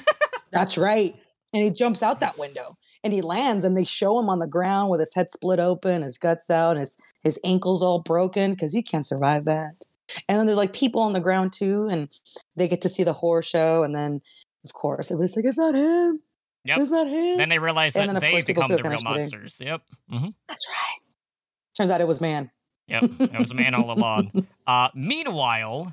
That's 0.52 0.76
right. 0.76 1.14
And 1.52 1.62
he 1.62 1.70
jumps 1.70 2.02
out 2.02 2.20
that 2.20 2.38
window 2.38 2.76
and 3.02 3.12
he 3.12 3.22
lands 3.22 3.64
and 3.64 3.76
they 3.76 3.84
show 3.84 4.18
him 4.18 4.28
on 4.28 4.40
the 4.40 4.46
ground 4.46 4.90
with 4.90 5.00
his 5.00 5.14
head 5.14 5.30
split 5.30 5.58
open, 5.58 6.02
his 6.02 6.18
guts 6.18 6.50
out, 6.50 6.76
his 6.76 6.96
his 7.22 7.38
ankles 7.44 7.82
all 7.82 8.00
broken 8.00 8.52
because 8.52 8.72
he 8.72 8.82
can't 8.82 9.06
survive 9.06 9.44
that. 9.44 9.74
And 10.28 10.38
then 10.38 10.46
there's 10.46 10.58
like 10.58 10.72
people 10.72 11.02
on 11.02 11.12
the 11.12 11.20
ground 11.20 11.52
too, 11.52 11.88
and 11.90 12.08
they 12.56 12.66
get 12.66 12.80
to 12.82 12.88
see 12.88 13.04
the 13.04 13.12
horror 13.12 13.42
show. 13.42 13.82
And 13.82 13.94
then, 13.94 14.22
of 14.64 14.72
course, 14.72 15.10
everybody's 15.10 15.36
like, 15.36 15.44
"It's 15.44 15.58
not 15.58 15.74
him. 15.74 16.20
Yep. 16.64 16.78
It's 16.78 16.90
not 16.90 17.06
him." 17.06 17.38
Then 17.38 17.48
they 17.48 17.58
realize 17.58 17.96
And 17.96 18.08
that 18.08 18.14
then, 18.14 18.20
they 18.22 18.30
course, 18.32 18.44
become 18.44 18.68
the 18.70 18.82
real 18.82 18.82
kinda 18.82 18.98
shitty. 18.98 19.04
monsters. 19.04 19.58
Yep. 19.60 19.82
hmm 20.10 20.28
That's 20.48 20.68
right. 20.68 21.00
Turns 21.76 21.90
out 21.90 22.00
it 22.00 22.06
was 22.06 22.20
man. 22.20 22.50
Yep. 22.88 23.04
It 23.20 23.38
was 23.38 23.50
a 23.50 23.54
man 23.54 23.74
all 23.74 23.90
along. 23.92 24.46
Uh, 24.66 24.88
meanwhile, 24.94 25.92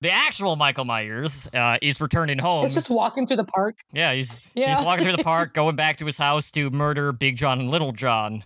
the 0.00 0.10
actual 0.10 0.56
Michael 0.56 0.86
Myers 0.86 1.46
uh, 1.52 1.76
is 1.82 2.00
returning 2.00 2.38
home. 2.38 2.64
It's 2.64 2.72
just 2.74 2.88
walking 2.90 3.26
through 3.26 3.36
the 3.36 3.44
park. 3.44 3.76
yeah, 3.92 4.14
he's 4.14 4.40
Yeah. 4.54 4.76
he's 4.76 4.84
walking 4.86 5.04
through 5.04 5.16
the 5.16 5.22
park, 5.24 5.52
going 5.52 5.76
back 5.76 5.98
to 5.98 6.06
his 6.06 6.16
house 6.16 6.50
to 6.52 6.70
murder 6.70 7.12
Big 7.12 7.36
John 7.36 7.60
and 7.60 7.70
Little 7.70 7.92
John. 7.92 8.44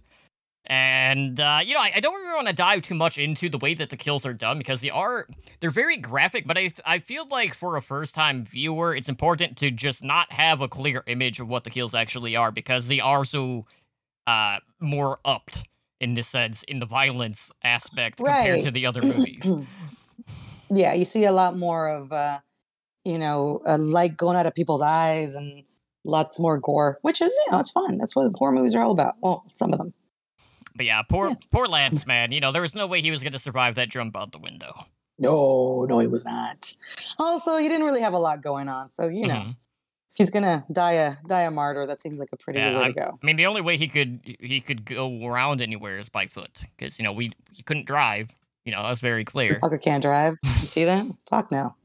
And 0.69 1.39
uh, 1.39 1.61
you 1.65 1.75
know, 1.75 1.81
I, 1.81 1.93
I 1.97 2.01
don't 2.01 2.15
really 2.15 2.35
want 2.35 2.49
to 2.49 2.53
dive 2.53 2.83
too 2.83 2.95
much 2.95 3.19
into 3.19 3.49
the 3.49 3.59
way 3.59 3.75
that 3.75 3.91
the 3.91 3.97
kills 3.97 4.27
are 4.27 4.33
done 4.33 4.59
because 4.59 4.81
they 4.81 4.91
are 4.91 5.29
they're 5.61 5.71
very 5.71 5.97
graphic. 5.97 6.47
But 6.47 6.59
I 6.59 6.71
I 6.85 6.99
feel 6.99 7.27
like 7.29 7.55
for 7.55 7.77
a 7.77 7.83
first 7.83 8.15
time 8.15 8.45
viewer, 8.45 8.95
it's 8.95 9.09
important 9.09 9.57
to 9.59 9.71
just 9.71 10.03
not 10.03 10.33
have 10.33 10.61
a 10.61 10.69
clear 10.69 11.05
image 11.07 11.39
of 11.39 11.49
what 11.49 11.65
the 11.65 11.71
kills 11.71 11.95
actually 11.95 12.35
are 12.35 12.51
because 12.51 12.89
they 12.89 13.01
are 13.01 13.25
so 13.25 13.67
uh, 14.27 14.59
more 14.81 15.21
upped 15.25 15.69
in 16.01 16.15
this 16.15 16.29
sense 16.29 16.63
in 16.65 16.79
the 16.79 16.87
violence 16.87 17.51
aspect 17.63 18.19
compared 18.19 18.63
to 18.63 18.71
the 18.71 18.87
other 18.87 19.03
movies. 19.03 19.67
yeah, 20.71 20.93
you 20.93 21.05
see 21.05 21.25
a 21.25 21.33
lot 21.33 21.57
more 21.57 21.89
of, 21.89 22.13
uh, 22.13 22.41
you 23.05 23.19
know, 23.19 23.63
uh, 23.67 23.79
light 23.79 24.17
going 24.17 24.37
out 24.37 24.47
of 24.47 24.55
people's 24.55 24.83
eyes 24.83 25.35
and 25.35 25.65
lots 26.05 26.39
more 26.39 26.59
gore, 26.59 26.99
which 27.03 27.21
is, 27.21 27.33
you 27.47 27.53
know, 27.53 27.59
it's 27.61 27.71
fun. 27.71 27.99
That's 27.99 28.15
what 28.15 28.31
horror 28.37 28.53
movies 28.53 28.75
are 28.75 28.83
all 28.83 28.93
about. 28.93 29.15
Well, 29.23 29.45
some 29.55 29.73
of 29.73 29.79
them. 29.79 29.95
But 30.77 30.87
yeah, 30.87 31.03
poor 31.03 31.29
Yeah. 31.29 31.35
poor 31.51 31.67
Lance, 31.67 32.07
man. 32.07 32.33
You 32.33 32.41
know, 32.41 32.53
there 32.53 32.63
was 32.63 32.75
no 32.75 32.87
way 32.87 33.01
he 33.01 33.11
was 33.11 33.23
going 33.23 33.33
to 33.33 33.39
survive 33.39 33.75
that 33.77 33.89
jump 33.89 34.17
out 34.17 34.33
the 34.33 34.39
window. 34.39 34.87
No, 35.19 35.87
no, 35.89 35.99
he 36.01 36.07
was 36.07 36.25
not. 36.25 36.75
Also, 37.19 37.57
he 37.57 37.69
didn't 37.69 37.87
really 37.87 38.03
have 38.03 38.13
a 38.13 38.19
lot 38.19 38.43
going 38.43 38.69
on, 38.69 38.89
so 38.91 39.09
you 39.09 39.27
know, 39.27 39.35
Mhm. 39.35 39.51
if 39.51 40.17
he's 40.19 40.31
gonna 40.31 40.67
die 40.71 40.93
a 40.93 41.17
die 41.27 41.43
a 41.43 41.51
martyr, 41.51 41.87
that 41.87 42.01
seems 42.01 42.19
like 42.19 42.29
a 42.33 42.37
pretty 42.37 42.59
Yeah, 42.59 42.71
good 42.73 42.77
way 42.79 42.83
I'm- 42.85 42.95
to 42.95 43.01
go. 43.01 43.19
I 43.23 43.27
mean, 43.27 43.37
the 43.37 43.47
only 43.47 43.63
way 43.63 43.77
he 43.79 43.89
could 43.89 44.21
he 44.41 44.61
could 44.61 44.85
go 44.85 45.25
around 45.27 45.63
anywhere 45.63 45.97
is 45.97 46.11
by 46.11 46.27
foot 46.27 46.65
because 46.77 46.99
you 46.99 47.05
know 47.05 47.13
we 47.13 47.33
he 47.53 47.63
couldn't 47.63 47.87
drive. 47.87 48.29
You 48.67 48.73
know, 48.73 48.83
that's 48.83 49.01
very 49.01 49.25
clear. 49.25 49.59
Fucker 49.63 49.81
can't 49.81 50.03
drive. 50.03 50.37
You 50.61 50.67
see 50.67 50.85
that? 50.85 51.07
Fuck 51.31 51.51
now. 51.51 51.77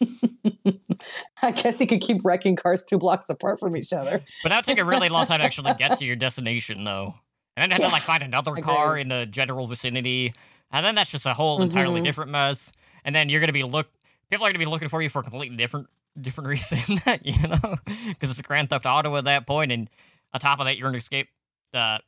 I 1.42 1.50
guess 1.52 1.78
he 1.78 1.86
could 1.86 2.00
keep 2.00 2.18
wrecking 2.24 2.56
cars 2.56 2.84
two 2.84 2.98
blocks 2.98 3.28
apart 3.30 3.60
from 3.60 3.76
each 3.76 3.92
other. 3.92 4.22
But 4.42 4.48
that 4.48 4.56
would 4.56 4.64
take 4.64 4.78
a 4.78 4.84
really 4.84 5.08
long 5.08 5.26
time 5.26 5.40
to 5.40 5.44
actually 5.44 5.74
get 5.74 5.98
to 5.98 6.04
your 6.04 6.16
destination, 6.26 6.84
though. 6.84 7.14
And 7.60 7.70
then 7.70 7.80
have 7.80 7.90
to 7.90 7.92
like 7.94 8.02
find 8.02 8.22
another 8.22 8.52
Agreed. 8.52 8.64
car 8.64 8.96
in 8.98 9.08
the 9.08 9.26
general 9.26 9.66
vicinity, 9.66 10.32
and 10.72 10.84
then 10.86 10.94
that's 10.94 11.10
just 11.10 11.26
a 11.26 11.34
whole 11.34 11.62
entirely 11.62 12.00
Mhm. 12.00 12.04
different 12.04 12.30
mess. 12.30 12.72
And 13.04 13.14
then 13.14 13.28
you're 13.28 13.40
gonna 13.40 13.52
be 13.52 13.62
look 13.62 13.88
people 14.30 14.46
are 14.46 14.50
gonna 14.50 14.58
be 14.58 14.64
looking 14.70 14.88
for 14.88 15.02
you 15.02 15.08
for 15.10 15.18
a 15.20 15.22
completely 15.22 15.56
different 15.56 15.88
different 16.20 16.48
reason, 16.50 16.78
you 17.22 17.48
know, 17.48 17.76
because 18.08 18.30
it's 18.30 18.38
a 18.38 18.42
Grand 18.42 18.70
Theft 18.70 18.86
Auto 18.86 19.14
at 19.16 19.24
that 19.24 19.46
point, 19.46 19.72
and 19.72 19.88
on 20.32 20.40
top 20.40 20.58
of 20.60 20.66
that, 20.66 20.76
you're 20.76 20.88
an 20.88 20.94
escape. 20.94 21.28
Uh, 21.74 21.98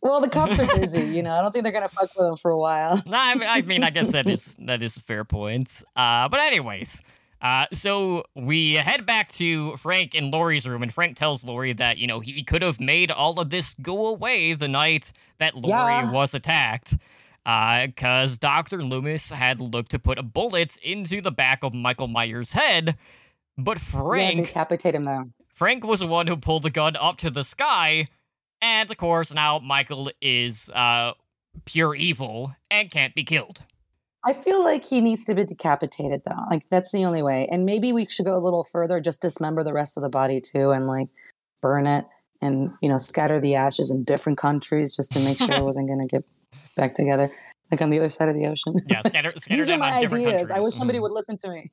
Well, 0.00 0.20
the 0.20 0.28
cops 0.28 0.58
are 0.58 0.66
busy, 0.78 1.02
you 1.02 1.22
know. 1.22 1.32
I 1.34 1.42
don't 1.42 1.50
think 1.52 1.64
they're 1.64 1.72
gonna 1.72 1.88
fuck 1.88 2.10
with 2.16 2.26
them 2.26 2.36
for 2.36 2.50
a 2.52 2.58
while. 2.58 2.96
no, 3.06 3.18
I 3.18 3.34
mean, 3.34 3.48
I 3.50 3.62
mean, 3.62 3.82
I 3.84 3.90
guess 3.90 4.12
that 4.12 4.26
is 4.28 4.54
that 4.60 4.80
is 4.82 4.96
a 4.96 5.00
fair 5.00 5.24
point. 5.24 5.82
Uh, 5.96 6.28
but 6.28 6.38
anyways, 6.40 7.00
uh, 7.40 7.66
so 7.72 8.24
we 8.34 8.74
head 8.74 9.06
back 9.06 9.32
to 9.32 9.76
Frank 9.76 10.14
and 10.14 10.32
Laurie's 10.32 10.66
room, 10.66 10.82
and 10.82 10.92
Frank 10.92 11.16
tells 11.16 11.44
Laurie 11.44 11.72
that 11.74 11.98
you 11.98 12.06
know 12.06 12.20
he 12.20 12.42
could 12.42 12.62
have 12.62 12.80
made 12.80 13.10
all 13.10 13.38
of 13.40 13.50
this 13.50 13.74
go 13.80 14.06
away 14.08 14.54
the 14.54 14.68
night 14.68 15.12
that 15.38 15.54
Lori 15.56 15.92
Yeah. 15.92 16.10
was 16.10 16.34
attacked. 16.34 16.96
because 17.44 18.36
Dr. 18.36 18.82
Loomis 18.82 19.30
had 19.30 19.58
looked 19.58 19.90
to 19.92 19.98
put 19.98 20.18
a 20.18 20.22
bullet 20.22 20.76
into 20.78 21.22
the 21.22 21.30
back 21.32 21.62
of 21.64 21.72
Michael 21.72 22.06
Myers' 22.08 22.52
head, 22.52 22.96
but 23.56 23.78
Yeah, 23.78 23.84
Frank 23.84 24.46
decapitate 24.48 24.94
him 24.94 25.04
though. 25.04 25.30
Frank 25.54 25.82
was 25.84 26.00
the 26.00 26.06
one 26.06 26.26
who 26.26 26.36
pulled 26.36 26.62
the 26.64 26.70
gun 26.70 26.94
up 26.96 27.16
to 27.18 27.30
the 27.30 27.44
sky, 27.44 28.08
and 28.60 28.90
of 28.90 28.96
course 28.98 29.32
now 29.32 29.58
Michael 29.60 30.10
is 30.20 30.68
uh, 30.74 31.12
pure 31.64 31.94
evil 31.94 32.54
and 32.70 32.90
can't 32.90 33.14
be 33.14 33.24
killed. 33.24 33.62
I 34.24 34.32
feel 34.32 34.62
like 34.64 34.84
he 34.84 35.00
needs 35.00 35.24
to 35.26 35.34
be 35.34 35.44
decapitated 35.44 36.22
though. 36.24 36.42
Like 36.50 36.62
that's 36.70 36.92
the 36.92 37.04
only 37.04 37.22
way. 37.22 37.46
And 37.50 37.64
maybe 37.64 37.92
we 37.92 38.06
should 38.06 38.26
go 38.26 38.36
a 38.36 38.38
little 38.42 38.64
further, 38.64 39.00
just 39.00 39.22
dismember 39.22 39.62
the 39.62 39.72
rest 39.72 39.96
of 39.96 40.02
the 40.02 40.08
body 40.08 40.40
too, 40.40 40.70
and 40.70 40.86
like 40.86 41.08
burn 41.62 41.86
it, 41.86 42.04
and 42.42 42.70
you 42.82 42.88
know 42.88 42.98
scatter 42.98 43.40
the 43.40 43.54
ashes 43.54 43.90
in 43.90 44.04
different 44.04 44.38
countries 44.38 44.94
just 44.96 45.12
to 45.12 45.20
make 45.20 45.38
sure 45.38 45.54
it 45.56 45.64
wasn't 45.64 45.88
going 45.88 46.00
to 46.00 46.06
get 46.06 46.24
back 46.76 46.94
together, 46.94 47.30
like 47.70 47.80
on 47.80 47.90
the 47.90 47.98
other 47.98 48.10
side 48.10 48.28
of 48.28 48.34
the 48.34 48.46
ocean. 48.46 48.74
Yeah, 48.86 49.02
scatter, 49.02 49.32
scatter 49.36 49.56
These 49.56 49.70
are 49.70 49.78
my 49.78 49.92
ideas. 49.92 50.50
I 50.50 50.60
wish 50.60 50.74
somebody 50.74 50.98
Mhm. 50.98 51.02
would 51.02 51.12
listen 51.12 51.36
to 51.38 51.48
me 51.50 51.70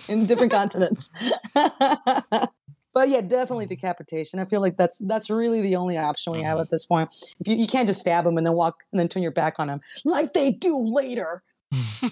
in 0.08 0.26
different 0.26 0.52
continents. 0.52 1.10
but 1.54 3.08
yeah, 3.08 3.20
definitely 3.20 3.66
decapitation. 3.66 4.38
I 4.38 4.44
feel 4.44 4.60
like 4.60 4.76
that's 4.76 4.98
that's 5.06 5.28
really 5.30 5.60
the 5.60 5.76
only 5.76 5.98
option 5.98 6.32
we 6.32 6.42
have 6.42 6.58
Mhm. 6.58 6.62
at 6.62 6.70
this 6.70 6.86
point. 6.86 7.10
If 7.40 7.48
you, 7.48 7.56
you 7.56 7.66
can't 7.66 7.88
just 7.88 8.00
stab 8.00 8.24
them 8.24 8.36
and 8.38 8.46
then 8.46 8.54
walk 8.54 8.76
and 8.92 9.00
then 9.00 9.08
turn 9.08 9.22
your 9.22 9.32
back 9.32 9.54
on 9.58 9.66
them, 9.68 9.80
like 10.04 10.32
they 10.32 10.50
do 10.52 10.76
later. 10.78 11.42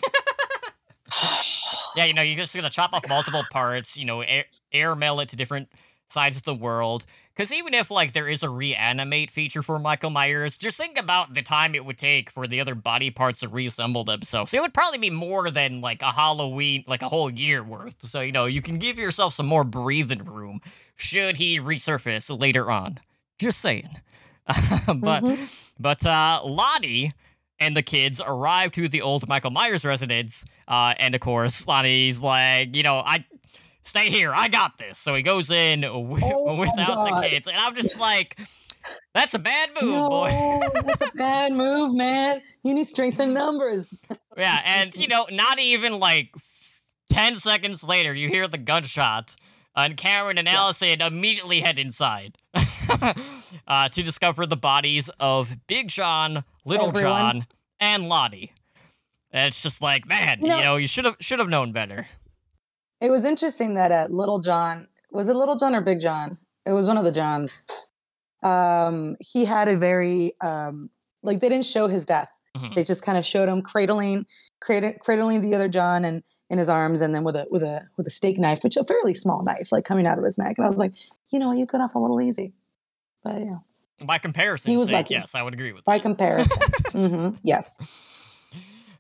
Yeah, 1.95 2.07
you 2.07 2.15
know, 2.15 2.23
you're 2.23 2.37
just 2.39 2.55
gonna 2.55 2.71
chop 2.71 2.95
off 2.95 3.07
multiple 3.09 3.45
parts, 3.51 3.97
you 3.99 4.07
know, 4.07 4.23
air, 4.23 4.45
air 4.73 4.95
mail 4.97 5.21
it 5.21 5.29
to 5.29 5.37
different 5.37 5.69
sides 6.09 6.39
of 6.39 6.43
the 6.45 6.55
world. 6.55 7.05
Because 7.35 7.53
even 7.53 7.75
if 7.75 7.91
like 7.91 8.13
there 8.15 8.29
is 8.29 8.43
a 8.43 8.49
reanimate 8.49 9.31
feature 9.31 9.63
for 9.63 9.79
Michael 9.79 10.09
Myers, 10.11 10.57
just 10.57 10.79
think 10.79 10.99
about 10.99 11.35
the 11.35 11.43
time 11.43 11.75
it 11.75 11.85
would 11.85 11.99
take 11.99 12.31
for 12.31 12.47
the 12.47 12.61
other 12.61 12.75
body 12.75 13.11
parts 13.11 13.41
to 13.41 13.49
reassemble 13.49 14.05
themselves. 14.05 14.55
It 14.55 14.61
would 14.63 14.73
probably 14.75 14.99
be 14.99 15.11
more 15.11 15.51
than 15.51 15.83
like 15.83 16.01
a 16.01 16.13
Halloween, 16.13 16.85
like 16.87 17.03
a 17.03 17.09
whole 17.09 17.31
year 17.31 17.63
worth. 17.63 18.09
So 18.09 18.21
you 18.23 18.33
know, 18.33 18.47
you 18.47 18.63
can 18.63 18.79
give 18.79 18.99
yourself 18.99 19.35
some 19.35 19.47
more 19.47 19.65
breathing 19.65 20.25
room 20.25 20.61
should 20.97 21.37
he 21.37 21.61
resurface 21.61 22.39
later 22.41 22.71
on. 22.71 23.01
Just 23.39 23.61
saying. 23.61 23.91
but 24.47 25.23
Mhm. 25.23 25.53
but 25.79 26.07
uh, 26.07 26.41
Lonnie 26.45 27.13
and 27.63 27.77
the 27.77 27.83
kids 27.83 28.21
arrive 28.25 28.73
to 28.73 28.89
the 28.89 29.01
old 29.03 29.27
Michael 29.29 29.51
Myers 29.51 29.85
residence, 29.85 30.45
uh, 30.69 30.95
and 30.99 31.15
of 31.15 31.21
course, 31.21 31.67
Lonnie's 31.67 32.21
like, 32.21 32.75
you 32.77 32.83
know, 32.83 32.97
I 32.99 33.25
stay 33.85 34.09
here, 34.11 34.33
I 34.35 34.49
got 34.49 34.79
this. 34.79 34.99
So 34.99 35.15
he 35.15 35.23
goes 35.23 35.51
in 35.51 35.81
w- 35.83 36.17
Oh 36.23 36.57
without 36.57 37.05
the 37.23 37.29
kids, 37.29 37.47
and 37.47 37.57
I'm 37.57 37.75
just 37.75 37.99
like, 37.99 38.39
that's 39.15 39.35
a 39.35 39.39
bad 39.39 39.71
move, 39.81 40.09
boy. 40.11 40.61
that's 40.85 41.03
a 41.03 41.13
bad 41.17 41.53
move, 41.53 41.95
man. 41.95 42.43
You 42.65 42.75
need 42.75 42.87
strength 42.87 43.19
in 43.21 43.33
numbers. 43.33 43.97
Yeah, 44.37 44.61
and 44.65 44.95
you 44.97 45.09
know, 45.09 45.27
not 45.31 45.59
even 45.59 45.99
like 45.99 46.35
ten 47.11 47.37
seconds 47.37 47.83
later, 47.85 48.15
you 48.15 48.29
hear 48.29 48.49
the 48.49 48.59
gunshot, 48.59 49.35
and 49.77 49.97
Cameron 49.97 50.39
and 50.39 50.49
Yeah. 50.49 50.59
Allison 50.59 51.01
immediately 51.01 51.61
head 51.61 51.79
inside 51.79 52.37
uh, 53.67 53.89
to 53.89 54.03
discover 54.03 54.47
the 54.47 54.57
bodies 54.57 55.09
of 55.21 55.55
Big 55.67 55.89
John, 55.89 56.45
Little 56.65 56.89
Everyone. 56.89 57.11
John, 57.41 57.47
and 57.81 58.09
Lonnie. 58.09 58.53
And 59.33 59.49
it's 59.49 59.63
just 59.63 59.81
like, 59.81 60.07
man, 60.07 60.39
You 60.41 60.55
you 60.55 60.63
know- 60.63 60.77
you 60.77 60.87
should 60.89 61.05
have 61.05 61.17
should 61.21 61.39
have 61.39 61.49
known 61.49 61.73
better. 61.73 62.07
It 63.01 63.11
was 63.11 63.25
interesting 63.25 63.75
that 63.75 63.91
uh, 63.91 64.07
Little 64.11 64.39
John 64.41 64.87
was 65.11 65.29
it 65.29 65.35
Little 65.35 65.57
John 65.57 65.75
or 65.75 65.81
Big 65.81 66.01
John? 66.01 66.39
It 66.65 66.73
was 66.73 66.87
one 66.89 66.97
of 66.97 67.05
the 67.05 67.13
Johns. 67.13 67.65
Um, 68.43 69.17
he 69.21 69.45
had 69.45 69.69
a 69.69 69.77
very 69.77 70.33
um, 70.41 70.91
like 71.23 71.41
they 71.41 71.49
didn't 71.49 71.67
show 71.67 71.87
his 71.89 72.05
death. 72.07 72.29
Mhm. 72.57 72.75
They 72.75 72.85
just 72.85 73.05
kind 73.05 73.17
of 73.17 73.25
showed 73.25 73.49
him 73.49 73.63
cradling, 73.63 74.27
cradling, 74.61 74.99
cradling 75.01 75.41
the 75.41 75.55
other 75.55 75.69
John 75.69 76.05
and 76.05 76.23
in 76.51 76.59
his 76.59 76.69
arms, 76.69 77.01
and 77.01 77.15
then 77.15 77.25
with 77.25 77.35
a 77.37 77.47
with 77.51 77.63
a 77.63 77.83
with 77.97 78.07
a 78.07 78.11
steak 78.11 78.39
knife, 78.39 78.63
which 78.63 78.77
is 78.77 78.83
a 78.83 78.87
fairly 78.87 79.15
small 79.15 79.43
knife, 79.43 79.73
like 79.73 79.85
coming 79.85 80.07
out 80.07 80.19
of 80.19 80.25
his 80.25 80.37
neck. 80.39 80.55
And 80.59 80.67
I 80.67 80.69
was 80.71 80.79
like, 80.79 80.93
you 81.31 81.39
know, 81.39 81.53
you 81.53 81.65
got 81.67 81.81
off 81.81 81.95
a 81.95 81.99
little 81.99 82.21
easy, 82.21 82.53
but 83.23 83.41
yeah, 83.41 83.59
By 84.05 84.19
comparison, 84.19 84.71
He 84.71 84.77
was 84.77 84.89
sake, 84.89 84.97
lucky. 85.11 85.15
yes, 85.15 85.35
I 85.35 85.43
would 85.43 85.55
agree 85.55 85.73
with 85.73 85.85
by 85.85 85.99
that. 85.99 86.03
comparison, 86.03 86.59
hmm 86.93 87.29
yes, 87.43 87.81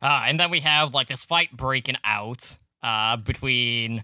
Uh, 0.03 0.25
and 0.27 0.41
then 0.41 0.51
we 0.51 0.59
have 0.59 0.93
like 0.95 1.07
this 1.07 1.25
fight 1.25 1.57
breaking 1.57 1.95
out 2.03 2.57
uh, 2.83 3.16
between 3.16 4.03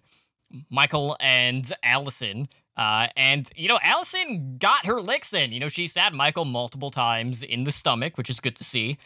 Michael 0.71 1.17
and 1.19 1.73
Allison. 1.83 2.49
Uh, 2.77 3.09
and 3.17 3.51
you 3.57 3.69
know, 3.69 3.81
Allison 3.83 4.59
got 4.59 4.87
her 4.87 5.01
licks 5.01 5.33
in. 5.33 5.51
You 5.51 5.59
know, 5.59 5.67
she 5.67 5.89
stabbed 5.89 6.15
Michael 6.15 6.45
multiple 6.45 6.93
times 6.93 7.43
in 7.43 7.65
the 7.65 7.73
stomach, 7.73 8.17
which 8.17 8.31
is 8.31 8.39
good 8.39 8.55
to 8.57 8.63
see. 8.65 8.97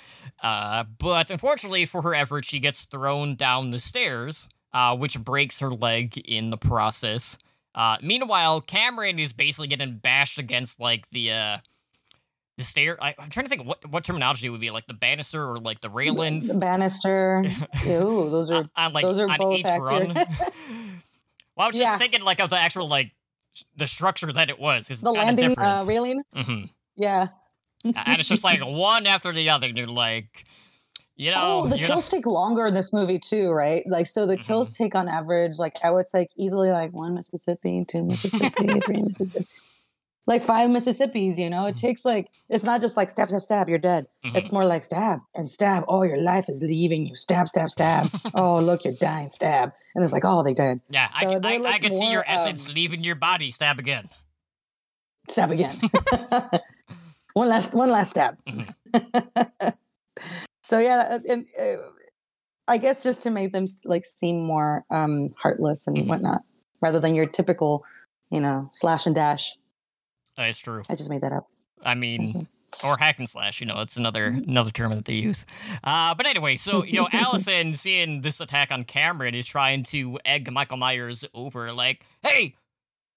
Uh, 0.42 0.84
but 0.98 1.30
unfortunately 1.30 1.86
for 1.86 2.02
her 2.02 2.14
effort, 2.14 2.44
she 2.44 2.58
gets 2.60 2.84
thrown 2.84 3.36
down 3.36 3.70
the 3.70 3.80
stairs, 3.80 4.46
uh, 4.74 4.94
which 4.94 5.18
breaks 5.18 5.60
her 5.60 5.70
leg 5.70 6.18
in 6.18 6.50
the 6.50 6.58
process. 6.58 7.38
Uh, 7.74 7.96
meanwhile, 8.02 8.60
Cameron 8.60 9.18
is 9.18 9.32
basically 9.32 9.68
getting 9.68 9.96
bashed 9.96 10.38
against 10.38 10.78
like 10.78 11.08
the 11.10 11.32
uh, 11.32 11.58
the 12.58 12.64
stair. 12.64 13.02
I, 13.02 13.14
I'm 13.18 13.30
trying 13.30 13.46
to 13.46 13.50
think 13.50 13.64
what 13.66 13.88
what 13.90 14.04
terminology 14.04 14.48
would 14.48 14.60
be 14.60 14.70
like 14.70 14.86
the 14.86 14.94
banister 14.94 15.48
or 15.48 15.58
like 15.58 15.80
the 15.80 15.88
railings. 15.90 16.48
the 16.48 16.58
banister. 16.58 17.44
Ooh, 17.86 18.28
those 18.30 18.50
are 18.50 18.56
on, 18.56 18.70
on, 18.76 18.92
like 18.92 19.02
those 19.02 19.18
are 19.18 19.28
on 19.28 19.38
both 19.38 19.58
each 19.58 19.66
accurate. 19.66 20.08
run. 20.08 20.14
well, 21.56 21.64
I 21.64 21.66
was 21.66 21.76
just 21.76 21.80
Yeah. 21.80 21.96
thinking 21.98 22.22
like 22.22 22.40
of 22.40 22.50
the 22.50 22.58
actual 22.58 22.88
like 22.88 23.12
the 23.76 23.86
structure 23.86 24.30
that 24.32 24.50
it 24.50 24.58
was. 24.58 24.88
the 24.88 25.10
landing 25.10 25.58
uh, 25.58 25.84
railing. 25.86 26.22
Mhm. 26.36 26.68
Yeah. 26.96 27.28
and 27.84 28.20
it's 28.20 28.28
just 28.28 28.44
like 28.44 28.60
one 28.64 29.06
after 29.06 29.32
the 29.32 29.50
other, 29.50 29.72
dude. 29.72 29.88
Like, 29.88 30.44
you 31.16 31.30
know, 31.30 31.62
oh, 31.64 31.66
the 31.68 31.78
kills 31.78 32.08
take 32.08 32.26
longer 32.26 32.66
in 32.66 32.74
this 32.74 32.92
movie 32.92 33.18
too, 33.18 33.50
right? 33.50 33.82
Like, 33.86 34.06
so 34.06 34.26
the 34.26 34.36
kills 34.36 34.72
Mm-hmm. 34.72 34.84
take 34.84 34.94
on 34.94 35.08
average, 35.08 35.58
like 35.58 35.76
I 35.84 35.90
would 35.90 36.08
say, 36.08 36.28
easily 36.36 36.70
like 36.70 36.92
one 36.92 37.14
Mississippi, 37.14 37.84
two 37.86 38.02
Mississippi, 38.04 38.80
three 38.84 39.02
Mississippi, 39.02 39.46
like 40.26 40.42
five 40.42 40.70
Mississippis. 40.70 41.36
You 41.38 41.50
know, 41.50 41.66
it 41.66 41.76
takes 41.76 42.04
like 42.04 42.30
it's 42.48 42.64
not 42.64 42.80
just 42.80 42.96
like 42.96 43.10
stab, 43.10 43.28
stab, 43.28 43.42
stab, 43.42 43.68
you're 43.68 43.78
dead. 43.78 44.06
Mhm. 44.24 44.36
It's 44.36 44.52
more 44.52 44.64
like 44.64 44.84
stab 44.84 45.20
and 45.34 45.50
stab. 45.50 45.84
Oh, 45.88 46.02
your 46.02 46.20
life 46.20 46.48
is 46.48 46.62
leaving 46.62 47.06
you. 47.06 47.14
Stab, 47.16 47.48
stab, 47.48 47.70
stab. 47.70 48.10
oh, 48.34 48.60
look, 48.60 48.84
you're 48.84 48.94
dying. 48.94 49.30
Stab, 49.30 49.72
and 49.94 50.02
it's 50.02 50.12
like, 50.12 50.24
oh, 50.24 50.42
they 50.42 50.54
died. 50.54 50.80
yeah, 50.90 51.08
I, 51.14 51.22
so 51.24 51.30
can- 51.40 51.44
I, 51.46 51.54
I 51.54 51.56
like, 51.58 51.82
can 51.82 51.92
see 51.92 52.10
your 52.10 52.24
essence 52.26 52.72
leaving 52.72 53.04
your 53.04 53.16
body. 53.16 53.50
Stab 53.50 53.78
again. 53.78 54.08
Stab 55.28 55.52
again. 55.52 55.78
one 57.34 57.48
last, 57.48 57.74
one 57.74 57.90
last 57.90 58.10
stab. 58.10 58.38
So 60.72 60.78
yeah, 60.78 61.18
and 61.28 61.44
uh, 61.60 61.76
I 62.66 62.78
guess 62.78 63.02
just 63.02 63.22
to 63.24 63.30
make 63.30 63.52
them 63.52 63.66
like 63.84 64.06
seem 64.06 64.42
more 64.42 64.86
um, 64.90 65.26
heartless 65.38 65.86
and 65.86 65.98
Mhm. 65.98 66.06
whatnot, 66.06 66.40
rather 66.80 66.98
than 66.98 67.14
your 67.14 67.26
typical, 67.26 67.84
you 68.30 68.40
know, 68.40 68.70
slash 68.72 69.04
and 69.04 69.14
dash. 69.14 69.52
That's 70.38 70.56
true. 70.58 70.80
I 70.88 70.94
just 70.94 71.10
made 71.10 71.20
that 71.20 71.32
up. 71.32 71.46
I 71.84 71.94
mean, 71.94 72.32
Mhm. 72.32 72.46
or 72.82 72.96
hack 72.98 73.18
and 73.18 73.28
slash. 73.28 73.60
You 73.60 73.66
know, 73.66 73.80
it's 73.82 73.98
another 73.98 74.30
Mm-hmm. 74.30 74.48
another 74.50 74.70
term 74.70 74.94
that 74.94 75.04
they 75.04 75.12
use. 75.12 75.44
Uh, 75.84 76.14
but 76.14 76.26
anyway, 76.26 76.56
so 76.56 76.84
you 76.84 76.94
know, 77.00 77.08
Allison 77.12 77.74
seeing 77.74 78.22
this 78.22 78.40
attack 78.40 78.72
on 78.72 78.84
Cameron 78.84 79.34
is 79.34 79.46
trying 79.46 79.82
to 79.92 80.18
egg 80.24 80.50
Michael 80.50 80.78
Myers 80.78 81.22
over, 81.34 81.70
like, 81.74 82.06
"Hey, 82.22 82.54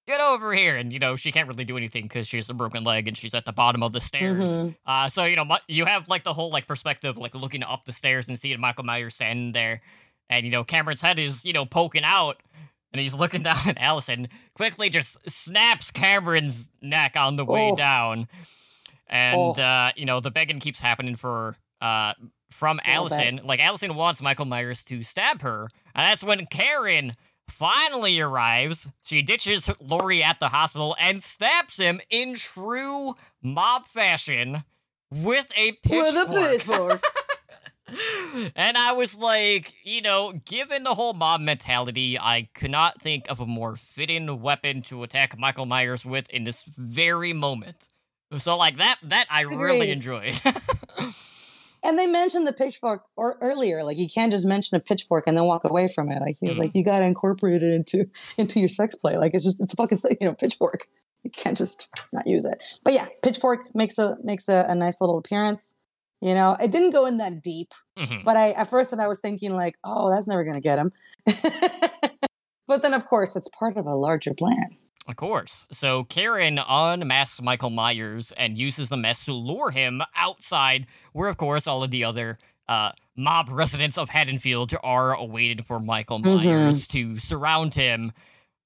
get 0.07 0.21
over 0.21 0.53
here!" 0.53 0.75
And 0.77 0.91
you 0.93 0.99
know, 0.99 1.15
she 1.15 1.31
can't 1.31 1.47
really 1.47 1.65
do 1.65 1.77
anything 1.77 2.03
because 2.03 2.27
she 2.27 2.37
has 2.37 2.49
a 2.49 2.53
broken 2.53 2.83
leg 2.83 3.07
and 3.07 3.17
she's 3.17 3.33
at 3.33 3.45
the 3.45 3.53
bottom 3.53 3.83
of 3.83 3.93
the 3.93 4.01
stairs. 4.01 4.57
Mhm. 4.57 4.75
Uh, 4.85 5.09
so 5.09 5.25
you 5.25 5.35
know, 5.35 5.45
you 5.67 5.85
have 5.85 6.07
like 6.07 6.23
the 6.23 6.33
whole 6.33 6.49
like 6.49 6.67
perspective, 6.67 7.17
like 7.17 7.33
looking 7.35 7.63
up 7.63 7.85
the 7.85 7.91
stairs 7.93 8.27
and 8.27 8.39
seeing 8.39 8.59
Michael 8.59 8.83
Myers 8.85 9.15
standing 9.15 9.51
there, 9.51 9.81
and 10.29 10.45
you 10.45 10.51
know, 10.51 10.63
Cameron's 10.63 11.01
head 11.01 11.19
is 11.19 11.45
you 11.45 11.53
know 11.53 11.65
poking 11.65 12.03
out. 12.03 12.41
And 12.93 13.01
he's 13.01 13.13
looking 13.13 13.41
down 13.43 13.57
at 13.67 13.77
Allison, 13.77 14.29
quickly 14.53 14.89
just 14.89 15.17
snaps 15.29 15.91
Cameron's 15.91 16.69
neck 16.81 17.17
on 17.17 17.35
the 17.35 17.43
way 17.43 17.71
Oh. 17.71 17.75
down 17.75 18.29
and 19.07 19.37
Oh. 19.37 19.51
uh, 19.61 19.91
you 19.97 20.05
know 20.05 20.19
the 20.21 20.31
begging 20.31 20.59
keeps 20.59 20.79
happening 20.79 21.15
for 21.17 21.57
uh 21.81 22.13
from 22.51 22.79
Allison. 22.85 23.41
Like 23.43 23.59
Allison 23.59 23.95
wants 23.95 24.21
Michael 24.21 24.45
Myers 24.45 24.81
to 24.83 25.03
stab 25.03 25.41
her, 25.41 25.67
and 25.93 26.07
that's 26.07 26.23
when 26.23 26.45
Karen 26.45 27.17
finally 27.49 28.19
arrives. 28.19 28.87
She 29.03 29.21
ditches 29.21 29.69
Laurie 29.79 30.23
at 30.23 30.39
the 30.39 30.49
hospital 30.49 30.95
and 30.99 31.21
stabs 31.21 31.77
him 31.77 32.01
in 32.09 32.35
true 32.35 33.15
mob 33.41 33.85
fashion 33.85 34.63
with 35.11 35.51
a 35.55 35.73
pitchfork. 35.73 36.29
With 36.29 36.37
a 36.37 36.57
pitchfork. 36.57 37.03
and 38.55 38.77
I 38.77 38.93
was 38.93 39.17
like, 39.17 39.73
you 39.83 40.01
know, 40.01 40.33
given 40.45 40.83
the 40.83 40.93
whole 40.93 41.13
mob 41.13 41.41
mentality, 41.41 42.17
I 42.19 42.49
could 42.53 42.71
not 42.71 43.01
think 43.01 43.25
of 43.29 43.39
a 43.39 43.45
more 43.45 43.75
fitting 43.75 44.41
weapon 44.41 44.81
to 44.83 45.03
attack 45.03 45.37
Michael 45.37 45.65
Myers 45.65 46.03
with 46.05 46.29
in 46.29 46.43
this 46.43 46.63
very 46.77 47.33
moment. 47.33 47.87
So 48.37 48.57
like 48.57 48.77
that 48.77 48.97
that 49.03 49.27
I 49.29 49.41
really 49.41 49.91
enjoyed. 49.91 50.41
And 51.85 51.97
they 51.99 52.07
mentioned 52.07 52.47
the 52.47 52.53
pitchfork 52.53 53.03
or 53.15 53.37
earlier. 53.41 53.83
Like 53.83 53.97
you 53.97 54.09
can't 54.09 54.31
just 54.31 54.45
mention 54.45 54.75
a 54.75 54.79
pitchfork 54.79 55.25
and 55.27 55.37
then 55.37 55.45
walk 55.45 55.63
away 55.63 55.87
from 55.87 56.11
it. 56.11 56.19
Like 56.21 56.37
you 56.41 56.51
Mhm. 56.51 56.57
like 56.57 56.71
you 56.73 56.83
got 56.83 56.99
to 56.99 57.05
incorporate 57.05 57.61
it 57.63 57.71
into 57.73 58.09
into 58.37 58.59
your 58.59 58.69
sex 58.69 58.95
play. 58.95 59.17
Like 59.17 59.33
it's 59.33 59.43
just 59.43 59.61
it's 59.61 59.73
a 59.73 59.75
fucking 59.75 59.97
you 60.19 60.27
know 60.27 60.33
pitchfork. 60.33 60.87
You 61.23 61.31
can't 61.31 61.57
just 61.57 61.87
not 62.11 62.27
use 62.27 62.45
it. 62.45 62.61
But 62.83 62.93
yeah, 62.93 63.07
pitchfork 63.23 63.73
makes 63.73 63.97
a 63.97 64.17
makes 64.23 64.49
a, 64.49 64.65
a 64.67 64.75
nice 64.75 64.99
little 65.01 65.17
appearance. 65.17 65.75
You 66.21 66.33
know, 66.33 66.55
it 66.59 66.71
didn't 66.71 66.91
go 66.91 67.05
in 67.05 67.17
that 67.17 67.43
deep, 67.43 67.73
Mhm. 67.99 68.23
but 68.23 68.35
I 68.37 68.51
at 68.51 68.69
first 68.69 68.93
I 68.93 69.07
was 69.07 69.19
thinking 69.19 69.53
like, 69.53 69.75
oh, 69.83 70.09
that's 70.09 70.27
never 70.27 70.43
gonna 70.43 70.61
get 70.61 70.79
him. 70.79 70.91
but 72.67 72.81
then 72.81 72.93
of 72.93 73.05
course 73.07 73.35
it's 73.35 73.47
part 73.49 73.77
of 73.77 73.85
a 73.85 73.95
larger 73.95 74.33
plan. 74.33 74.77
Of 75.07 75.17
course. 75.17 75.65
So 75.71 76.03
Karen 76.05 76.59
unmasks 76.67 77.41
Michael 77.41 77.69
Myers 77.69 78.33
and 78.37 78.57
uses 78.57 78.89
the 78.89 78.97
mess 78.97 79.23
to 79.25 79.33
lure 79.33 79.69
him 79.69 80.01
outside, 80.15 80.87
where, 81.13 81.29
of 81.29 81.37
course, 81.37 81.67
all 81.67 81.83
of 81.83 81.91
the 81.91 82.03
other 82.03 82.39
uh, 82.67 82.91
mob 83.15 83.49
residents 83.49 83.97
of 83.97 84.09
Haddonfield 84.09 84.73
are 84.81 85.23
waiting 85.23 85.63
for 85.63 85.79
Michael. 85.79 86.19
Myers 86.19 86.87
to 86.87 87.19
surround 87.19 87.75
him. 87.75 88.13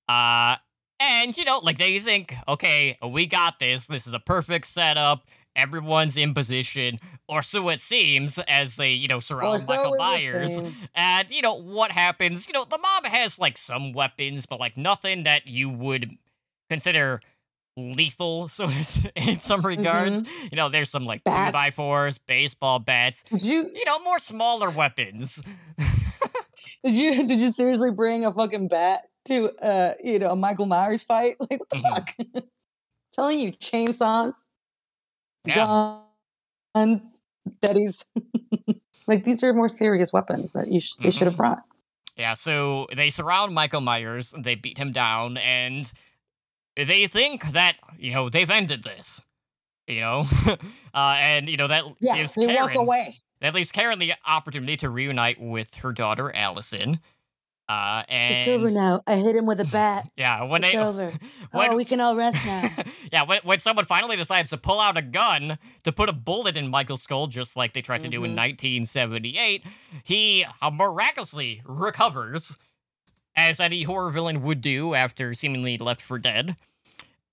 Uh, 0.07 0.55
and, 0.99 1.37
you 1.37 1.43
know, 1.43 1.59
like 1.59 1.77
they 1.77 1.99
think, 1.99 2.33
okay, 2.47 2.97
we 3.05 3.25
got 3.25 3.59
this. 3.59 3.87
This 3.87 4.07
is 4.07 4.13
a 4.13 4.19
perfect 4.19 4.67
setup. 4.67 5.25
Everyone's 5.55 6.15
in 6.15 6.33
position, 6.33 6.99
or 7.27 7.41
so 7.41 7.67
it 7.67 7.81
seems, 7.81 8.37
as 8.47 8.77
they, 8.77 8.91
you 8.91 9.09
know, 9.09 9.19
surround 9.19 9.61
so 9.61 9.73
Michael 9.73 9.97
Myers. 9.97 10.61
And 10.95 11.29
you 11.29 11.41
know 11.41 11.55
what 11.55 11.91
happens? 11.91 12.47
You 12.47 12.53
know 12.53 12.63
the 12.63 12.77
mob 12.77 13.05
has 13.05 13.37
like 13.37 13.57
some 13.57 13.91
weapons, 13.91 14.45
but 14.45 14.59
like 14.59 14.77
nothing 14.77 15.23
that 15.23 15.47
you 15.47 15.67
would 15.69 16.17
consider 16.69 17.21
lethal. 17.77 18.47
So 18.49 18.69
in 19.15 19.39
some 19.39 19.61
regards, 19.65 20.23
you 20.51 20.55
know, 20.57 20.69
there's 20.69 20.89
some 20.89 21.05
like 21.05 21.19
two 21.23 21.31
Bats. 21.31 21.51
by 21.53 21.71
fours, 21.71 22.17
baseball 22.17 22.79
bats. 22.79 23.23
Did 23.23 23.43
you 23.43 23.71
You 23.73 23.85
know, 23.85 23.99
more 23.99 24.19
smaller 24.19 24.69
weapons. 24.69 25.41
did 26.83 26.93
you 26.93 27.27
did 27.27 27.39
you 27.39 27.49
seriously 27.49 27.91
bring 27.91 28.25
a 28.25 28.31
fucking 28.33 28.67
bat 28.67 29.03
to 29.25 29.51
uh 29.61 29.93
you 30.03 30.19
know 30.19 30.29
a 30.31 30.35
Michael 30.35 30.65
Myers 30.65 31.03
fight? 31.03 31.35
Like 31.49 31.59
what 31.59 31.69
the 31.69 31.75
Mhm. 31.77 31.93
fuck? 31.93 32.45
Telling 33.11 33.39
you 33.39 33.51
chainsaws, 33.53 34.47
Yeah. 35.45 35.99
guns, 36.75 37.17
betties. 37.61 38.05
like 39.07 39.23
these 39.25 39.43
are 39.43 39.53
more 39.53 39.67
serious 39.67 40.13
weapons 40.13 40.53
that 40.53 40.71
you 40.71 40.79
sh- 40.79 40.95
they 41.01 41.09
should 41.11 41.27
have 41.27 41.33
Mhm. 41.33 41.37
brought. 41.37 41.63
Yeah, 42.15 42.33
so 42.33 42.87
they 42.95 43.09
surround 43.09 43.53
Michael 43.53 43.81
Myers, 43.81 44.33
they 44.37 44.55
beat 44.55 44.77
him 44.77 44.91
down, 44.91 45.37
and 45.37 45.91
they 46.85 47.07
think 47.07 47.51
that 47.53 47.77
you 47.97 48.13
know 48.13 48.29
they've 48.29 48.49
ended 48.49 48.83
this. 48.83 49.21
You 49.87 50.01
know, 50.01 50.25
uh, 50.93 51.13
and 51.17 51.49
you 51.49 51.57
know 51.57 51.67
that 51.67 51.83
Yeah, 51.99 52.17
gives 52.17 52.35
they 52.35 52.45
Karen 52.45 52.67
walk 52.67 52.75
away. 52.75 53.17
That 53.41 53.55
leaves 53.55 53.71
Karen 53.71 53.97
the 53.99 54.13
opportunity 54.27 54.77
to 54.77 54.89
reunite 54.89 55.39
with 55.41 55.73
her 55.75 55.91
daughter 55.93 56.33
Allison. 56.35 56.99
Uh, 57.67 58.03
and 58.09 58.35
It's 58.35 58.47
over 58.47 58.69
now. 58.71 59.01
I 59.07 59.15
hit 59.15 59.35
him 59.35 59.45
with 59.45 59.59
a 59.59 59.65
bat. 59.65 60.07
Yeah, 60.17 60.43
when 60.43 60.63
It's 60.63 60.73
they 60.73 60.77
over. 60.79 61.11
when, 61.51 61.69
oh, 61.71 61.75
we 61.75 61.85
can 61.85 62.01
all 62.01 62.15
rest 62.15 62.43
now. 62.45 62.67
yeah, 63.13 63.23
when, 63.23 63.39
when 63.43 63.59
someone 63.59 63.85
finally 63.85 64.15
decides 64.17 64.49
to 64.49 64.57
pull 64.57 64.79
out 64.79 64.97
a 64.97 65.01
gun 65.03 65.57
to 65.83 65.91
put 65.91 66.09
a 66.09 66.13
bullet 66.13 66.57
in 66.57 66.67
Michael's 66.67 67.01
skull, 67.03 67.27
just 67.27 67.55
like 67.55 67.73
they 67.73 67.81
tried 67.81 68.01
to 68.01 68.09
do 68.09 68.23
in 68.23 68.31
Mhm. 68.31 68.37
1978, 68.37 69.63
he 70.03 70.45
uh, 70.61 70.69
miraculously 70.71 71.61
recovers, 71.63 72.57
as 73.39 73.59
any 73.59 73.83
horror 73.83 74.11
villain 74.11 74.41
would 74.43 74.61
do 74.61 74.93
after 74.93 75.33
seemingly 75.33 75.77
left 75.77 76.01
for 76.01 76.19
dead, 76.19 76.55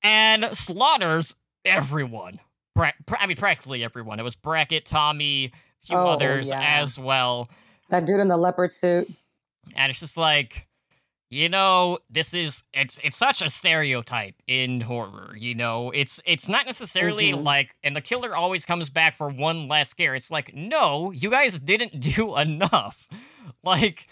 and 0.02 0.44
slaughters 0.56 1.36
everyone. 1.64 2.40
Pra- 2.74 2.94
pra- 3.06 3.20
I 3.20 3.26
mean, 3.26 3.36
practically 3.36 3.82
everyone. 3.82 4.20
It 4.20 4.22
was 4.22 4.34
Brackett, 4.34 4.84
Tommy, 4.84 5.46
a 5.46 5.86
few 5.86 5.96
Oh, 5.96 6.08
others 6.10 6.48
yeah. 6.48 6.80
as 6.80 6.98
well. 6.98 7.48
that 7.88 8.04
dude 8.06 8.20
in 8.20 8.28
the 8.28 8.36
leopard 8.36 8.72
suit. 8.72 9.08
and 9.74 9.90
it's 9.90 10.00
just 10.00 10.16
like 10.16 10.66
you 11.30 11.48
know 11.48 11.98
this 12.10 12.32
is 12.34 12.62
it's 12.72 12.98
it's 13.02 13.16
such 13.16 13.42
a 13.42 13.50
stereotype 13.50 14.34
in 14.46 14.80
horror 14.80 15.34
you 15.36 15.54
know 15.56 15.90
it's 15.90 16.20
it's 16.24 16.48
not 16.48 16.66
necessarily 16.66 17.32
Mhm. 17.32 17.42
like 17.44 17.74
and 17.82 17.96
the 17.96 18.00
killer 18.00 18.34
always 18.36 18.64
comes 18.64 18.90
back 18.90 19.16
for 19.16 19.28
one 19.28 19.66
last 19.66 19.90
scare 19.90 20.14
it's 20.14 20.30
like 20.30 20.54
no 20.54 21.10
you 21.10 21.28
guys 21.30 21.58
didn't 21.58 21.98
do 22.14 22.36
enough 22.36 23.08
like 23.64 24.06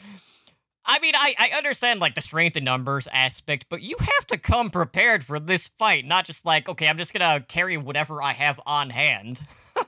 I 0.86 0.98
mean, 1.00 1.14
I, 1.16 1.34
I 1.38 1.56
understand 1.56 2.00
like 2.00 2.14
the 2.14 2.20
strength 2.20 2.56
in 2.56 2.64
numbers 2.64 3.08
aspect, 3.12 3.66
but 3.70 3.82
you 3.82 3.96
have 3.98 4.26
to 4.28 4.38
come 4.38 4.70
prepared 4.70 5.24
for 5.24 5.40
this 5.40 5.68
fight, 5.78 6.04
not 6.04 6.26
just 6.26 6.44
like, 6.44 6.68
okay, 6.68 6.88
I'm 6.88 6.98
just 6.98 7.12
gonna 7.14 7.40
carry 7.40 7.76
whatever 7.76 8.22
I 8.22 8.32
have 8.32 8.60
on 8.66 8.90
hand. 8.90 9.38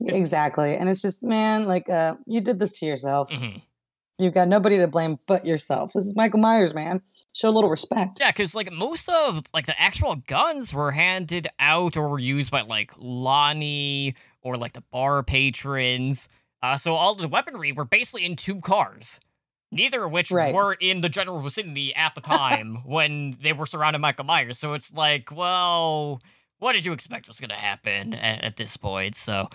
Exactly. 0.00 0.76
And 0.76 0.88
it's 0.90 1.00
just, 1.00 1.22
man, 1.24 1.64
like 1.64 1.88
uh 1.88 2.16
you 2.26 2.40
did 2.42 2.58
this 2.58 2.78
to 2.80 2.86
yourself. 2.86 3.30
Mhm. 3.30 3.62
You've 4.18 4.34
got 4.34 4.48
nobody 4.48 4.78
to 4.78 4.86
blame 4.86 5.18
but 5.26 5.44
yourself. 5.46 5.92
This 5.94 6.06
is 6.06 6.14
Michael 6.14 6.40
Myers, 6.40 6.74
man. 6.74 7.02
Show 7.34 7.48
a 7.48 7.50
little 7.50 7.70
respect. 7.70 8.18
Yeah, 8.20 8.30
because 8.30 8.54
like 8.54 8.70
most 8.72 9.08
of 9.08 9.42
like 9.52 9.66
the 9.66 9.80
actual 9.80 10.16
guns 10.16 10.72
were 10.72 10.90
handed 10.90 11.48
out 11.58 11.96
or 11.96 12.08
were 12.08 12.18
used 12.18 12.50
by 12.50 12.62
like 12.62 12.92
Lonnie 12.98 14.14
or 14.42 14.56
like 14.56 14.72
the 14.74 14.82
bar 14.92 15.22
patrons. 15.22 16.28
Uh, 16.62 16.76
so 16.76 16.94
all 16.94 17.14
the 17.14 17.28
weaponry 17.28 17.72
were 17.72 17.84
basically 17.84 18.24
in 18.24 18.36
two 18.36 18.60
cars, 18.60 19.18
neither 19.76 20.04
of 20.04 20.12
which 20.12 20.30
Right. 20.30 20.54
were 20.54 20.74
in 20.80 21.00
the 21.02 21.08
general 21.08 21.40
vicinity 21.40 21.94
at 21.94 22.14
the 22.14 22.20
time 22.20 22.76
when 22.84 23.36
they 23.40 23.52
were 23.52 23.66
surrounding 23.66 24.00
Michael 24.02 24.24
Myers. 24.24 24.58
So 24.58 24.72
it's 24.74 24.92
like, 24.92 25.30
well, 25.30 26.20
what 26.58 26.72
did 26.72 26.84
you 26.84 26.92
expect 26.92 27.28
was 27.28 27.38
going 27.40 27.50
to 27.50 27.54
happen 27.56 28.14
at, 28.14 28.42
at 28.42 28.56
this 28.56 28.76
point? 28.76 29.14
So. 29.16 29.48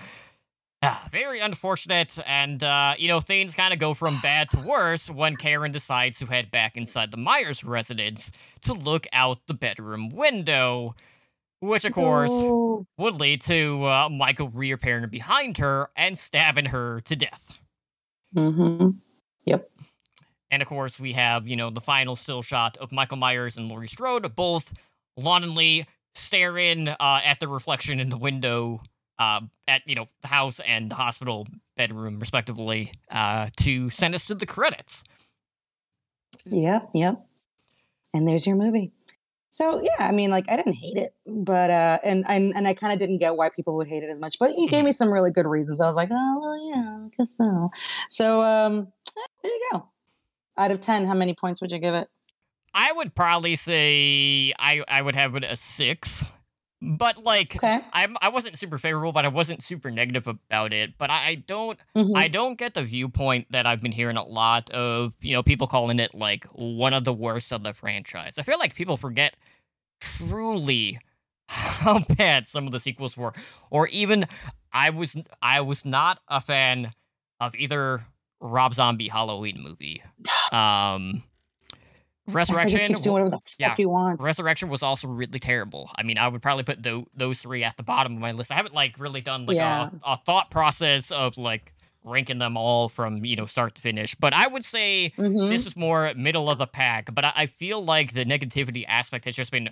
Ah, 0.84 1.07
very 1.11 1.39
unfortunate, 1.39 2.17
and 2.26 2.63
uh, 2.63 2.95
you 2.97 3.07
know 3.07 3.19
things 3.19 3.53
kind 3.53 3.72
of 3.72 3.78
go 3.78 3.93
from 3.93 4.17
bad 4.24 4.49
to 4.49 4.65
worse 4.67 5.11
when 5.11 5.36
Karen 5.36 5.72
decides 5.72 6.17
to 6.17 6.26
head 6.26 6.49
back 6.49 6.76
inside 6.76 7.11
the 7.11 7.17
Myers 7.17 7.63
residence 7.63 8.32
to 8.63 8.74
look 8.74 9.05
out 9.13 9.45
the 9.45 9.53
bedroom 9.53 10.09
window, 10.09 10.95
which 11.59 11.86
of 11.86 11.93
course 11.93 12.32
No. 12.32 12.88
would 12.97 13.13
lead 13.13 13.41
to 13.43 13.86
uh, 13.86 14.09
Michael 14.09 14.49
reappearing 14.49 15.07
behind 15.11 15.59
her 15.59 15.91
and 15.95 16.17
stabbing 16.17 16.65
her 16.65 17.01
to 17.01 17.15
death. 17.15 17.59
Mhm. 18.36 18.95
And 20.52 20.62
of 20.62 20.68
course, 20.68 20.99
we 20.99 21.14
have 21.14 21.47
you 21.47 21.56
know 21.56 21.70
the 21.70 21.82
final 21.82 22.16
still 22.16 22.41
shot 22.41 22.78
of 22.78 22.91
Michael 22.91 23.18
Myers 23.18 23.58
and 23.58 23.68
Laurie 23.68 23.88
Strode 23.88 24.36
both 24.36 24.74
longingly 25.18 25.88
staring 26.14 26.88
uh, 26.89 27.22
at 27.24 27.39
the 27.39 27.47
reflection 27.47 27.99
in 27.99 28.10
the 28.10 28.18
window 28.18 28.82
uh, 29.18 29.41
at 29.68 29.82
you 29.86 29.95
know 29.95 30.08
the 30.22 30.28
house 30.28 30.60
and 30.66 30.89
the 30.89 30.95
hospital 30.95 31.47
bedroom, 31.78 32.20
respectively, 32.20 32.91
uh, 33.12 33.49
to 33.58 33.89
send 33.89 34.16
us 34.16 34.28
to 34.28 34.36
the 34.36 34.45
credits. 34.45 35.04
Yep, 36.45 36.89
yep. 36.93 37.22
And 38.14 38.28
there's 38.28 38.45
your 38.47 38.56
movie. 38.56 38.91
So 39.52 39.82
yeah, 39.82 40.08
I 40.08 40.12
mean, 40.12 40.32
like 40.32 40.45
I 40.49 40.56
didn't 40.56 40.74
hate 40.74 40.97
it, 40.97 41.14
but 41.28 41.70
uh, 41.70 41.99
and 42.04 42.26
and 42.28 42.54
and 42.56 42.68
I 42.68 42.74
kind 42.74 42.93
of 42.93 42.99
didn't 42.99 43.20
get 43.20 43.36
why 43.36 43.49
people 43.49 43.76
would 43.78 43.88
hate 43.88 44.02
it 44.02 44.10
as 44.10 44.20
much. 44.20 44.39
But 44.39 44.58
you 44.58 44.68
gave 44.70 44.84
me 44.84 44.91
some 44.91 45.12
really 45.12 45.30
good 45.30 45.45
reasons. 45.45 45.82
I 45.82 45.88
was 45.88 45.95
like, 45.95 46.10
oh 46.12 46.39
well, 46.41 46.70
yeah, 46.70 47.06
I 47.06 47.10
guess 47.18 47.36
so. 47.38 47.70
So 48.10 48.41
um, 48.41 48.88
there 49.43 49.52
you 49.52 49.70
go. 49.72 49.88
Out 50.58 50.72
of 50.72 50.82
ten, 50.82 51.06
how 51.06 51.14
many 51.14 51.34
points 51.34 51.62
would 51.62 51.72
you 51.72 51.80
give 51.80 51.93
it? 51.93 52.08
I 52.74 52.91
would 52.93 53.16
probably 53.16 53.56
say 53.56 54.54
I 54.58 54.84
I 54.88 55.02
would 55.02 55.16
have 55.16 55.36
it 55.36 55.43
a 55.43 55.56
six, 55.56 56.24
but 56.82 57.24
like. 57.24 57.56
Okay. 57.58 57.82
I'm, 57.93 58.16
I 58.22 58.30
wasn't 58.30 58.58
super 58.58 58.78
favorable, 58.78 59.12
but 59.12 59.26
I 59.26 59.28
wasn't 59.28 59.62
super 59.62 59.91
negative 59.91 60.26
about 60.26 60.72
it. 60.72 60.97
But 60.97 61.10
I, 61.10 61.28
I 61.28 61.36
don't 61.36 61.78
Mhm. 61.95 62.16
I 62.18 62.30
don't 62.30 62.58
get 62.58 62.74
the 62.74 62.84
viewpoint 62.84 63.47
that 63.52 63.66
I've 63.68 63.82
been 63.82 63.91
hearing 63.91 64.16
a 64.16 64.24
lot 64.24 64.70
of, 64.70 65.14
you 65.20 65.34
know, 65.34 65.43
people 65.43 65.68
calling 65.68 65.99
it 65.99 66.16
like 66.16 66.45
one 66.54 66.93
of 66.93 67.04
the 67.04 67.12
worst 67.14 67.52
of 67.52 67.64
the 67.64 67.74
franchise. 67.74 68.38
I 68.38 68.43
feel 68.43 68.58
like 68.60 68.76
people 68.76 68.95
forget 68.95 69.36
truly 69.99 70.99
how 71.49 71.99
bad 72.18 72.47
some 72.47 72.66
of 72.66 72.72
the 72.72 72.80
sequels 72.80 73.18
were, 73.18 73.34
or 73.70 73.88
even 73.89 74.26
I 74.72 74.89
was 74.89 75.18
I 75.41 75.62
was 75.62 75.84
not 75.84 76.20
a 76.30 76.39
fan 76.39 76.93
of 77.41 77.56
either 77.56 78.06
Rob 78.42 78.74
Zombie 78.74 79.08
Halloween 79.08 79.62
movie. 79.62 80.02
Um, 80.52 81.24
Resurrection. 82.28 82.78
just 82.78 82.88
keeps 82.88 83.02
doing 83.02 83.14
whatever 83.14 83.30
the 83.32 83.38
fuck 83.39 83.54
yeah, 83.60 83.76
he 83.76 83.86
wants. 83.86 84.24
Resurrection 84.24 84.70
was 84.70 84.84
also 84.84 85.08
really 85.08 85.39
terrible. 85.39 85.89
I 85.96 86.04
mean, 86.04 86.18
I 86.18 86.28
would 86.28 86.42
probably 86.42 86.64
put 86.64 86.82
tho- 86.84 87.08
those 87.16 87.42
three 87.42 87.64
at 87.64 87.76
the 87.78 87.84
bottom 87.84 88.14
of 88.14 88.20
my 88.20 88.32
list. 88.32 88.52
I 88.52 88.56
haven't 88.56 88.74
like 88.76 88.98
really 89.00 89.22
done 89.22 89.46
like 89.46 89.58
Yeah. 89.58 89.89
a, 90.06 90.12
a 90.14 90.18
thought 90.18 90.50
process 90.52 91.12
of 91.12 91.38
like 91.38 91.74
ranking 92.04 92.38
them 92.39 92.58
all 92.58 92.89
from 92.89 93.26
you 93.26 93.36
know 93.36 93.46
start 93.46 93.76
to 93.76 93.82
finish. 93.82 94.16
But 94.16 94.34
I 94.34 94.48
would 94.48 94.64
say 94.64 95.12
Mhm. 95.18 95.50
this 95.50 95.66
is 95.66 95.76
more 95.76 96.14
middle 96.16 96.50
of 96.50 96.58
the 96.60 96.68
pack. 96.68 97.14
But 97.14 97.26
I, 97.26 97.34
I 97.36 97.46
feel 97.48 97.84
like 97.84 98.14
the 98.14 98.24
negativity 98.26 98.86
aspect 98.88 99.26
has 99.26 99.36
just 99.36 99.52
been 99.52 99.70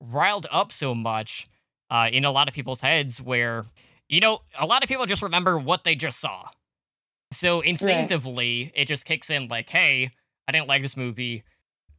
riled 0.00 0.46
up 0.50 0.72
so 0.72 0.94
much 0.94 1.48
uh, 1.90 2.08
in 2.12 2.24
a 2.24 2.30
lot 2.30 2.46
of 2.48 2.54
people's 2.54 2.80
heads, 2.82 3.20
where 3.22 3.64
you 4.08 4.20
know 4.20 4.40
a 4.58 4.66
lot 4.66 4.84
of 4.84 4.88
people 4.88 5.06
just 5.06 5.22
remember 5.22 5.58
what 5.58 5.82
they 5.84 5.94
just 5.96 6.20
saw. 6.20 6.46
So 7.32 7.60
instinctively, 7.60 8.72
it 8.74 8.86
just 8.86 9.04
kicks 9.04 9.30
in 9.30 9.48
like, 9.48 9.68
"Hey, 9.68 10.10
I 10.48 10.52
didn't 10.52 10.68
like 10.68 10.82
this 10.82 10.96
movie." 10.96 11.44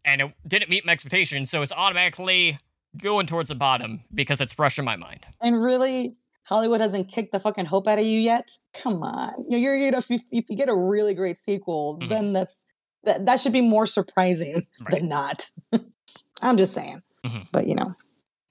and 0.06 0.22
it 0.22 0.32
didn't 0.48 0.70
meet 0.70 0.86
my 0.86 0.94
expectations, 0.94 1.52
so 1.52 1.62
it's 1.62 1.72
automatically 1.74 2.58
going 2.98 3.28
towards 3.28 3.50
the 3.50 3.56
bottom 3.56 4.02
because 4.14 4.40
it's 4.40 4.54
fresh 4.54 4.80
in 4.80 4.86
my 4.86 4.96
mind. 4.96 5.26
And 5.42 5.62
really, 5.62 6.16
Hollywood 6.44 6.80
hasn't 6.80 7.10
kicked 7.12 7.34
the 7.34 7.42
fucking 7.42 7.66
hope 7.66 7.90
out 7.90 8.00
of 8.00 8.06
you 8.06 8.18
yet. 8.22 8.58
Come 8.74 9.04
on, 9.04 9.34
you 9.44 9.52
know, 9.52 9.58
you're 9.58 9.76
you 9.76 9.92
know 9.92 9.98
if 9.98 10.10
you, 10.10 10.20
if 10.32 10.46
you 10.50 10.56
get 10.56 10.70
a 10.70 10.76
really 10.76 11.14
great 11.14 11.38
sequel, 11.38 12.00
Mhm. 12.02 12.08
then 12.10 12.32
that's 12.34 12.66
that 13.04 13.26
that 13.26 13.42
should 13.42 13.52
be 13.52 13.60
more 13.60 13.86
surprising 13.86 14.66
Right. 14.80 14.92
than 14.92 15.10
not. 15.10 15.52
I'm 16.42 16.56
just 16.56 16.74
saying. 16.74 17.02
Mhm. 17.26 17.48
But 17.52 17.68
you 17.68 17.76
know, 17.76 17.94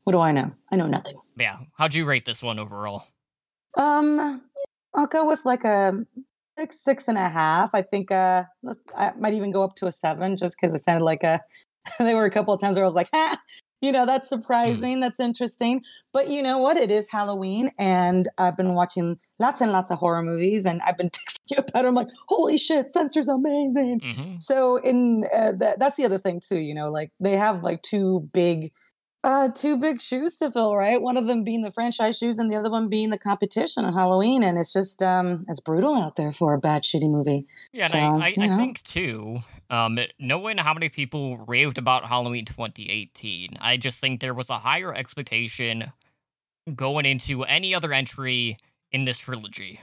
what 0.05 0.12
do 0.12 0.20
I 0.20 0.33
know? 0.33 0.53
I 0.70 0.77
know 0.77 0.89
nothing. 0.89 1.14
Yeah, 1.39 1.57
how'd 1.79 1.95
you 1.95 2.05
rate 2.05 2.27
this 2.27 2.43
one 2.43 2.59
overall? 2.59 3.07
Um, 3.79 4.43
I'll 4.93 5.07
go 5.07 5.27
with 5.27 5.47
like 5.47 5.64
a 5.64 6.05
six, 6.59 6.81
six 6.83 7.09
and 7.09 7.19
a 7.19 7.29
half. 7.29 7.71
I 7.75 7.83
think 7.83 8.11
uh, 8.11 8.45
let's, 8.63 8.81
I 8.97 9.13
might 9.19 9.35
even 9.35 9.53
go 9.53 9.63
up 9.65 9.75
to 9.77 9.87
a 9.87 9.93
seven 9.93 10.37
just 10.37 10.57
because 10.61 10.75
it 10.75 10.81
sounded 10.85 11.05
like 11.05 11.23
a. 11.23 11.41
there 12.01 12.17
were 12.17 12.25
a 12.25 12.31
couple 12.31 12.53
of 12.53 12.61
times 12.61 12.77
where 12.77 12.85
I 12.85 12.89
was 12.89 12.97
like, 12.97 13.09
ah, 13.15 13.39
you 13.81 13.93
know, 13.93 14.07
that's 14.07 14.29
Hmm. 14.29 14.37
surprising. 14.37 15.01
That's 15.01 15.21
interesting. 15.21 15.83
But 16.13 16.29
you 16.31 16.43
know 16.43 16.59
what? 16.59 16.77
It 16.77 16.91
is 16.91 17.11
Halloween, 17.11 17.71
and 17.79 18.29
I've 18.39 18.57
been 18.57 18.75
watching 18.75 19.19
lots 19.39 19.61
and 19.61 19.71
lots 19.71 19.91
of 19.91 19.99
horror 19.99 20.23
movies, 20.23 20.67
and 20.67 20.81
I've 20.83 20.97
been 20.97 21.11
texting 21.17 21.51
you 21.51 21.57
about 21.59 21.85
it. 21.85 21.89
I'm 21.89 21.95
like, 21.95 22.09
holy 22.29 22.59
shit, 22.59 22.93
Censor's 22.93 23.29
amazing. 23.29 24.01
Mhm. 24.01 24.43
So 24.43 24.77
in 24.79 25.25
uh, 25.33 25.53
that, 25.59 25.79
that's 25.79 25.97
the 25.97 26.05
other 26.05 26.19
thing 26.19 26.41
too. 26.41 26.59
You 26.59 26.75
know, 26.75 26.91
like 26.91 27.11
they 27.21 27.33
have 27.33 27.63
like 27.63 27.83
two 27.83 28.29
big, 28.33 28.73
uh, 29.27 29.49
two 29.49 29.77
big 29.77 30.01
shoes 30.01 30.37
to 30.37 30.49
fill, 30.53 30.77
right? 30.77 31.03
One 31.03 31.16
of 31.16 31.27
them 31.27 31.43
being 31.43 31.62
the 31.62 31.72
franchise 31.72 32.16
shoes, 32.16 32.39
and 32.39 32.49
the 32.49 32.55
other 32.55 32.70
one 32.70 32.89
being 32.89 33.11
the 33.11 33.18
competition 33.18 33.85
on 33.85 33.93
Halloween. 33.93 34.45
And 34.45 34.57
it's 34.57 34.72
just, 34.72 35.03
um, 35.03 35.45
it's 35.49 35.59
brutal 35.59 35.97
out 35.97 36.14
there 36.14 36.31
for 36.31 36.55
a 36.55 36.59
bad, 36.59 36.85
shitty 36.85 37.11
movie. 37.11 37.45
Yeah, 37.72 37.85
and 37.87 37.93
So, 37.93 37.99
I, 37.99 38.27
I, 38.27 38.29
you 38.29 38.53
I 38.53 38.57
think 38.57 38.83
too, 38.85 39.41
um, 39.68 39.99
knowing 40.20 40.59
how 40.59 40.72
many 40.72 40.89
people 40.89 41.39
raved 41.39 41.77
about 41.77 42.05
Halloween 42.05 42.45
2018, 42.45 43.57
I 43.61 43.77
just 43.77 44.01
think 44.01 44.20
there 44.20 44.33
was 44.33 44.49
a 44.49 44.59
higher 44.59 44.95
expectation 44.95 45.93
going 46.77 47.05
into 47.05 47.43
any 47.43 47.74
other 47.74 47.93
entry 47.93 48.59
in 48.93 49.07
this 49.07 49.18
trilogy. 49.18 49.81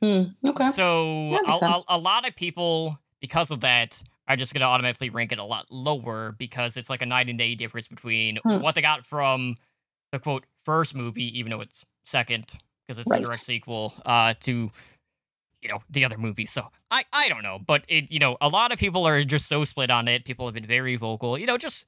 Hmm, 0.00 0.22
okay. 0.46 0.70
So 0.70 1.40
a, 1.44 1.58
a, 1.60 1.80
a 1.88 1.98
lot 1.98 2.26
of 2.26 2.36
people, 2.36 3.00
because 3.20 3.50
of 3.50 3.60
that, 3.62 4.00
are 4.32 4.36
just 4.36 4.52
going 4.54 4.60
to 4.60 4.66
automatically 4.66 5.10
rank 5.10 5.32
it 5.32 5.38
a 5.38 5.44
lot 5.44 5.66
lower 5.70 6.32
because 6.38 6.76
it's 6.76 6.88
like 6.90 7.02
a 7.02 7.06
night 7.06 7.28
and 7.28 7.38
day 7.38 7.54
difference 7.54 7.88
between 7.88 8.38
Hmm. 8.44 8.60
what 8.60 8.74
they 8.74 8.82
got 8.82 9.04
from 9.04 9.56
the 10.12 10.18
quote 10.18 10.44
first 10.64 10.94
movie, 10.94 11.38
even 11.38 11.50
though 11.50 11.60
it's 11.60 11.84
second 12.06 12.46
because 12.86 12.98
it's 12.98 13.10
Right. 13.10 13.20
a 13.20 13.24
direct 13.24 13.44
sequel, 13.44 13.94
uh, 14.06 14.34
to 14.40 14.70
you 15.62 15.68
know 15.68 15.80
the 15.90 16.04
other 16.04 16.16
movie. 16.18 16.46
So 16.46 16.68
I 16.90 17.04
I 17.12 17.28
don't 17.28 17.42
know, 17.42 17.58
but 17.58 17.84
it 17.88 18.10
you 18.10 18.18
know 18.18 18.36
a 18.40 18.48
lot 18.48 18.72
of 18.72 18.78
people 18.78 19.06
are 19.06 19.22
just 19.24 19.46
so 19.48 19.64
split 19.64 19.90
on 19.90 20.08
it. 20.08 20.24
People 20.24 20.46
have 20.46 20.54
been 20.54 20.66
very 20.66 20.96
vocal. 20.96 21.38
You 21.38 21.46
know, 21.46 21.58
just 21.58 21.86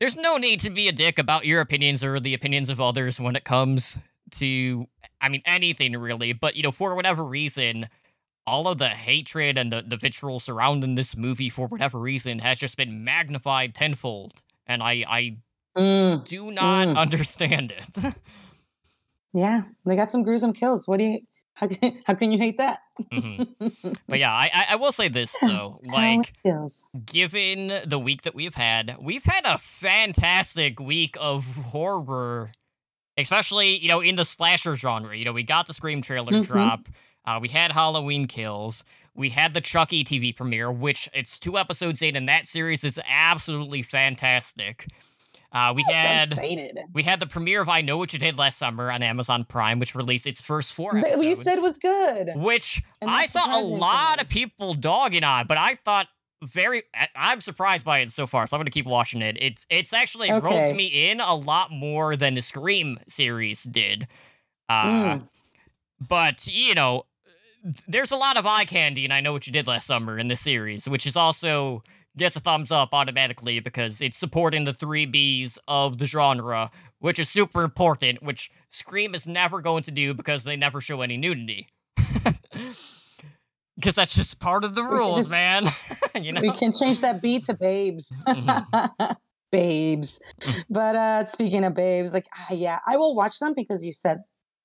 there's 0.00 0.16
no 0.16 0.36
need 0.36 0.60
to 0.60 0.70
be 0.70 0.88
a 0.88 0.92
dick 0.92 1.18
about 1.18 1.46
your 1.46 1.60
opinions 1.60 2.04
or 2.04 2.20
the 2.20 2.34
opinions 2.34 2.68
of 2.68 2.80
others 2.80 3.20
when 3.20 3.36
it 3.36 3.44
comes 3.44 3.98
to 4.32 4.86
I 5.20 5.28
mean 5.28 5.42
anything 5.46 5.92
really. 5.94 6.32
But 6.32 6.56
you 6.56 6.62
know, 6.62 6.72
for 6.72 6.94
whatever 6.94 7.24
reason, 7.24 7.88
all 8.46 8.68
of 8.68 8.78
the 8.78 8.88
hatred 8.90 9.58
and 9.58 9.72
the, 9.72 9.82
the 9.86 9.96
vitriol 9.96 10.38
surrounding 10.40 10.94
this 10.94 11.16
movie 11.16 11.50
for 11.50 11.66
whatever 11.66 11.98
reason 11.98 12.38
has 12.38 12.58
just 12.58 12.76
been 12.76 13.02
magnified 13.04 13.74
tenfold. 13.74 14.42
And 14.66 14.82
I 14.82 15.04
I 15.08 15.36
Mm, 15.76 16.26
do 16.26 16.50
not 16.50 16.88
Mm. 16.88 16.96
understand 16.96 17.70
it. 17.70 18.14
yeah, 19.32 19.62
they 19.84 19.96
got 19.96 20.10
some 20.10 20.22
gruesome 20.22 20.52
kills. 20.52 20.88
What 20.88 20.98
do 20.98 21.04
you? 21.04 21.20
How 21.54 21.66
can, 21.68 22.00
how 22.06 22.14
can 22.14 22.32
you 22.32 22.38
hate 22.38 22.58
that? 22.58 22.78
Mhm. 23.12 23.46
But 24.08 24.18
yeah, 24.18 24.32
I, 24.32 24.66
I 24.70 24.76
will 24.76 24.92
say 24.92 25.08
this 25.08 25.36
though, 25.42 25.80
like 25.92 26.32
given 27.04 27.72
the 27.86 27.98
week 27.98 28.22
that 28.22 28.34
we've 28.34 28.54
had, 28.54 28.96
we've 29.00 29.24
had 29.24 29.42
a 29.44 29.58
fantastic 29.58 30.78
week 30.80 31.16
of 31.20 31.44
horror, 31.56 32.52
especially, 33.18 33.78
you 33.78 33.88
know, 33.88 34.00
in 34.00 34.16
the 34.16 34.24
slasher 34.24 34.76
genre. 34.76 35.16
You 35.16 35.24
know, 35.24 35.32
we 35.32 35.42
got 35.42 35.66
the 35.66 35.72
Scream 35.74 36.02
trailer 36.02 36.32
Mhm. 36.32 36.46
drop, 36.46 36.88
uh, 37.26 37.38
we 37.40 37.48
had 37.48 37.72
Halloween 37.72 38.26
Kills, 38.26 38.84
we 39.14 39.30
had 39.30 39.54
the 39.54 39.60
Chucky 39.60 40.04
TV 40.04 40.34
premiere, 40.34 40.70
which 40.70 41.08
it's 41.14 41.38
two 41.38 41.56
episodes 41.58 42.02
in, 42.02 42.16
and 42.16 42.28
that 42.28 42.46
series 42.46 42.84
is 42.84 43.00
absolutely 43.08 43.82
fantastic. 43.82 44.86
Uh, 45.52 45.72
we 45.74 45.82
had. 45.90 46.32
excited. 46.32 46.78
We 46.92 47.02
had 47.02 47.18
the 47.18 47.26
premiere 47.26 47.62
of 47.62 47.68
I 47.68 47.80
Know 47.80 47.96
What 47.96 48.12
You 48.12 48.18
Did 48.18 48.36
Last 48.36 48.58
Summer 48.58 48.90
on 48.90 49.02
Amazon 49.02 49.44
Prime, 49.44 49.78
which 49.78 49.94
released 49.94 50.26
its 50.26 50.40
first 50.40 50.74
four 50.74 50.98
episodes. 50.98 51.22
You 51.24 51.34
said 51.34 51.60
was 51.62 51.78
good. 51.78 52.32
Which 52.36 52.82
I 53.00 53.24
saw 53.26 53.58
a 53.58 53.62
lot 53.62 54.20
of 54.20 54.28
people 54.28 54.74
dogging 54.74 55.24
on, 55.24 55.46
but 55.46 55.56
I 55.56 55.76
thought 55.84 56.08
very 56.42 56.82
I'm 57.14 57.40
surprised 57.40 57.86
by 57.86 58.00
it 58.00 58.10
so 58.10 58.26
far, 58.26 58.46
so 58.46 58.54
I'm 58.56 58.60
gonna 58.60 58.70
keep 58.70 58.84
watching 58.84 59.22
it. 59.22 59.38
It's 59.40 59.64
it's 59.70 59.94
actually 59.94 60.30
Okay. 60.30 60.46
roped 60.66 60.76
me 60.76 61.08
in 61.10 61.20
a 61.20 61.34
lot 61.34 61.70
more 61.70 62.14
than 62.16 62.34
the 62.34 62.42
Scream 62.42 62.98
series 63.08 63.62
did. 63.62 64.06
Uh 64.68 64.84
Mm. 64.84 65.28
but 66.06 66.46
you 66.46 66.74
know, 66.74 67.06
there's 67.88 68.12
a 68.12 68.16
lot 68.16 68.36
of 68.36 68.46
eye 68.46 68.64
candy, 68.64 69.04
and 69.04 69.12
I 69.12 69.20
know 69.20 69.32
what 69.32 69.46
you 69.46 69.52
did 69.52 69.66
last 69.66 69.86
summer 69.86 70.18
in 70.18 70.28
this 70.28 70.40
series, 70.40 70.88
which 70.88 71.06
is 71.06 71.16
also 71.16 71.82
gets 72.16 72.36
a 72.36 72.40
thumbs 72.40 72.70
up 72.70 72.94
automatically 72.94 73.60
because 73.60 74.00
it's 74.00 74.16
supporting 74.16 74.64
the 74.64 74.72
three 74.72 75.06
Bs 75.06 75.58
of 75.68 75.98
the 75.98 76.06
genre, 76.06 76.70
which 77.00 77.18
is 77.18 77.28
super 77.28 77.62
important, 77.62 78.22
which 78.22 78.50
Scream 78.70 79.14
is 79.14 79.26
never 79.26 79.60
going 79.60 79.82
to 79.84 79.90
do 79.90 80.14
because 80.14 80.44
they 80.44 80.56
never 80.56 80.80
show 80.80 81.02
any 81.02 81.16
nudity. 81.16 81.68
Because 83.78 83.94
that's 83.94 84.14
just 84.14 84.40
part 84.40 84.64
of 84.64 84.74
the 84.74 84.82
rules, 84.82 85.18
just- 85.18 85.30
man. 85.30 85.68
you 86.22 86.32
know? 86.32 86.40
We 86.40 86.50
can 86.52 86.72
change 86.72 87.02
that 87.02 87.20
B 87.20 87.40
to 87.40 87.52
babes. 87.52 88.10
Mhm. 88.26 89.16
babes. 89.52 90.18
Mm. 90.40 90.64
But 90.70 90.96
uh 90.96 91.24
speaking 91.26 91.62
of 91.62 91.74
babes, 91.74 92.14
like 92.14 92.26
ah, 92.34 92.54
yeah, 92.54 92.78
I 92.86 92.96
will 92.96 93.14
watch 93.14 93.38
them 93.38 93.52
because 93.54 93.84
you 93.84 93.92
said 93.92 94.22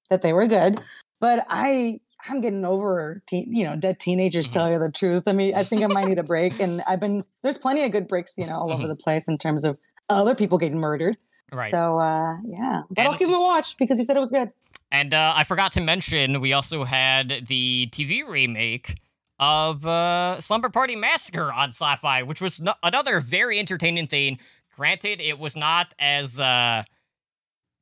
that 0.10 0.22
they 0.22 0.32
were 0.32 0.48
good. 0.48 0.80
But 1.20 1.46
I 1.50 2.00
I'm 2.28 2.42
getting 2.42 2.66
over 2.66 3.22
teen, 3.28 3.54
you 3.56 3.64
know, 3.66 3.76
dead 3.76 4.00
teenagers 4.00 4.50
Mhm. 4.50 4.54
tell 4.54 4.72
you 4.72 4.80
the 4.80 4.92
truth. 4.92 5.24
I 5.28 5.34
mean, 5.34 5.56
I 5.56 5.64
think 5.64 5.84
I 5.84 5.88
might 5.88 6.08
need 6.08 6.20
a 6.20 6.24
break. 6.24 6.60
And 6.60 6.82
I've 6.88 7.00
been 7.00 7.24
there's 7.44 7.58
plenty 7.58 7.84
of 7.84 7.92
good 7.92 8.08
breaks, 8.08 8.38
you 8.38 8.46
know, 8.46 8.58
all 8.58 8.72
over 8.72 8.84
Mhm. 8.84 8.88
the 8.88 8.96
place 8.96 9.28
in 9.28 9.38
terms 9.38 9.64
of 9.66 9.78
other 10.10 10.36
people 10.36 10.58
getting 10.58 10.78
murdered. 10.80 11.18
Right. 11.52 11.70
So 11.70 11.98
uh 12.00 12.36
yeah. 12.46 12.82
But 12.90 13.00
I'll 13.04 13.10
And- 13.12 13.20
give 13.20 13.28
them 13.30 13.38
a 13.38 13.42
watch 13.42 13.78
because 13.78 13.98
you 14.00 14.06
said 14.06 14.16
it 14.18 14.20
was 14.22 14.32
good. 14.32 14.50
And 14.94 15.14
uh, 15.14 15.34
I 15.36 15.46
forgot 15.46 15.72
to 15.74 15.82
mention, 15.82 16.42
we 16.42 16.52
also 16.52 16.84
had 16.84 17.46
the 17.48 17.88
TV 17.94 18.28
remake 18.28 19.00
of 19.40 19.86
uh, 19.86 20.40
Slumber 20.42 20.68
Party 20.70 20.98
Massacre 20.98 21.52
on 21.52 21.72
Syfy, 21.72 22.28
which 22.28 22.42
was 22.42 22.60
no- 22.60 22.74
another 22.84 23.22
very 23.22 23.58
entertaining 23.58 24.08
thing. 24.08 24.38
Granted, 24.76 25.22
it 25.22 25.40
was 25.40 25.56
not 25.56 25.94
as 25.98 26.42
uh, 26.42 26.84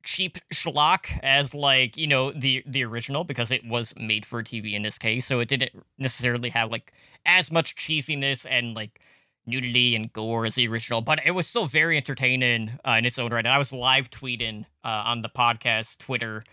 cheap 0.02 0.38
schlock 0.52 1.06
as 1.22 1.54
like 1.54 1.96
you 1.96 2.06
know 2.06 2.32
the 2.32 2.62
the 2.66 2.84
original 2.84 3.24
because 3.24 3.50
it 3.50 3.66
was 3.66 3.94
made 3.96 4.24
for 4.26 4.42
TV 4.42 4.74
in 4.74 4.82
this 4.82 4.98
case, 4.98 5.26
so 5.26 5.40
it 5.40 5.48
didn't 5.48 5.72
necessarily 5.98 6.50
have 6.50 6.70
like 6.70 6.92
as 7.26 7.50
much 7.52 7.76
cheesiness 7.76 8.46
and 8.48 8.74
like 8.74 9.00
nudity 9.46 9.96
and 9.96 10.12
gore 10.12 10.46
as 10.46 10.54
the 10.54 10.68
original, 10.68 11.00
but 11.00 11.20
it 11.24 11.32
was 11.32 11.46
still 11.46 11.66
very 11.66 11.96
entertaining 11.96 12.70
uh, 12.86 12.96
in 12.98 13.04
its 13.04 13.18
own 13.18 13.32
right. 13.32 13.44
And 13.44 13.54
I 13.54 13.58
was 13.58 13.72
live 13.72 14.10
tweeting 14.10 14.64
uh, 14.84 15.02
on 15.06 15.22
the 15.22 15.28
podcast 15.28 15.98
Twitter 15.98 16.44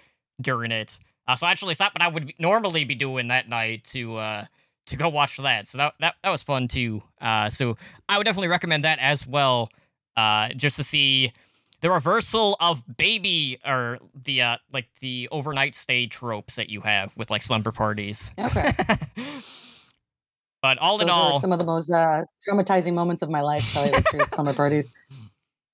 during 0.42 0.72
it. 0.72 0.98
Uh, 1.28 1.36
so 1.36 1.46
actually, 1.46 1.72
it's 1.72 1.80
not 1.80 1.94
what 1.94 2.02
I 2.02 2.08
would 2.08 2.28
be, 2.28 2.36
normally 2.40 2.86
be 2.86 2.96
doing 2.96 3.28
that 3.30 3.50
night 3.50 3.84
to 3.92 4.18
uh, 4.18 4.46
to 4.88 4.96
go 4.96 5.10
watch 5.10 5.38
that. 5.38 5.68
So 5.68 5.78
that 5.78 5.94
that, 6.00 6.16
that 6.24 6.30
was 6.30 6.42
fun 6.42 6.68
too. 6.68 7.04
Uh, 7.22 7.50
so 7.50 7.78
I 8.10 8.18
would 8.18 8.26
definitely 8.26 8.48
recommend 8.48 8.84
that 8.84 9.00
as 9.00 9.28
well, 9.28 9.70
uh, 10.16 10.50
just 10.50 10.78
to 10.78 10.84
see 10.84 11.34
the 11.82 11.92
reversal 11.92 12.58
of 12.60 12.84
baby 12.98 13.60
or 13.66 14.00
the 14.16 14.42
uh, 14.42 14.58
like 14.74 14.88
the 15.00 15.28
overnight 15.32 15.76
stay 15.76 16.08
tropes 16.08 16.56
that 16.56 16.70
you 16.70 16.82
have 16.82 17.16
with 17.18 17.30
like 17.30 17.44
slumber 17.44 17.72
parties. 17.72 18.32
Okay. 18.38 18.72
but 20.62 20.78
all 20.80 21.00
in 21.02 21.10
all, 21.10 21.40
some 21.40 21.52
of 21.52 21.60
the 21.60 21.66
most 21.66 21.92
uh, 21.92 22.24
traumatizing 22.48 22.94
moments 22.94 23.22
of 23.22 23.30
my 23.30 23.42
life, 23.42 23.72
tell 23.74 23.86
you 23.86 23.92
the 23.92 24.02
truth, 24.02 24.30
summer 24.30 24.54
parties. 24.54 24.92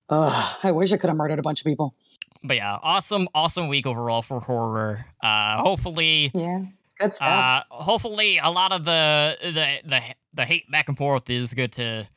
Ugh, 0.09 0.55
I 0.63 0.71
wish 0.71 0.91
I 0.91 0.97
could 0.97 1.07
have 1.07 1.17
murdered 1.17 1.39
a 1.39 1.41
bunch 1.41 1.61
of 1.61 1.65
people. 1.65 1.95
but 2.43 2.57
yeah, 2.57 2.77
awesome, 2.83 3.27
awesome 3.33 3.67
week 3.69 3.87
overall 3.87 4.21
for 4.21 4.39
horror. 4.41 5.05
Uh, 5.21 5.61
hopefully, 5.61 6.31
Yeah. 6.33 6.63
Good 6.99 7.11
stuff. 7.11 7.27
Uh, 7.27 7.63
hopefully, 7.73 8.37
a 8.37 8.51
lot 8.51 8.71
of 8.71 8.83
the 8.85 9.35
the 9.41 9.79
the 9.83 10.01
the 10.35 10.45
hate 10.45 10.69
back 10.69 10.87
and 10.89 10.97
forth 10.97 11.27
is 11.27 11.51
good 11.53 11.71
to 11.73 12.07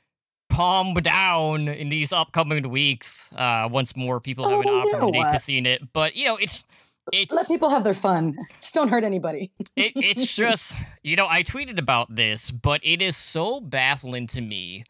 calm 0.51 0.95
down 0.95 1.69
in 1.69 1.89
these 1.89 2.13
upcoming 2.13 2.69
weeks. 2.71 3.31
Uh, 3.35 3.69
once 3.71 3.95
more 3.97 4.21
people 4.21 4.49
have 4.49 4.61
an 4.61 4.67
Oh, 4.69 4.73
you 4.73 4.93
know 4.93 4.99
opportunity 5.09 5.33
to 5.33 5.41
see 5.41 5.59
it, 5.59 5.93
but 5.93 6.17
you 6.17 6.25
know, 6.27 6.37
it's 6.37 6.65
it's 7.13 7.33
Let 7.33 7.47
people 7.47 7.69
have 7.71 7.85
their 7.85 7.95
fun. 7.95 8.37
Just 8.61 8.75
don't 8.75 8.89
hurt 8.89 9.05
anybody. 9.05 9.53
it, 9.77 9.93
it's 9.97 10.35
just 10.37 10.75
you 11.03 11.17
know 11.17 11.27
I 11.31 11.43
tweeted 11.43 11.79
about 11.79 12.15
this, 12.15 12.51
but 12.51 12.81
it 12.83 13.01
is 13.03 13.17
so 13.17 13.61
baffling 13.61 14.27
to 14.29 14.41
me 14.41 14.85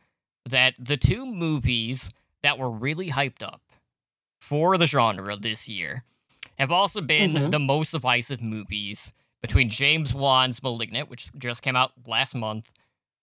that 0.48 0.74
the 0.78 0.96
two 0.96 1.26
movies 1.26 2.10
that 2.42 2.58
were 2.58 2.70
really 2.70 3.08
hyped 3.10 3.42
up 3.42 3.60
for 4.40 4.78
the 4.78 4.86
genre 4.86 5.36
this 5.36 5.68
year 5.68 6.04
have 6.58 6.70
also 6.70 7.00
been 7.00 7.32
Mhm. 7.34 7.50
the 7.50 7.58
most 7.58 7.90
divisive 7.90 8.40
movies 8.40 9.12
between 9.42 9.68
James 9.68 10.14
Wan's 10.14 10.62
*Malignant*, 10.62 11.10
which 11.10 11.30
just 11.36 11.60
came 11.62 11.76
out 11.76 11.92
last 12.06 12.34
month, 12.34 12.70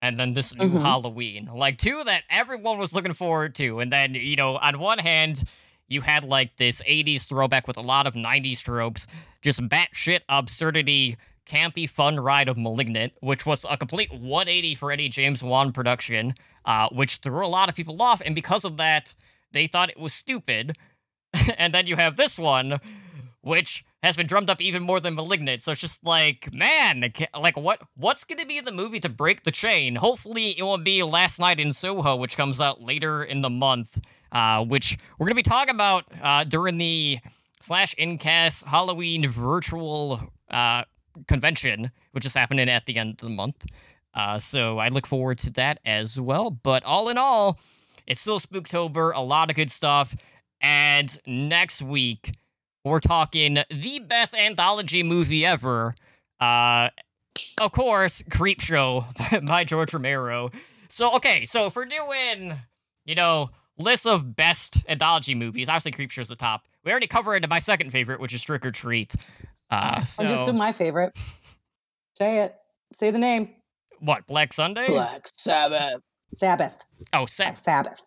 and 0.04 0.20
then 0.20 0.34
this 0.34 0.54
new 0.54 0.70
Mhm. 0.70 0.82
Halloween. 0.82 1.50
Like 1.52 1.80
two 1.80 2.04
that 2.04 2.24
everyone 2.30 2.78
was 2.78 2.94
looking 2.94 3.14
forward 3.14 3.56
to, 3.56 3.80
and 3.80 3.92
then 3.92 4.14
you 4.14 4.36
know 4.36 4.58
on 4.58 4.78
one 4.78 5.00
hand. 5.00 5.44
You 5.90 6.00
had 6.02 6.24
like 6.24 6.56
this 6.56 6.82
80s 6.88 7.26
throwback 7.26 7.68
with 7.68 7.78
a 7.78 7.82
lot 7.82 8.08
of 8.08 8.16
90s 8.16 8.62
tropes, 8.64 9.06
just 9.42 9.60
batshit 9.68 10.22
absurdity 10.30 11.18
campy 11.46 11.88
fun 11.88 12.20
ride 12.20 12.48
of 12.48 12.58
Malignant, 12.58 13.14
which 13.20 13.46
was 13.46 13.66
a 13.70 13.78
complete 13.78 14.12
180 14.12 14.76
for 14.76 14.92
any 14.92 15.10
James 15.10 15.44
Wan 15.44 15.72
production, 15.74 16.34
uh, 16.66 16.88
which 16.94 17.18
threw 17.18 17.46
a 17.46 17.48
lot 17.48 17.70
of 17.70 17.76
people 17.76 18.02
off, 18.02 18.22
and 18.26 18.34
because 18.34 18.64
of 18.64 18.78
that, 18.78 19.14
they 19.52 19.68
thought 19.68 19.90
it 19.90 20.00
was 20.00 20.14
stupid. 20.14 20.78
and 21.58 21.74
then 21.74 21.86
you 21.86 21.96
have 21.98 22.16
this 22.16 22.40
one, 22.40 22.80
which 23.44 23.86
has 24.02 24.16
been 24.16 24.26
drummed 24.26 24.50
up 24.50 24.62
even 24.62 24.82
more 24.82 25.00
than 25.00 25.16
Malignant. 25.16 25.62
So 25.62 25.74
it's 25.74 25.82
just 25.82 26.04
like, 26.04 26.52
man, 26.54 27.14
like 27.40 27.58
what 27.58 27.82
what's 27.96 28.24
going 28.24 28.40
to 28.40 28.48
be 28.48 28.60
the 28.62 28.72
movie 28.72 29.00
to 29.02 29.10
break 29.10 29.44
the 29.44 29.52
chain? 29.52 29.96
Hopefully, 29.96 30.58
it 30.58 30.64
will 30.64 30.78
be 30.78 31.04
Last 31.04 31.40
Night 31.40 31.60
in 31.60 31.72
Soho, 31.74 32.16
which 32.16 32.36
comes 32.36 32.60
out 32.60 32.82
later 32.82 33.24
in 33.24 33.42
the 33.42 33.50
month, 33.50 34.00
uh, 34.32 34.64
which 34.66 34.98
we're 35.18 35.26
going 35.26 35.36
to 35.38 35.44
be 35.44 35.50
talking 35.50 35.76
about 35.76 36.06
uh, 36.22 36.44
during 36.46 36.78
the 36.78 37.20
slash 37.62 37.94
Incast 37.96 38.64
Halloween 38.64 39.30
virtual 39.30 40.20
uh, 40.50 40.84
convention, 41.28 41.92
which 42.12 42.26
is 42.26 42.34
happening 42.34 42.70
at 42.70 42.86
the 42.86 42.98
end 42.98 43.12
of 43.12 43.18
the 43.18 43.30
month. 43.30 43.66
Uh, 44.16 44.40
so 44.40 44.78
I 44.78 44.90
look 44.90 45.08
forward 45.08 45.38
to 45.40 45.50
that 45.52 45.80
as 45.86 46.20
well. 46.20 46.50
But 46.52 46.84
all 46.84 47.10
in 47.10 47.18
all, 47.18 47.60
it's 48.08 48.22
still 48.22 48.40
Spooktober, 48.40 49.12
a 49.16 49.22
lot 49.22 49.50
of 49.50 49.56
good 49.56 49.72
stuff. 49.72 50.16
And 50.62 51.18
next 51.26 51.82
week, 51.82 52.32
we're 52.84 53.00
talking 53.00 53.60
the 53.70 54.00
best 54.00 54.34
anthology 54.36 55.04
movie 55.04 55.46
ever. 55.46 55.96
Uh, 56.40 56.90
of 57.62 57.72
course, 57.72 58.22
Creepshow 58.24 59.46
by 59.46 59.64
George 59.64 59.94
Romero. 59.94 60.50
So, 60.90 61.16
okay, 61.16 61.46
so 61.46 61.68
if 61.68 61.76
we're 61.76 61.86
doing, 61.86 62.60
you 63.06 63.16
know, 63.16 63.50
list 63.78 64.06
of 64.06 64.36
best 64.36 64.78
anthology 64.88 65.36
movies, 65.36 65.70
obviously 65.70 65.92
Creepshow's 65.92 66.28
the 66.28 66.36
top. 66.36 66.64
We 66.84 66.92
already 66.92 67.08
covered 67.08 67.48
my 67.50 67.60
second 67.60 67.92
favorite, 67.92 68.20
which 68.20 68.34
is 68.34 68.44
Trick 68.44 68.66
or 68.66 68.72
Treat. 68.72 69.14
Uh, 69.70 70.04
so, 70.04 70.24
I'll 70.24 70.30
just 70.30 70.46
do 70.52 70.54
my 70.54 70.72
favorite. 70.72 71.18
Say 72.18 72.42
it. 72.44 72.56
Say 72.94 73.10
the 73.10 73.18
name. 73.18 73.50
what, 74.00 74.28
Black 74.28 74.54
Sunday? 74.54 74.88
Black 74.88 75.28
Sabbath. 75.28 76.02
Sabbath. 76.36 76.80
Oh, 77.14 77.20
Black 77.20 77.30
Seth. 77.30 77.60
Sabbath. 77.60 78.02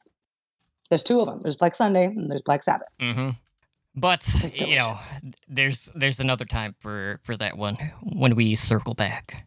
There's 0.90 1.02
two 1.02 1.20
of 1.20 1.26
them. 1.26 1.40
There's 1.40 1.56
Black 1.56 1.74
Sunday 1.74 2.04
and 2.04 2.30
there's 2.30 2.42
Black 2.42 2.62
Sabbath. 2.62 2.88
Mm-hmm. 3.00 3.30
But 3.96 4.28
you 4.60 4.78
know, 4.78 4.94
there's 5.48 5.88
there's 5.94 6.20
another 6.20 6.44
time 6.44 6.74
for 6.80 7.18
for 7.22 7.36
that 7.38 7.56
one 7.56 7.76
when 8.02 8.34
we 8.36 8.54
circle 8.56 8.94
back. 8.94 9.46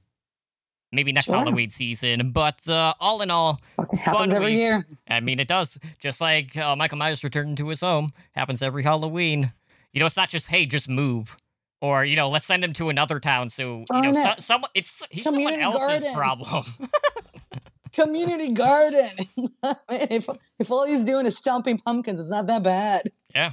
Maybe 0.92 1.12
next 1.12 1.28
Sure. 1.28 1.36
Halloween 1.36 1.70
season. 1.70 2.32
But 2.32 2.68
uh, 2.68 2.96
all 3.00 3.22
in 3.22 3.30
all, 3.30 3.62
Fucking 3.76 4.00
happens 4.00 4.34
every 4.34 4.48
week. 4.54 4.58
year. 4.58 4.88
I 5.08 5.20
mean, 5.20 5.40
it 5.40 5.48
does. 5.48 5.78
Just 6.00 6.20
like 6.20 6.58
uh, 6.58 6.76
Michael 6.76 6.98
Myers 6.98 7.24
returning 7.24 7.56
to 7.58 7.68
his 7.68 7.82
home 7.82 8.12
happens 8.32 8.64
every 8.64 8.82
Halloween. 8.82 9.52
You 9.94 10.00
know, 10.00 10.08
it's 10.08 10.18
not 10.18 10.30
just 10.30 10.48
hey, 10.48 10.66
just 10.66 10.90
move, 10.90 11.38
or 11.80 12.06
you 12.06 12.16
know, 12.16 12.28
let's 12.30 12.48
send 12.48 12.64
him 12.64 12.74
to 12.74 12.90
another 12.90 13.20
town. 13.20 13.52
So 13.52 13.86
you 13.92 14.02
know, 14.02 14.14
Darn 14.14 14.16
so, 14.16 14.32
it. 14.32 14.42
some 14.42 14.64
it's 14.74 15.04
he's 15.12 15.24
someone 15.26 15.44
Community 15.44 15.64
else's 15.64 16.02
garden. 16.04 16.14
problem. 16.16 16.66
Community 17.94 18.52
garden. 18.52 19.10
if 19.90 20.28
if 20.60 20.72
all 20.72 20.86
he's 20.86 21.04
doing 21.04 21.26
is 21.28 21.38
stomping 21.38 21.78
pumpkins, 21.80 22.20
it's 22.20 22.30
not 22.30 22.48
that 22.48 22.64
bad. 22.64 23.12
Yeah. 23.36 23.52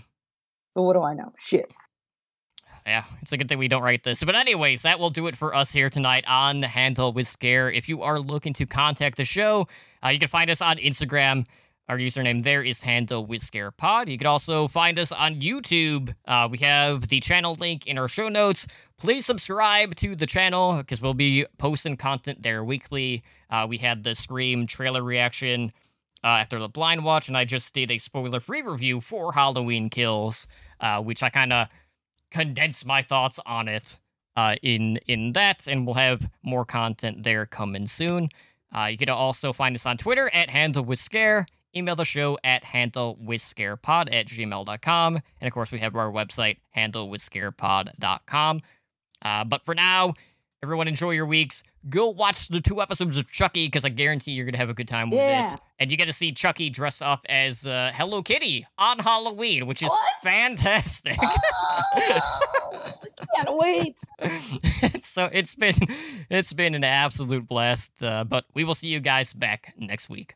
But 0.77 0.83
what 0.83 0.93
do 0.93 1.03
I 1.03 1.15
know? 1.15 1.33
Shit. 1.39 1.73
Yeah, 2.87 3.05
it's 3.23 3.33
a 3.33 3.39
good 3.39 3.49
thing 3.49 3.59
we 3.59 3.67
don't 3.67 3.83
write 3.83 4.05
this. 4.05 4.23
But 4.23 4.37
anyways, 4.37 4.83
that 4.83 5.01
will 5.01 5.09
do 5.09 5.27
it 5.27 5.35
for 5.35 5.55
us 5.55 5.73
here 5.73 5.89
tonight 5.89 6.25
on 6.29 6.61
the 6.61 6.69
Handle 6.69 7.15
with 7.15 7.27
Scare. 7.27 7.73
If 7.73 7.89
you 7.89 8.03
are 8.03 8.21
looking 8.21 8.53
to 8.53 8.67
contact 8.67 9.17
the 9.17 9.25
show, 9.25 9.67
uh, 10.05 10.09
you 10.09 10.19
can 10.19 10.29
find 10.29 10.51
us 10.51 10.61
on 10.61 10.77
Instagram. 10.77 11.47
Our 11.89 11.97
username 11.97 12.43
there 12.43 12.63
is 12.63 12.83
Handle 12.83 13.25
with 13.25 13.41
Scare 13.41 13.71
Pod. 13.71 14.11
You 14.11 14.19
can 14.19 14.27
also 14.27 14.69
find 14.69 14.99
us 14.99 15.13
on 15.13 15.41
YouTube. 15.41 16.15
Uh, 16.27 16.47
we 16.51 16.59
have 16.59 17.09
the 17.09 17.21
channel 17.21 17.57
link 17.59 17.87
in 17.87 17.97
our 17.97 18.07
show 18.07 18.29
notes. 18.29 18.67
Please 18.99 19.25
subscribe 19.25 19.97
to 19.97 20.15
the 20.15 20.27
channel 20.27 20.77
because 20.77 21.01
we'll 21.01 21.15
be 21.15 21.47
posting 21.57 21.97
content 21.97 22.43
there 22.43 22.63
weekly. 22.65 23.25
Uh, 23.49 23.67
we 23.67 23.79
had 23.79 24.05
the 24.05 24.15
Scream 24.15 24.67
trailer 24.67 25.03
reaction 25.03 25.73
uh, 26.23 26.39
after 26.39 26.59
the 26.59 26.69
Blind 26.69 27.05
Watch, 27.05 27.29
and 27.29 27.37
I 27.37 27.45
just 27.45 27.73
did 27.73 27.91
a 27.91 27.99
spoiler-free 27.99 28.63
review 28.63 29.01
for 29.01 29.33
Halloween 29.33 29.89
Kills, 29.89 30.49
uh, 30.81 31.03
which 31.03 31.23
I 31.23 31.31
kind 31.31 31.53
of 31.53 31.69
condense 32.31 32.85
my 32.85 33.03
thoughts 33.03 33.39
on 33.47 33.69
it 33.69 33.99
uh, 34.37 34.57
in 34.63 34.99
in 35.07 35.33
that, 35.33 35.67
and 35.67 35.87
we'll 35.87 35.95
have 35.95 36.29
more 36.43 36.65
content 36.65 37.23
there 37.23 37.47
coming 37.47 37.87
soon. 37.87 38.29
Uh, 38.75 38.87
you 38.87 38.99
can 38.99 39.09
also 39.09 39.53
find 39.53 39.75
us 39.75 39.87
on 39.87 39.97
Twitter 39.97 40.31
at 40.35 40.51
Handle 40.51 40.85
with 40.85 40.99
Scare. 40.99 41.47
Email 41.75 41.97
the 41.97 42.05
show 42.05 42.39
at 42.43 42.65
handle 42.65 43.19
with 43.21 43.43
scarepod 43.43 44.09
at 44.11 44.27
gmail.com. 44.29 45.17
And 45.17 45.47
of 45.47 45.53
course, 45.53 45.71
we 45.71 45.79
have 45.81 45.95
our 45.95 46.11
website, 46.11 46.57
handlewithscarepod.com. 46.75 48.61
Uh, 49.21 49.45
but 49.45 49.65
for 49.65 49.75
now, 49.75 50.15
everyone 50.63 50.89
enjoy 50.89 51.11
your 51.13 51.27
weeks. 51.27 51.63
Go 51.89 52.09
watch 52.09 52.49
the 52.49 52.61
two 52.61 52.81
episodes 52.83 53.17
of 53.17 53.31
Chucky 53.31 53.67
because 53.69 53.85
I 53.85 53.91
guarantee 53.91 54.33
you're 54.33 54.45
going 54.45 54.55
to 54.55 54.59
have 54.59 54.71
a 54.71 54.75
good 54.75 54.89
time 54.89 55.11
with 55.11 55.21
Yeah. 55.21 55.55
it. 55.55 55.61
And 55.79 55.91
you 55.91 55.97
get 55.97 56.07
to 56.07 56.13
see 56.13 56.33
Chucky 56.33 56.69
dress 56.71 57.01
up 57.01 57.25
as 57.29 57.67
uh, 57.67 57.93
Hello 57.95 58.23
Kitty 58.23 58.67
on 58.79 58.99
Halloween, 58.99 59.67
which 59.67 59.83
is 59.83 59.89
What? 59.91 60.01
fantastic. 60.23 61.17
Oh, 61.23 61.37
I 61.95 62.95
can't 63.37 63.57
wait. 63.59 65.05
so 65.05 65.29
it's 65.33 65.55
been 65.55 65.75
it's 66.31 66.53
been 66.53 66.75
an 66.75 66.85
absolute 66.85 67.47
blast. 67.47 67.93
Uh, 68.03 68.25
but 68.25 68.45
we 68.55 68.65
will 68.65 68.75
see 68.75 68.89
you 68.89 69.01
guys 69.01 69.33
back 69.33 69.75
next 69.79 70.09
week. 70.09 70.35